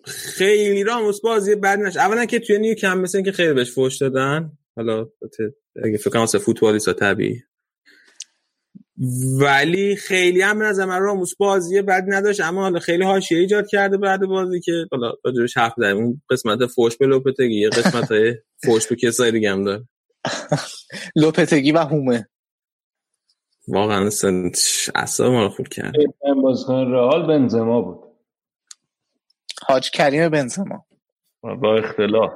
[0.05, 3.97] خیلی راموس بازی بد نش اولا که توی نیو کم مثل که خیلی بهش فوش
[3.97, 4.51] دادن.
[4.75, 5.05] حالا
[5.85, 7.41] اگه فکر کنم فوتبالیستا طبیعی.
[9.39, 12.41] ولی خیلی هم نظر من راموس بازی بد نداشت.
[12.41, 15.97] اما حالا خیلی حاشیه ایجاد کرده بعد بازی که حالا راجبش حرف زدیم.
[15.97, 18.35] اون قسمت فوش به لوپتگی یه قسمت های
[18.65, 19.87] فوش به کسای دیگه هم داره.
[21.15, 22.27] لوپتگی و هومه.
[23.67, 24.51] واقعا اصلا
[24.95, 25.93] اصلا ما رو خورد کرد.
[26.43, 28.11] بازیکن رئال بنزما بود.
[29.67, 30.85] حاج کریم بنزما.
[31.41, 32.31] با اختلاف.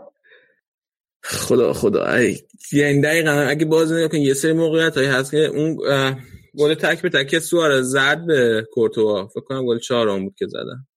[1.23, 2.05] خدا خدا.
[2.05, 2.37] ای
[2.71, 5.77] یعنی دقیقا اگه باز نگاه کنی یه سری موقعیت هایی هست که اون
[6.57, 9.27] گل تک به تک سوارز زد به کورتوا.
[9.27, 10.87] فکر کنم گل چهارم بود که زدن.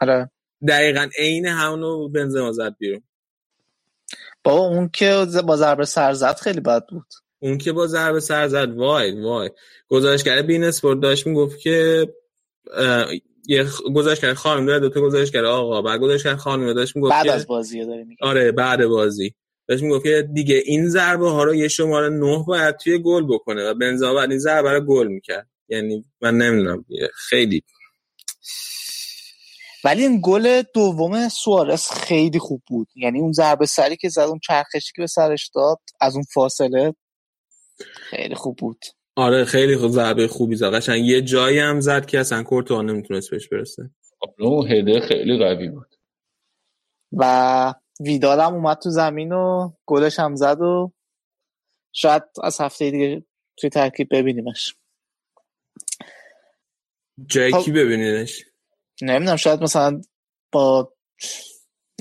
[0.00, 0.30] آره.
[0.68, 3.02] دقیقا عین همونو بنزما زد بیرون.
[4.44, 7.06] بابا اون که با ضربه سر زد خیلی بد بود.
[7.42, 9.50] اون که با ضربه سر زد وای وای.
[9.88, 12.08] گزارشگر بین اسپورت داشت می‌گفت که
[13.48, 17.46] یه گزارشگر خانم داره دو تا گزارشگر آقا بعد گزارشگر خانم داشت می‌گفت بعد از
[17.46, 18.16] بازی داره میگه.
[18.22, 19.34] آره بعد بازی.
[19.68, 23.70] داشت می‌گفت که دیگه این ضربه ها رو یه شماره نه باید توی گل بکنه
[23.70, 25.48] و بنزما بعد این ضربه رو گل می‌کرد.
[25.68, 26.84] یعنی من نمی‌دونم
[27.14, 27.62] خیلی
[29.88, 32.88] ولی این گل دوم سوارز خیلی خوب بود.
[32.96, 36.94] یعنی اون ضربه سری که زد اون چرخشی که به سرش داد از اون فاصله
[37.80, 38.84] خیلی خوب بود.
[39.16, 40.74] آره خیلی خوب ضربه خوبی زد.
[40.74, 43.90] قشنگ یه جایی هم زد که اصلا کورتوا نمی‌تونست بهش برسه.
[44.38, 45.94] اون هده خیلی قوی بود.
[47.12, 50.92] و ویدال هم اومد تو زمین و گلش هم زد و
[51.92, 53.24] شاید از هفته دیگه
[53.56, 54.74] توی ترکیب ببینیمش.
[57.26, 57.60] جای خب.
[57.60, 58.47] کی ببینیدش؟
[59.02, 60.00] نمی‌دونم شاید مثلا
[60.52, 60.92] با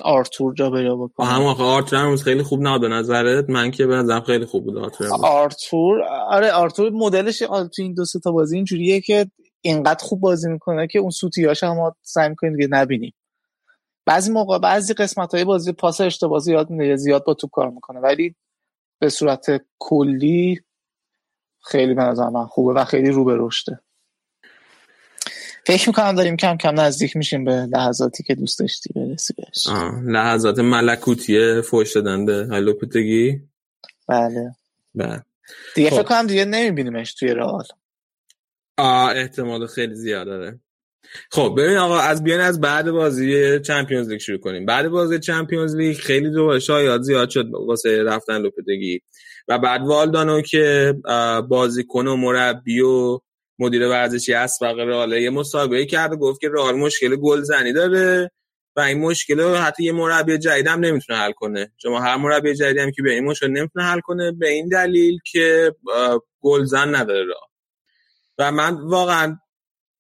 [0.04, 3.72] آرتور جا بجا آه، بکنه هم آخه آرتور هنوز خیلی خوب نبود به نظرت؟ من
[3.72, 5.08] که به نظرم خیلی خوب بود آرتور.
[5.24, 10.50] آرتور؟ آره آرتور مدلش تو این دو سه تا بازی اینجوریه که اینقدر خوب بازی
[10.50, 13.14] می‌کنه که اون سوتیاش هم ما سعی می‌کنیم دیگه نبینیم.
[14.06, 18.00] بعضی موقع بعضی قسمت های بازی پاس اشتباه زیاد میده زیاد با توپ کار می‌کنه.
[18.00, 18.36] ولی
[19.00, 19.46] به صورت
[19.80, 20.62] کلی
[21.64, 23.80] خیلی به نظر من خوبه و خیلی رو به رشده.
[25.68, 29.68] فکر می‌کنم داریم کم کم نزدیک میشیم به لحظاتی که دوست داشتی برسی بهش.
[30.06, 33.42] لحظات ملکوتی فوش دادن به هلوپتگی
[34.08, 34.56] بله.
[34.96, 35.24] بله.
[35.76, 35.96] دیگه خب.
[35.96, 37.64] فکر کنم دیگه نمیبینیمش توی رئال.
[38.78, 40.60] آه احتمال خیلی زیاد داره
[41.32, 44.66] خب ببین آقا از بیان از بعد بازی چمپیونز لیگ شروع کنیم.
[44.66, 49.02] بعد بازی چمپیونز لیگ خیلی دوباره شایعات زیاد شد واسه رفتن لوپتگی
[49.48, 50.96] و بعد والدانو که
[51.50, 53.20] بازیکن و مربی و
[53.60, 58.32] مدیر ورزشی اسبق رئال یه مصاحبه کرد و گفت که رئال مشکل گلزنی داره
[58.76, 61.72] و این مشکل رو حتی یه مربی جدید هم نمی‌تونه حل کنه.
[61.78, 65.20] شما هر مربی جدیدی هم که به این مشکل نمی‌تونه حل کنه به این دلیل
[65.32, 65.76] که
[66.42, 67.50] گلزن نداره رئال.
[68.38, 69.38] و من واقعا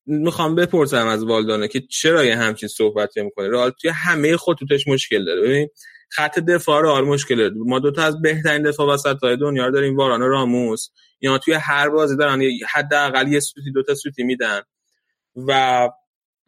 [0.05, 5.25] می‌خوام بپرسم از والدانه که چرا یه همچین صحبتی می‌کنه رئال توی همه خطوطش مشکل
[5.25, 5.41] داره.
[5.41, 5.69] ببین
[6.09, 7.51] خط دفاع رئال مشکل.
[7.55, 10.89] ما دو تا از بهترین دفاع وسط های دنیا رو داریم واران و راموس.
[11.19, 14.61] اینا توی هر بازی دارن حداقل یه سوتی دو تا سوتی میدن.
[15.47, 15.89] و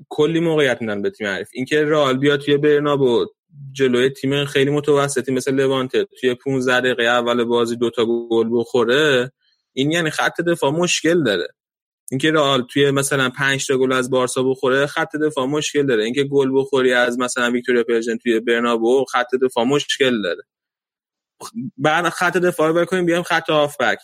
[0.09, 1.49] کلی موقعیت میدن به تیم حریف.
[1.53, 3.25] اینکه رئال بیاد توی برنابو
[3.71, 9.31] جلوی تیم خیلی متوسطی مثل لوانته توی 15 دقیقه اول بازی دوتا گل بخوره
[9.73, 11.47] این یعنی خط دفاع مشکل داره.
[12.11, 16.03] اینکه رئال توی مثلا 5 تا گل از بارسا بخوره خط دفاع مشکل داره.
[16.03, 20.43] اینکه گل بخوری از مثلا ویکتوریا پلژن توی برنابو خط دفاع مشکل داره.
[21.77, 23.99] بعد خط دفاع رو بکنیم بیایم خط هافبک.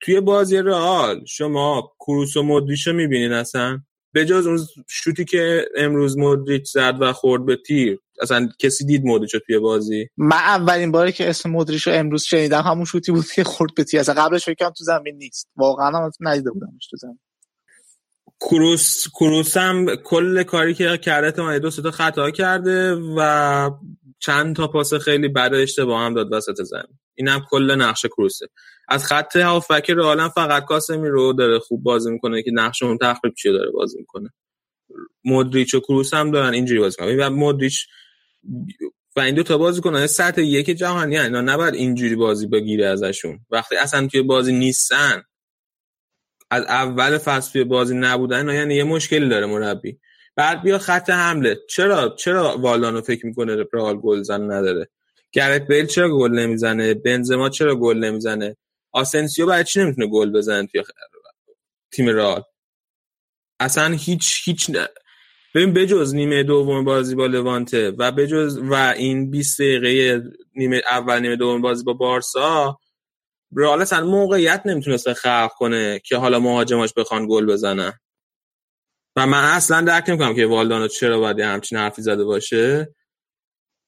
[0.00, 3.80] توی بازی رئال شما کروس و مودریچ رو می‌بینین اصلا؟
[4.12, 4.58] به جز اون
[4.88, 7.98] شوتی که امروز مودریچ زد و خورد به تیر.
[8.22, 12.62] اصلا کسی دید مودریچ توی بازی؟ من اولین باری که اسم مودریچ رو امروز شنیدم
[12.62, 14.00] همون شوتی بود که خورد به تیر.
[14.00, 15.48] اصلا قبلش فکر کنم تو زمین نیست.
[15.56, 17.18] واقعا هم ندیده بودمش تو زمین.
[18.40, 23.70] کروس کروس هم کل کاری که کرده تا دو تا خطا کرده و
[24.18, 26.98] چند تا پاس خیلی بد اشتباه هم داد وسط زمین.
[27.14, 28.46] این هم کل نقش کروسه.
[28.88, 33.34] از خط هافبک رئال فقط کاسمی رو داره خوب بازی می‌کنه که نقش اون تخریب
[33.34, 34.30] چیه داره بازی می‌کنه.
[35.24, 37.26] مودریچ و کروس هم دارن اینجوری بازی می‌کنن.
[37.26, 37.86] و مودریچ
[39.16, 43.40] و این دو تا بازی کنن سطح یک جهانی اینا نباید اینجوری بازی بگیره ازشون.
[43.50, 45.22] وقتی اصلا توی بازی نیستن
[46.50, 49.98] از اول فصل توی بازی نبودن یعنی یه مشکلی داره مربی.
[50.36, 51.58] بعد بیا خط حمله.
[51.68, 54.88] چرا چرا والدانو فکر می‌کنه رئال گل زن نداره؟
[55.32, 58.56] گرت بیل چرا گل نمی‌زنه؟ بنزما چرا گل نمی‌زنه؟
[58.92, 60.82] آسنسیو برای چی نمی‌تونه گل بزنه توی
[61.92, 62.42] تیم رئال؟
[63.60, 64.88] اصلا هیچ هیچ نه.
[65.54, 70.22] ببین بجز نیمه دوم بازی با لوانته و بجز و این 20 دقیقه
[70.56, 72.79] نیمه اول نیمه دوم بازی با بارسا
[73.56, 77.92] رئال اصلا موقعیت نمی‌تونسته خلق کنه که حالا مهاجماش بخوان گل بزنن.
[79.16, 82.94] و من اصلا درک نمی‌کنم که والدانو چرا باید همچین حرفی زده باشه.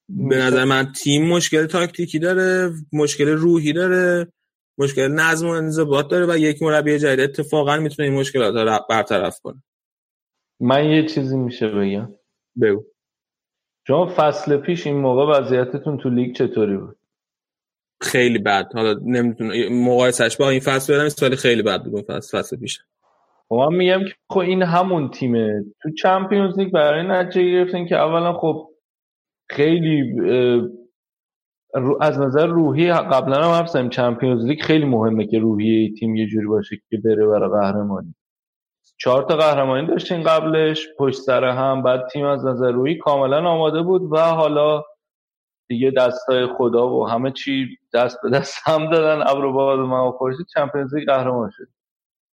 [0.08, 4.32] به نظر من تیم مشکل تاکتیکی داره مشکل روحی داره
[4.78, 9.40] مشکل نظم و انضباط داره و یک مربی جدید اتفاقا می‌تونه این مشکلات رو برطرف
[9.40, 9.62] کنه.
[10.60, 12.14] من یه چیزی میشه بگم.
[12.62, 12.84] بگو.
[13.86, 16.96] شما فصل پیش این موقع وضعیتتون تو لیگ چطوری بود؟
[18.02, 18.72] خیلی بد.
[18.74, 22.80] حالا نمی‌تونم مقایسش با این فصل بدم سال خیلی بد بود فصل فصل پیش.
[23.48, 25.64] خب من میگم که خب این همون تیمه.
[25.82, 28.68] تو چمپیونز لیگ برای نتیجه گرفتین که اولا خب
[29.50, 30.20] خیلی
[32.00, 36.46] از نظر روحی قبلا هم حرف چمپیونز لیگ خیلی مهمه که روحیه تیم یه جوری
[36.46, 38.14] باشه که بره برای قهرمانی.
[38.98, 43.82] چهار تا قهرمانی داشتین قبلش پشت سر هم بعد تیم از نظر روحی کاملا آماده
[43.82, 44.82] بود و حالا
[45.72, 50.46] دیگه دستای خدا و همه چی دست به دست هم دادن ابر باد ما خورشید
[50.54, 51.68] چمپیونز لیگ قهرمان شد.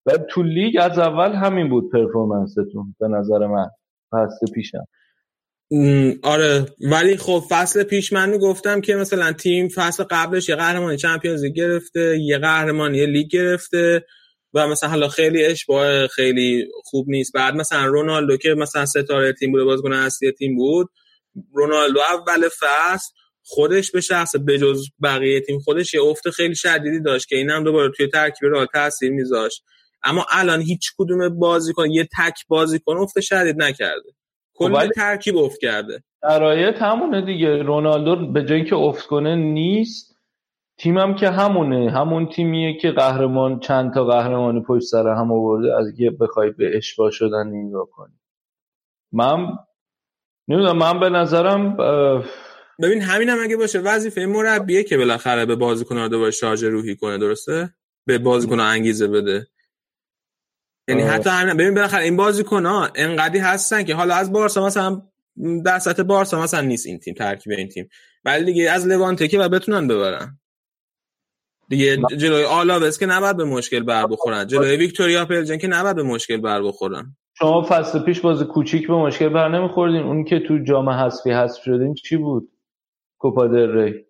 [0.07, 3.71] و تو لیگ از اول همین بود پرفورمنستون به نظر من
[4.13, 4.87] فصل پیشم.
[6.23, 6.67] آره.
[6.81, 11.55] ولی خب فصل پیش من گفتم که مثلا تیم فصل قبلش یه قهرمانی چمپیونز لیگ
[11.55, 14.05] گرفته یه قهرمانی لیگ گرفته
[14.55, 17.33] و مثلا حالا خیلی اشباه خیلی خوب نیست.
[17.33, 20.91] بعد مثلا رونالدو که مثلا ستاره تیم بود بازیکن اصلی تیم بود
[21.53, 23.13] رونالدو اول فصل
[23.49, 27.91] خودش به شخص بجز بقیه تیم خودش یه افت خیلی شدیدی داشت که اینم دوباره
[27.97, 29.65] توی ترکیب رئال تاثیر میذاشت.
[30.05, 34.11] اما الان هیچ کدوم بازیکن یه تک بازیکن افت شدید نکرده.
[34.55, 36.03] کل خب ترکیب افت کرده.
[36.21, 37.63] شرایط همونه دیگه.
[37.63, 40.17] رونالدو به جای که افت کنه نیست.
[40.79, 41.91] تیمم که همونه.
[41.91, 45.77] همون تیمیه که قهرمان چند تا قهرمانی پشت سر هم آورده.
[45.79, 48.15] از یه بخوای به اشباه شدن نگاه کنی.
[49.13, 49.59] من
[50.49, 51.77] نمی‌دونم من به نظرم
[52.83, 57.19] ببین همین هم اگه باشه وظیفه مربیه که بالاخره به بازیکن‌ها دوباره شارژ روحی کنه
[57.19, 57.75] درسته؟
[58.07, 59.47] به بازیکن‌ها انگیزه بده.
[60.89, 65.03] یعنی حتی همین ببین بالاخره این بازیکن‌ها انقدی هستن که حالا از بارسا مثلا
[65.65, 67.89] در سطح بارسا مثلا نیست این تیم ترکیب این تیم.
[68.25, 70.39] ولی دیگه از لوانته که و بتونن ببرن.
[71.69, 74.47] دیگه جلوی آلاوس که نباید به مشکل بر بخورن.
[74.47, 77.17] جلوی ویکتوریا پلجن که نباید به مشکل بر بخورن.
[77.39, 81.63] شما فصل پیش بازی کوچیک به مشکل بر نمیخوردین؟ اون که تو جام حذفی حذف
[81.63, 82.49] شدین چی بود؟
[83.19, 84.07] کوپا دل ری.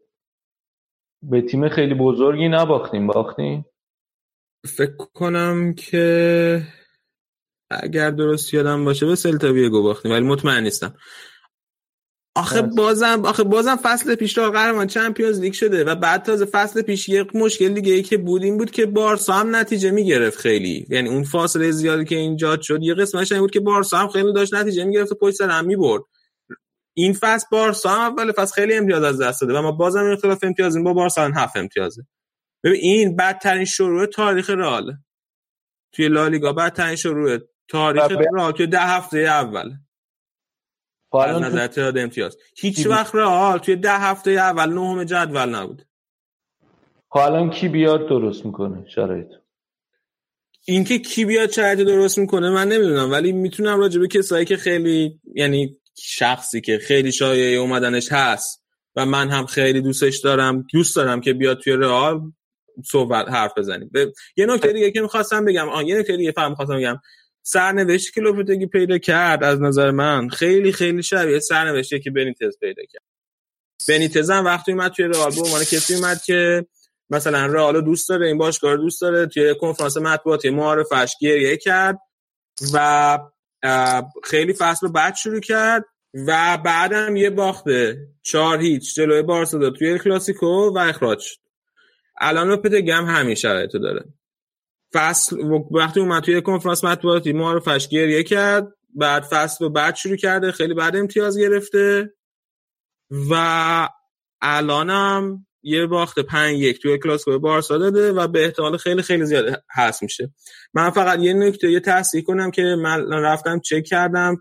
[1.22, 3.06] به تیم خیلی بزرگی نباختیم.
[3.06, 3.64] باختیم؟
[4.66, 6.62] فکر کنم که
[7.70, 10.94] اگر درست یادم باشه به سلتا ویگو باختیم ولی مطمئن نیستم.
[12.36, 16.82] آخه بازم آخه بازم فصل پیش رو قهرمان چمپیونز لیگ شده و بعد تازه فصل
[16.82, 20.86] پیش یه مشکل دیگه ای که بود این بود که بارسا هم نتیجه می‌گرفت خیلی.
[20.90, 24.32] یعنی اون فاصله زیادی که اینجا شد یه قسمتش این بود که بارسا هم خیلی
[24.32, 26.02] داشت نتیجه می‌گرفت و پشت سر هم می‌برد.
[26.98, 30.44] این فصل بارسا هم اول فصل خیلی امتیاز از دست داده و ما بازم اختلاف
[30.44, 32.06] امتیازیم با بارسا هم هفت امتیازه.
[32.64, 34.92] ببین این بدترین شروع تاریخ رئال.
[35.92, 39.72] توی لالیگا بدترین شروع تاریخ رئال توی ده هفته اول.
[41.12, 42.36] از نظر تعداد امتیاز.
[42.56, 45.82] هیچ وقت رئال توی ده هفته اول نهم جدول نبود.
[47.08, 49.26] حالا کی بیاد درست می‌کنه شرایط؟
[50.64, 55.20] اینکه کی بیاد شرایط درست می‌کنه من نمی‌دونم ولی می‌تونم راجع به کسایی که خیلی
[55.34, 58.62] یعنی شخصی که خیلی شایعه اومدنش هست
[58.96, 62.20] و من هم خیلی دوستش دارم دوست دارم که بیاد توی رئال
[62.84, 63.90] صحبت حرف بزنیم.
[64.36, 67.00] یه نکته دیگه که می‌خواستم بگم آن یه نکته دیگه فهم می‌خواستم بگم.
[67.42, 72.82] سرنوشتی که لوپتگی پیدا کرد از نظر من خیلی خیلی شبیه سرنوشتی که بنیتز پیدا
[72.92, 73.02] کرد.
[73.88, 76.66] بنیتز هم وقتی اومد توی رئال به عنوان کسی اومد که
[77.10, 81.98] مثلا رئال دوست داره این باشگاه دوست داره توی کنفرانس مطبوعاتی معارفش گریه کرد
[82.74, 83.18] و
[84.24, 88.08] خیلی فصل بعد شروع کرد و بعدم یه باخته.
[88.22, 91.36] چهار هیچ جلوی بارسا توی کلاسیکو و اخراج شد.
[92.20, 92.56] الان رو
[92.92, 94.04] هم همین شرایطو داره.
[94.92, 95.36] فصل
[95.70, 98.68] وقتی اومد توی کنفرانس مطبوعاتی معارفش گریه کرد.
[98.94, 102.14] بعد فصل رو بعد شروع کرده خیلی بعد امتیاز گرفته.
[103.30, 103.88] و
[104.40, 109.44] الانم یه باخت 5 یک توی کلاسیکو بارسا داده و به احتمال خیلی خیلی زیاد
[109.74, 110.30] هست میشه.
[110.74, 114.36] من فقط یه نکته یه تصحیح کنم که من رفتم چک کردم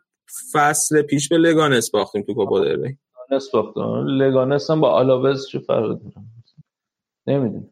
[0.54, 2.98] فصل پیش به لگانس باختیم تو کوپا دل ری.
[3.30, 4.06] لگانس باختم.
[4.08, 6.00] لگانس هم با آلاوز چه فرق داره؟
[7.28, 7.70] نمی‌دونم.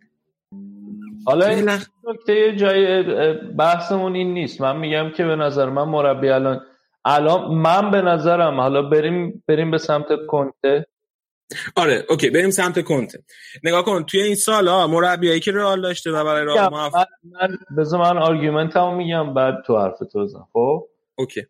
[1.26, 1.70] حالا این
[2.10, 4.62] نکته جای بحثمون این نیست.
[4.62, 6.62] من میگم که به نظر من مربی الان
[7.06, 10.86] الان من به نظرم حالا بریم بریم به سمت کنته.
[11.76, 13.24] آره اوکی بریم سمت کنته
[13.64, 17.58] نگاه کن توی این سال ها مربیایی که رئال داشته و برای رئال موفق من
[17.78, 21.42] بذار من argument مو میگم بعد تو حرف تو بزن خب؟ okay.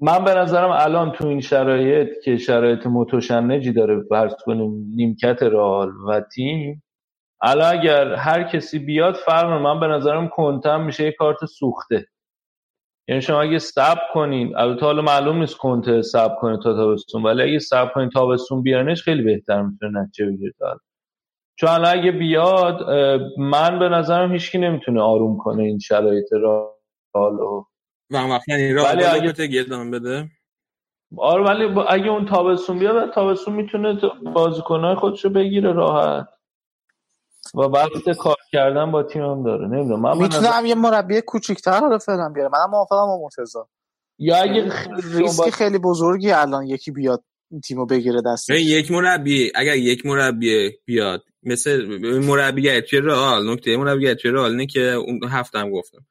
[0.00, 5.90] من به نظرم الان تو این شرایط که شرایط متشنجی داره فرض کنیم نیمکت رئال
[6.08, 6.82] و تیم
[7.42, 12.06] الان اگر هر کسی بیاد فرق من به نظرم کنته هم میشه یه کارت سوخته.
[13.10, 17.42] یعنی شما اگه صبر کنین البته حالا معلوم نیست کنته صبر کنه تا تابستون ولی
[17.42, 20.52] اگه صبر کنین تابستون بیانش خیلی بهتر می‌تونه نتیجه بگیره
[21.56, 22.90] چون الان اگه بیاد
[23.38, 26.76] من به نظرم هیچکی نمی‌تونه آروم کنه این شرایط را
[27.14, 27.60] و
[28.48, 29.32] یعنی ولی اگه
[29.90, 30.30] بده.
[31.18, 34.00] آره ولی اگه اون تابستون بیاد تابستون می‌تونه
[34.34, 36.28] بازیکنهای خودشو بگیره راحت.
[37.54, 39.66] و وقت کار کردن با تیمم داره.
[39.68, 40.00] نمی‌دونم.
[40.00, 42.50] من می‌تونم یه مربی کوچیک‌تر رو فعلا بیارم.
[42.52, 43.58] منم موافقم با مرتضی.
[44.18, 44.72] یا اگه
[45.18, 50.70] ریسک خیلی بزرگی الان یکی بیاد این تیمو بگیره دست یک مربی اگر یک مربی
[50.84, 51.86] بیاد مثل
[52.26, 56.06] مربی رئال نکته مربی رئال نه که اون هفتم گفتم.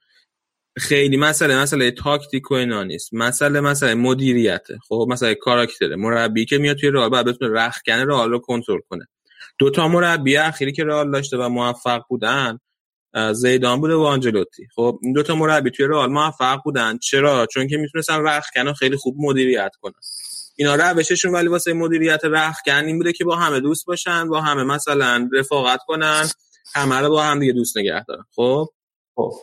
[0.78, 3.14] خیلی مسئله مسئله تاکتیک و اینا نیست.
[3.14, 4.78] مسئله مسئله مدیریته.
[4.88, 5.96] خب مسئله کاراکتره.
[5.96, 9.08] مربی که میاد توی رئال بعد بتونه رخکن رئال رو کنترل کنه.
[9.60, 12.60] دو تا مربی اخیری که رئال داشته و موفق بودن
[13.34, 14.68] زیدان بوده و آنجلوتی.
[14.76, 16.98] خب این دو تا مربی توی رئال موفق بودن.
[16.98, 19.94] چرا؟ چون که می‌تونستن رخکن خیلی خوب مدیریت کنن.
[20.56, 24.64] اینا روششون ولی واسه مدیریت رخکن این بوده که با همه دوست باشن با همه
[24.64, 26.30] مثلا رفاقت کنن
[26.76, 28.24] همه رو با هم دیگه دوست نگه دارن.
[28.36, 28.68] خب؟
[29.16, 29.34] خب.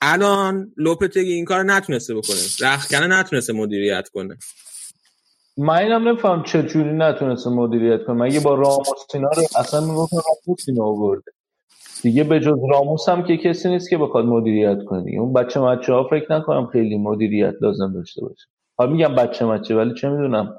[0.00, 2.38] الان لوپتگی این کار نتونسته بکنه.
[2.60, 4.38] رخکنه نتونسته مدیریت کنه.
[5.58, 10.16] من اینم نفهم چه جوری نتونسته مدیریت کنه مگه با راموس اینا رو اصلا می‌گفتن
[10.16, 11.32] راموس اینو آورده.
[12.02, 15.20] دیگه به جز راموس هم که کسی نیست که بخواد مدیریت کنه.
[15.20, 18.46] اون بچه مچه ها فکر نکنم خیلی مدیریت لازم داشته باشه.
[18.78, 20.54] حالا میگم بچه مچه ولی چه می‌دونم.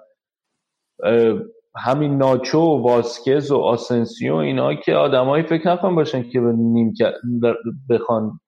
[1.76, 6.94] همین ناچو و واسکز و آسنسیو اینا که آدمایی فکر نکنم باشن که به نیم
[7.90, 8.40] بخوان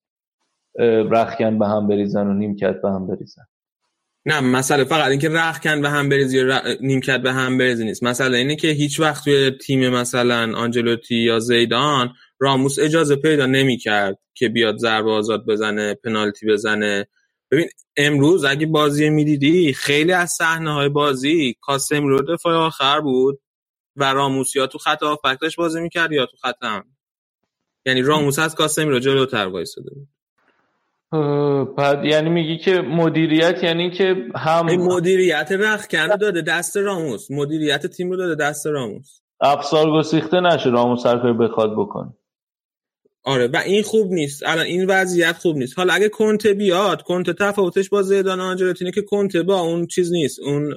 [1.11, 3.43] رخکن به هم بریزن و نیمکت به هم بریزن.
[4.25, 8.03] نه مسئله فقط اینکه رخکن به هم بریزی یا نیمکت به هم بریزی نیست.
[8.03, 14.19] مسئله اینه که هیچ وقت توی تیم مثلا آنجلوتی یا زیدان راموس اجازه پیدا نمی‌کرد
[14.33, 17.07] که بیاد ضربه آزاد بزنه پنالتی بزنه.
[17.51, 17.67] ببین
[17.97, 23.39] امروز اگه بازی می‌دیدی خیلی از صحنه های بازی کاسم رو دفاع آخر بود
[23.95, 26.83] و راموس یا تو خط آفکتش بازی می‌کرد یا تو خط هم.
[27.85, 30.07] یعنی راموس از کاسم رو جلوتر وایساده بود.
[31.77, 37.31] بعد یعنی میگی که مدیریت یعنی که هم مدیریت رخکن داده دست راموس.
[37.31, 39.21] مدیریت تیم رو داده دست راموس.
[39.41, 42.13] افسار گسیخته نشه راموس هر کاری بخواد بکنه.
[43.23, 44.43] آره و این خوب نیست.
[44.45, 45.77] الان این وضعیت خوب نیست.
[45.77, 50.39] حالا اگه کنته بیاد کنته تفاوتش با زیدان آنجلوتینه که کنته با اون چیز نیست.
[50.39, 50.73] اون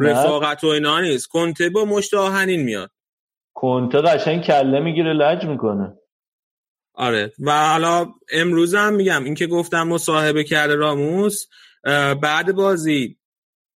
[0.00, 1.26] رفاقت و اینا نیست.
[1.26, 2.90] کنته با مشت آهنین میاد.
[3.54, 5.98] کنته قشنگ کله می‌گیره لج می‌کنه.
[6.96, 7.32] آره.
[7.38, 11.46] و حالا امروز هم میگم این که گفتم مصاحبه کرده راموس
[12.22, 13.18] بعد بازی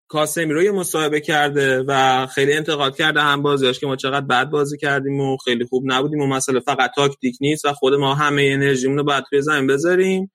[0.07, 4.49] کاسمی رو یه مصاحبه کرده و خیلی انتقاد کرده هم بازیاش که ما چقدر بد
[4.49, 8.49] بازی کردیم و خیلی خوب نبودیم و مسئله فقط تاکتیک نیست و خود ما همه
[8.53, 10.31] انرژیمون رو باید توی زمین بذاریم.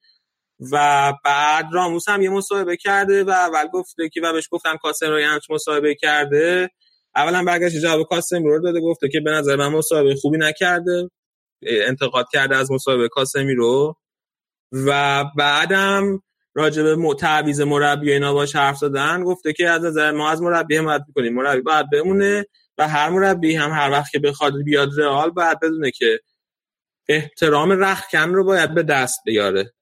[0.73, 5.07] و بعد راموس هم یه مصاحبه کرده و اول گفته که و بهش گفتن کاسم
[5.07, 6.71] رو همچ مصاحبه کرده.
[7.17, 11.11] اولا برگشت جواب کاسم رو داده گفته که به نظر من مصاحبه خوبی نکرده.
[11.67, 13.97] انتقاد کرده از مصاحبه کاسمی رو.
[14.73, 16.23] و بعدم
[16.55, 16.97] راجع به
[17.65, 21.35] مربی اینا باش حرف زدن گفته که از نظر ما از مربی حمایت می‌کنیم.
[21.35, 22.47] مربی باید بمونه
[22.79, 26.21] و هر مربی هم هر وقت که بخواد بیاد رئال باید بدونه که
[27.09, 29.73] احترام رخکن رو باید به دست بیاره.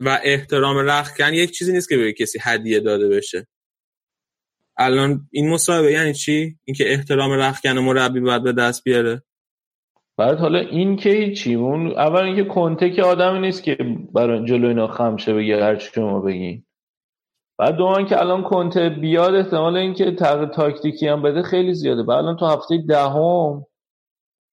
[0.00, 3.46] و احترام رخکن یک چیزی نیست که به کسی هدیه داده بشه.
[4.76, 9.22] الان این مصاحبه یعنی چی؟ اینکه احترام رخکن مربی باید به دست بیاره.
[10.18, 13.76] بعد حالا این که چی اون اول اینکه کنته که آدمی نیست که
[14.12, 16.64] برای جلو اینا خمشه بگه هر چی شما بگین.
[17.58, 22.02] بعد دوم که الان کنته بیاد احتمال اینکه تغییر تاکتیکی هم بده خیلی زیاده.
[22.02, 23.66] بعد الان تو هفته دهم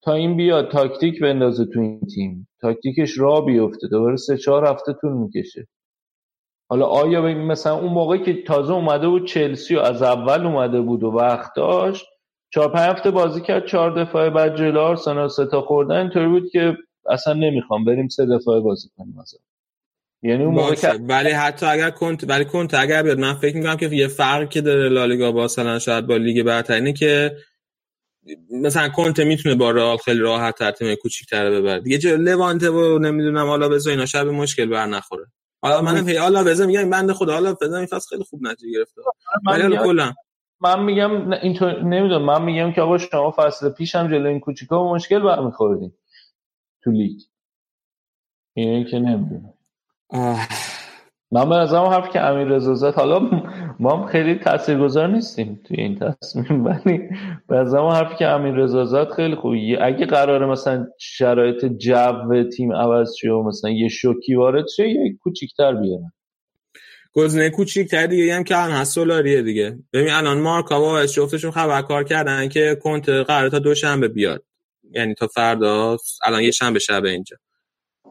[0.03, 2.47] تا این بیاد تاکتیک بندازه تو این تیم.
[2.61, 3.87] تاکتیکش را بیفته.
[3.87, 5.67] دوباره سه چهار هفته طول می‌کشه.
[6.69, 11.03] حالا آیا مثلا اون موقعی که تازه اومده بود چلسی و از اول اومده بود
[11.03, 12.05] و وقت داشت
[12.53, 15.95] چهار پنج هفته بازی کرد چهار دفاعه بعد جلو آرسنال سه تا خوردن.
[15.95, 16.77] اینطوری بود که
[17.09, 19.39] اصلا نمی‌خوام بریم سه دفاعه بازی کنیم مثلا
[20.23, 23.77] یعنی اون موقع که ولی حتی اگر کنت ولی کنت اگر بیاد من فکر می‌کنم
[23.77, 26.73] که یه فرق که داره لالیگا با مثلا شاید با لیگ برتر.
[26.73, 27.37] اینه که
[28.51, 31.79] مثلا کنت می‌تونه با رئال خیلی راحت تر تیم کوچیک‌تر ببره.
[31.79, 35.25] دیگه جلو لوانته و نمی‌دونم حالا بذار اینا شب مشکل بر نخوره.
[35.61, 37.33] حالا منم هی حالا بزن میگم بنده خدا.
[37.33, 39.01] حالا بزن این فصل خیلی خوب نتیجه گرفته.
[39.45, 40.13] ولی حالا کلا
[40.61, 44.93] من میگم اینطور نمی‌دونم من میگم که آقا شما فصل پیش هم جلو این کوچیکا
[44.93, 45.91] مشکل برمیخوردین
[46.83, 47.19] تو لیگ.
[48.53, 49.53] اینه که نمی‌دونم.
[51.33, 53.19] من به نظرم حرف که امیر رضا زد حالا
[53.79, 57.09] ما هم خیلی تاثیرگذار نیستیم توی این تصمیم ولی
[57.47, 59.77] به نظرم حرفی که امیر رضا زد خیلی خوبه.
[59.81, 65.17] اگه قراره مثلا شرایط جو تیم عوض شه و مثلا یه شوکی وارد شه یه
[65.23, 66.11] کوچیکتر بیارن.
[67.13, 69.79] گزینه کوچیک‌تر دیگه هم که الان هست سولاریه دیگه.
[69.93, 74.43] ببین الان مارکا و جفتشون خبرکار کردن که کنت قراره تا دوشنبه بیاد.
[74.91, 77.37] یعنی تا فردا الان یه شنبه شب اینجا.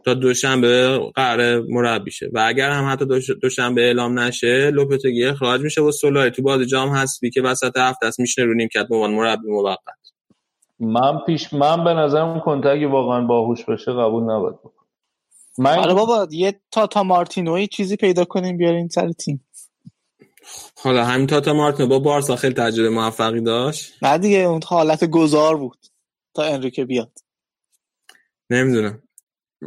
[0.05, 2.31] تا دوشنبه قراره مربی شه.
[2.33, 6.67] و اگر هم حتی دوش- دوشنبه اعلام نشه لوپتگی اخراج میشه و سولاری تو بازی
[6.67, 9.79] جام هستی که وسط هفته است میشنه رو نیمکت عنوان مربی موقت.
[10.81, 14.80] من پیش من به نظرم کنته اگه واقعا باهوش باشه قبول نباید بکنه
[15.59, 19.47] من آره بابا یه تاتا مارتینوی چیزی پیدا کنیم بیارین سر تیم.
[20.77, 25.57] حالا همین تاتا مارتین با بارسا خیلی تجربه موفقی داشت؟ نه دیگه اون حالت گذار
[25.57, 25.87] بود.
[26.35, 27.19] تا انریکه بیاد.
[28.51, 29.03] نمی‌دونم.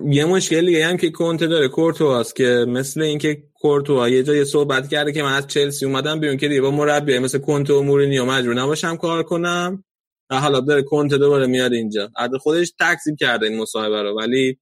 [0.09, 4.89] یه مشکل دیگه هم که کنته داره کورتواست که مثل اینکه کورتوا یه جای صحبت
[4.89, 8.25] کرده که من از چلسی اومدم بیرون که دیگه با مربی مثل کنته و مورینیو
[8.25, 9.83] مجبور نباشم کار کنم.
[10.29, 12.11] و حالا داره کنته دوباره میاد اینجا.
[12.15, 14.57] از خودش تکذیب کرده این مصاحبه رو ولی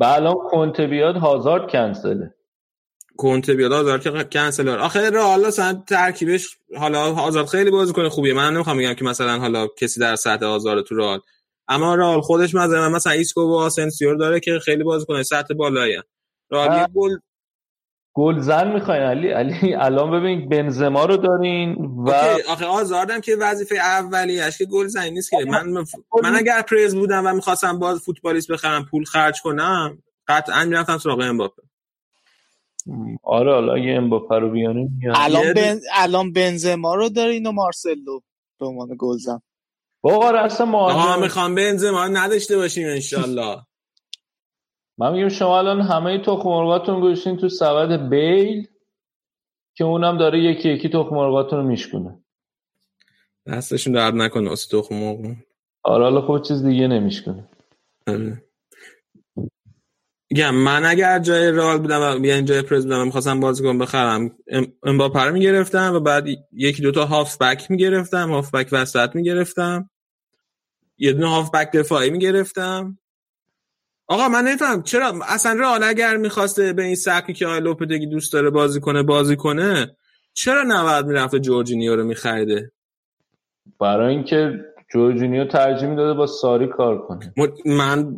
[0.00, 2.34] و الان کنته بیاد هازارد کنسله.
[3.16, 8.34] کنته بیاد هازارد که کنسل آخه رئال اصلا ترکیبش حالا هازارد خیلی بازیکن خوبیه.
[8.34, 11.20] من نمی‌خوام بگم که مثلا حالا کسی در سطح هازارد تو رئال.
[11.68, 16.02] اما رئال خودش مثلا مثلا ایسکو و آسنسیو رو داره که خیلی بازیکن سطح بالایی.
[16.50, 16.86] رئال یه.
[16.94, 17.10] گل
[18.18, 19.02] گل زن می‌خواین.
[19.02, 21.74] علی علی الان ببین بنزما رو دارین
[22.06, 22.10] و
[22.48, 25.36] آخه آزاردم که وظیفه اولیش که گل زنی نیست که.
[25.44, 25.84] من
[26.22, 29.98] من اگر پرز بودم و می‌خواستم باز فوتبالیست بخرم پول خرج کنم
[30.28, 31.62] قطعا می‌رفتم سراغ امباپه.
[33.22, 35.80] آره حالا اگه امباپه رو بیانیم الان یه بن...
[35.94, 38.20] الان بنزما رو دارین و مارسلو
[38.60, 39.40] به عنوان گلزن
[40.00, 41.22] با آره اصلا مهاجم.
[41.22, 43.56] می‌خوام بنزما نداشته باشیم انشالله.
[44.98, 48.66] من میگم شما الان همه تخم مرغاتون گوشتین تو سبد بیل
[49.76, 52.24] که اونم داره یکی یکی تخم مرغاتون رو میشکونه.
[53.46, 55.36] دستشون درد نکنه واسه تخم مرغ
[55.84, 57.48] آره حالا خب چیز دیگه نمیشکنه
[58.08, 58.44] آره.
[60.30, 64.72] میگم من اگر جای رئال بودم و یعنی جای پرز بودم می‌خواستم بازیکن بخرم ام-
[64.82, 69.90] امباپه رو می‌گرفتم و بعد یکی دوتا هاف بک می‌گرفتم هاف بک وسط می‌گرفتم.
[70.98, 72.98] یه دونه هاف بک دفاعی می‌گرفتم.
[74.08, 74.82] آقا من نمیفهم.
[74.82, 79.02] چرا اصلا رئال اگر می‌خواسته به این سبکی که آقای لوپتگی دوست داره بازی کنه
[79.02, 79.96] بازی کنه
[80.34, 82.72] چرا نباید می‌رفته جورجینیو رو میخریده؟
[83.80, 87.34] برای اینکه جورجینیو ترجیح می‌داده با ساری کار کنه.
[87.66, 88.16] من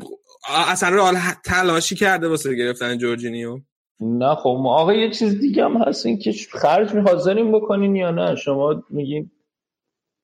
[0.69, 3.60] اصلا رئال تلاشی کرده واسه گرفتن جورجینیو.
[4.01, 7.97] نه خب ما- آقا یه چیز دیگه هم هست این که خرج می حاضرین بکنین
[7.97, 9.31] یا نه؟ شما میگین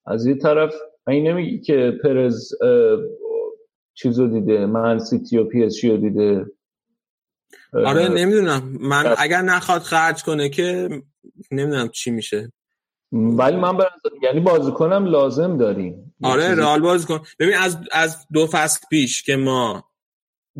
[0.06, 0.74] از یه طرف
[1.08, 2.52] این نمیگی که پرز
[3.98, 6.46] چیزو دیده من سیتی و پی اس جی رو دیده.
[7.72, 8.78] آره نمی‌دونم.
[8.80, 9.14] من.
[9.18, 10.88] اگر نخواد خرج کنه که
[11.50, 12.52] نمی‌دونم چی میشه.
[13.12, 13.88] ولی من نظر-
[14.22, 16.14] یعنی بازیکنم لازم داریم.
[16.22, 17.20] آره چیزی- رئال بازی کن.
[17.38, 19.84] ببین از از دو فصل پیش که ما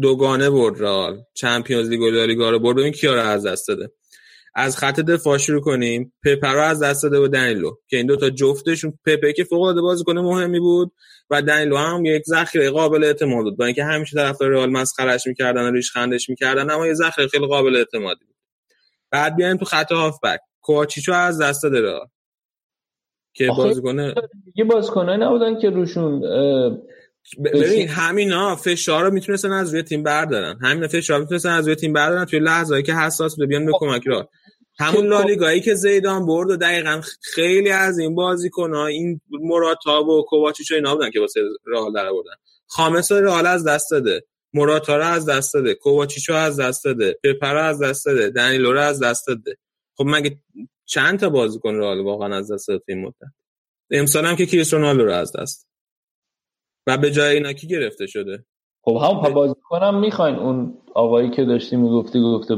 [0.03, 3.93] دوگانه برد رئال چمپیونز لیگ و لالیگا رو برد ببین کیا رو از دست داده.
[4.59, 6.13] از خط دفاع شروع کنیم.
[6.25, 9.81] پپه رو از دست داده و دنیلو که این دوتا جفتشون پپه که فوق العاده
[9.81, 10.93] بازیکن مهمی بود
[11.31, 13.57] و دنیلو هم یک ذخیره قابل اعتماد بود.
[13.57, 17.47] با اینکه همیشه طرفدار رئال مسخرهش می‌کردن و ریش خندش می‌کردن اما یه ذخیره خیلی
[17.47, 18.37] قابل اعتمادی بود.
[19.11, 20.41] بعد بیایم تو خط هافبک.
[20.61, 22.07] کوچیچو از دست داده رئال.
[23.35, 24.15] که بازیکن
[24.55, 26.21] یه بازیکنایی نبودن که روشون
[27.45, 30.59] ببین همینا فشار رو می‌تونستن از روی تیم بردارن.
[30.63, 34.03] همین فشار می‌تونستن از روی تیم بردارن توی لحظه‌ای که حساس بوده بیان به کمک
[34.07, 34.29] را
[34.79, 40.73] همون لالیگایی که زیدان برد و دقیقا خیلی از این بازیکن‌ها این موراتا و کوواچیچ
[40.73, 42.33] و اینا بودن که واسه رئال در آوردن.
[42.67, 44.25] خامس رئال از دست داده.
[44.55, 45.75] موراتا رو از دست داده.
[45.75, 47.19] کوواچیچو از دست داده.
[47.25, 48.31] پپر از دست داده.
[48.31, 49.57] دنیلو رو از دست داده.
[49.97, 50.39] خب مگه
[50.85, 53.33] چند تا بازیکن رئال واقعا از دست داده این مدت؟
[53.91, 55.69] امسال هم که کریس رونالدو رو از دست.
[56.87, 58.45] و به جای اینا کی گرفته شده؟
[58.83, 60.37] خب هم بازیکنم می‌خواین.
[60.37, 62.55] اون آقایی که داشتی می‌گفتی گفته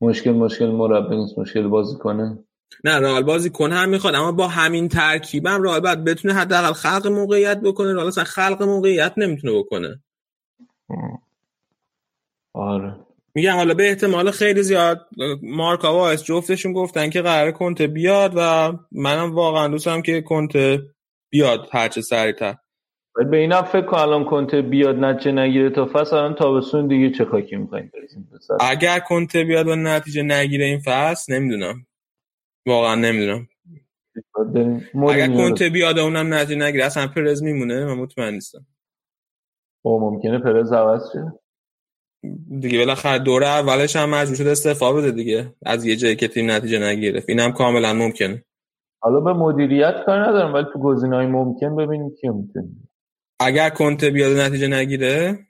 [0.00, 2.38] مشکل مشکل مربی نیست مشکل بازیکنه
[2.84, 7.06] نه رئال بازی کن هم می‌خواد اما با همین ترکیبم رئال باید بتونه حداقل خلق
[7.06, 7.94] موقعیت بکنه.
[7.94, 10.02] رئال اصلا خلق موقعیت نمی‌تونه بکنه.
[12.54, 12.96] آره.
[13.34, 15.08] میگم حالا به احتمال خیلی زیاد
[15.42, 20.22] مارکا و آیس جفتشون گفتن که قرار کنته بیاد و منم واقعا دوست دارم که
[20.22, 20.82] کنته
[21.30, 22.56] بیاد هرچه سریعتر.
[23.24, 27.24] به اینم فکر کن الان کنته بیاد نتیجه نگیره تا فصل الان تابستون دیگه چه
[27.24, 27.92] خاکی می‌خوایم
[28.40, 31.86] سر؟ اگر کنته بیاد و نتیجه نگیره این فصل نمی‌دونم.
[32.66, 33.48] واقعا نمی‌دونم.
[35.10, 38.66] اگر کنته بیاد اونم نتیجه نگیره اصلا پرز میمونه من مطمئن نیستم.
[39.82, 41.32] او ممکنه پرز عوض شه.
[42.60, 45.54] دیگه بالاخره دوره اولش هم مجبور شد استعفا بده دیگه.
[45.66, 48.44] از یه جایی که تیم نتیجه نگرفت اینم کاملا ممکنه.
[49.00, 52.68] حالا به مدیریت کار ندارم ولی تو گزینه‌های ممکن ببینیم کی می‌تونه
[53.40, 55.46] اگر کنته بیاد نتیجه نگیره؟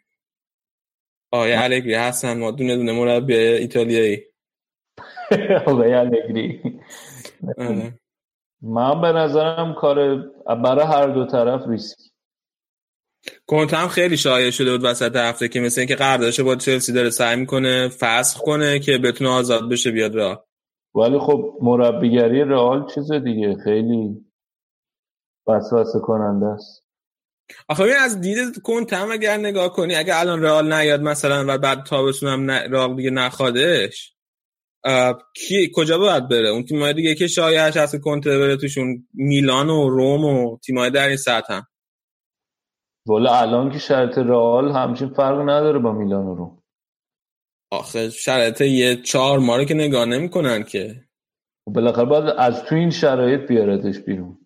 [1.32, 4.23] آقای الگری هستن ما دونه دونه مربی ایتالیایی.
[5.66, 6.62] آقای الگری.
[7.58, 7.98] آره.
[8.62, 10.16] من به نظرم کار
[10.47, 11.98] برای هر دو طرف ریسک.
[13.47, 17.10] کنته هم خیلی شایع شده بود وسط هفته که مثل اینکه قراردادش با چلسی داره
[17.10, 20.47] سعی می‌کنه فسخ کنه که بتونه آزاد بشه بیاد راه
[20.94, 24.26] ولی خب مربیگری رئال چیز دیگه خیلی
[25.47, 26.85] وسوسه کننده است.
[27.68, 31.58] آخه ببین از دید کنته هم اگر نگاه کنی اگر الان رئال نیاد مثلا و
[31.58, 34.16] بعد تابستون هم رئال دیگه نخوادش
[35.34, 39.70] کی کجا باید بره؟ اون تیمای دیگه که شایعش هست که کنته بره توشون میلان
[39.70, 41.66] و روم و تیمای در این سطح هم.
[43.07, 46.62] ولی الان که شرط رئال همچین فرق نداره با میلان و روم.
[47.70, 51.05] آخه شرایط یه چهار ما رو که نگاه نمی‌کنن که.
[51.66, 54.45] و بالاخره باید از تو این شرایط بیارتش بیرون.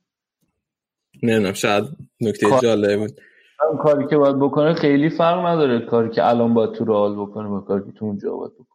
[1.23, 1.85] نمی‌دونم شاید
[2.21, 3.21] نکته کار- جالب بود.
[3.83, 5.87] کاری که باید بکنه خیلی فرق نداره.
[5.87, 8.67] کاری که الان باید تو رئال بکنه با کاری که تو اونجا باید بکنه.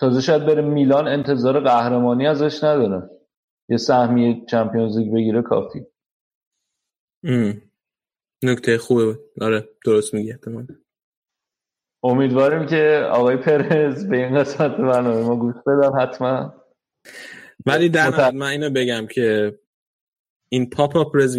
[0.00, 3.10] تازه شاید بره میلان انتظار قهرمانی ازش ندارن
[3.68, 5.86] یه سهمیه چمپیونز لیگ بگیره کافی.
[7.24, 7.62] ام.
[8.42, 9.18] نکته خوبه بود.
[9.40, 10.66] آره درست میگی احتمال
[12.04, 16.54] امیدواریم که آقای پرز به این قسمت برنامه ما گوش بدن حتما.
[17.66, 19.58] ولی در من اینو بگم که
[20.48, 21.36] این پاپ اپ پرز.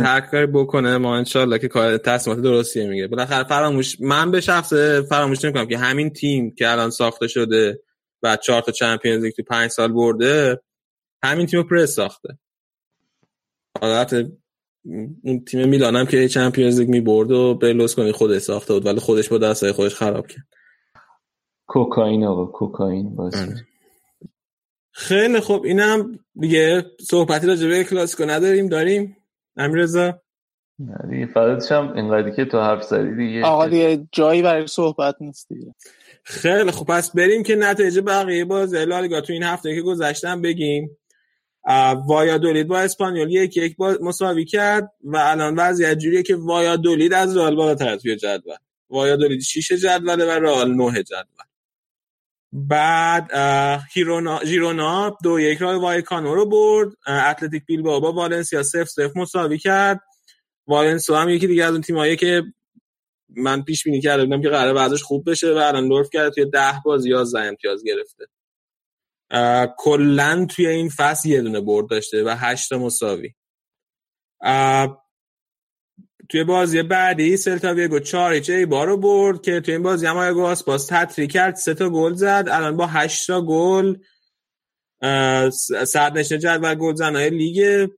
[0.00, 3.06] هر کاری بکنه ما انشالله که کار تصمیمات درستیه میگه.
[3.06, 4.72] بالاخره فراموش من به شخص
[5.08, 7.82] فراموش نمی‌کنم که همین تیم که الان ساخته شده
[8.22, 10.62] و چهار تا چمپیونز لیگ تو پنج سال برده
[11.22, 12.38] همین تیم رو پرز ساخته.
[13.80, 14.26] حالت
[15.24, 19.28] اون تیم میلان هم که چمپیونز لیگ می‌برد و برلوسکونی خودش ساخته بود ولی خودش
[19.28, 20.46] با دستای خودش خراب کرد.
[21.66, 23.66] کوکائین آقا کوکائین آره.
[24.92, 25.64] خیلی خوب.
[25.64, 29.16] اینم دیگه صحبتی راجع به کلاسیکو نداریم داریم؟
[29.56, 30.20] امیرزا
[30.78, 33.44] نه دیگه فقطش هم اینقدری که تو حرف زدی دیگه.
[33.44, 35.74] آقا دیگه جایی برای صحبت نیست دیگه.
[36.24, 40.96] خیلی خب پس بریم که نتایج بقیه باز لالیگا تو این هفته که گذشتن بگیم.
[42.06, 47.36] وایادولید با اسپانیول یک یک با مساوی کرد و الان وضعیت جوریه که وایادولید از
[47.36, 48.56] رئال بالاتر توی جدول.
[48.90, 51.49] وایادولید 6 جدوله و رئال 9 جدول.
[52.52, 53.30] بعد
[53.92, 56.92] هیرونا ژیرونا دو یک راه وایکانو رو برد.
[57.06, 60.00] اتلتیک بیلبائو با والنسیا 0 0 مساوی کرد.
[60.66, 62.42] والنسیا هم یکی دیگه از اون تیمایی که
[63.36, 66.44] من پیش بینی کرده بودم که قراره بعدش خوب بشه و الان لورف کرده توی
[66.44, 68.26] ده بازی 11 امتیاز گرفته.
[69.76, 73.34] کلا توی این فصل یه دونه برد داشته و هشت مساوی.
[76.30, 80.16] توی بازی بعدی سلتا ویگو 4 هیچ ایبار رو برد که توی این بازی هم
[80.16, 82.44] یاگو آسپاس هت‌تریک کرد سه تا گل زد.
[82.50, 83.96] الان با 8 تا گل
[85.86, 87.88] صدرنشین جدول گلزنای لیگ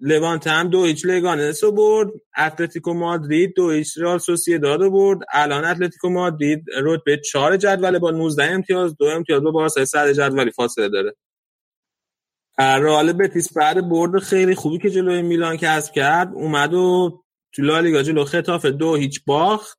[0.00, 2.08] لوانته هم دو هیچ لگانس رو برد.
[2.38, 5.18] اتلتیکو مادرید دو هیچ رئال سوسییداد رو برد.
[5.32, 10.50] الان اتلتیکو مادرید رتبه 4 جدول با 19 امتیاز دو امتیاز با بارسا صدر جدولی
[10.50, 11.14] فاصله داره.
[12.58, 16.32] رئال بتیس بعد برد خیلی خوبی که جلوی میلان کسب کرد.
[16.34, 17.21] اومد و
[17.52, 19.78] تو لالیگا جلو ختافه دو هیچ باخت.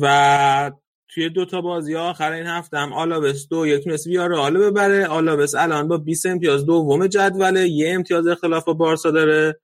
[0.00, 0.72] و
[1.08, 5.06] توی دو تا بازی آخر این هفته هم آلاوس دو یک تونست ویارئال ببره.
[5.06, 9.60] آلاوس الان با 20 امتیاز دوم جدوله یه امتیاز اختلاف با بارسا داره.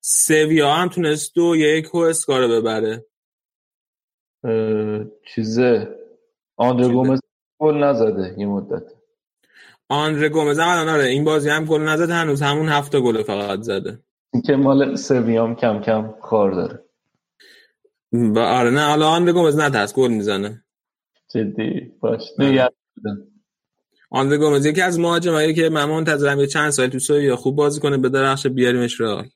[0.00, 3.06] سویا هم تونست دو یک و اسکار ببره.
[5.34, 5.96] چیزه.
[6.58, 6.92] چیزه.
[6.92, 7.20] گومز
[7.60, 8.82] گل نزده یه مدت.
[9.88, 13.60] آندره گومز هم الان آره این بازی هم گل نزد هنوز همون هفته گل فقط
[13.60, 14.02] زده.
[14.32, 16.84] این که مال سویام کم کم کار داره.
[18.12, 20.64] و آره نه حالا آندره گومز نترس گل می‌زنه.
[21.34, 22.22] جدی باش.
[22.38, 22.70] دیگه
[24.10, 27.80] آندره گومز یکی از مهاجمایی که من منتظرم یه چند سال تو سویا خوب بازی
[27.80, 29.28] کنه به درخش بیاریمش رئال.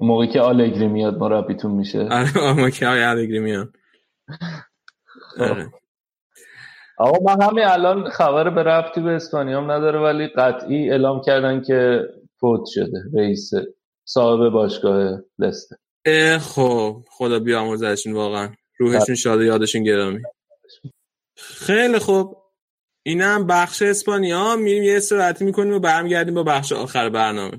[0.00, 2.00] موقعی که آلگری میاد مربیتون میشه.
[2.10, 3.72] آره اما که آقای الگری میان
[5.40, 5.70] آره.
[6.98, 12.00] آقا من همین الان خبر به رفتی به اسپانیام نداره ولی قطعی اعلام کردن که
[12.40, 13.50] فوت شده رئیس
[14.04, 15.76] صاحب باشگاه لسته
[16.38, 18.48] خب خدا بیامرزشون واقعا.
[18.78, 20.22] روحشون شاد و یادشون گرامی.
[21.36, 22.36] خیلی خوب.
[23.06, 24.56] اینم بخش اسپانیا.
[24.56, 27.58] میریم یه استراحتی می‌کنیم و برمیگردیم با بخش آخر برنامه.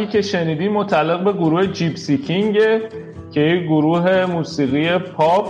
[0.00, 2.88] آهنگی که شنیدیم متعلق به گروه جیپسی کینگه
[3.32, 5.46] که یک گروه موسیقی پاپ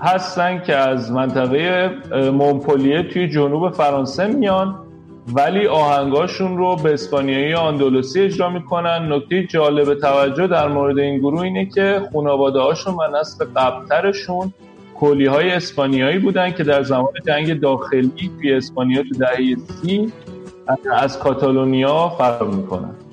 [0.00, 4.78] هستن که از منطقه اه، مونپلیه توی جنوب فرانسه میان
[5.34, 9.12] ولی آهنگاشون رو به اسپانیایی آندلوسی اجرا می‌کنن.
[9.12, 14.52] نکته جالب توجه در مورد این گروه اینه که خانواده هاشون و نسل قبلترشون
[14.94, 20.12] کلی های اسپانیایی بودن که در زمان جنگ داخلی توی اسپانیا تو دهه سی
[20.92, 23.03] از کاتالونیا فرار می‌کنن.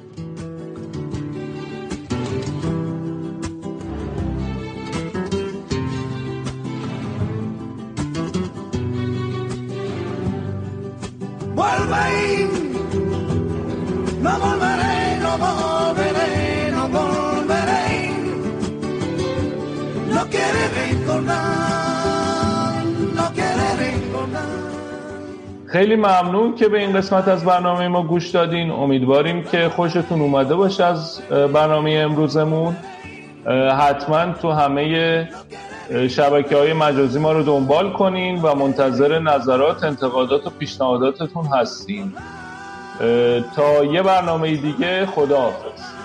[25.72, 28.72] خیلی ممنون که به این قسمت از برنامه ما گوش دادین.
[28.72, 32.76] امیدواریم که خوشتون اومده باشه از برنامه امروزمون.
[33.80, 35.30] حتما تو همه
[36.10, 42.16] شبکه های مجازی ما رو دنبال کنین و منتظر نظرات انتقادات و پیشنهاداتتون هستیم
[43.56, 46.01] تا یه برنامه دیگه خداحافظ.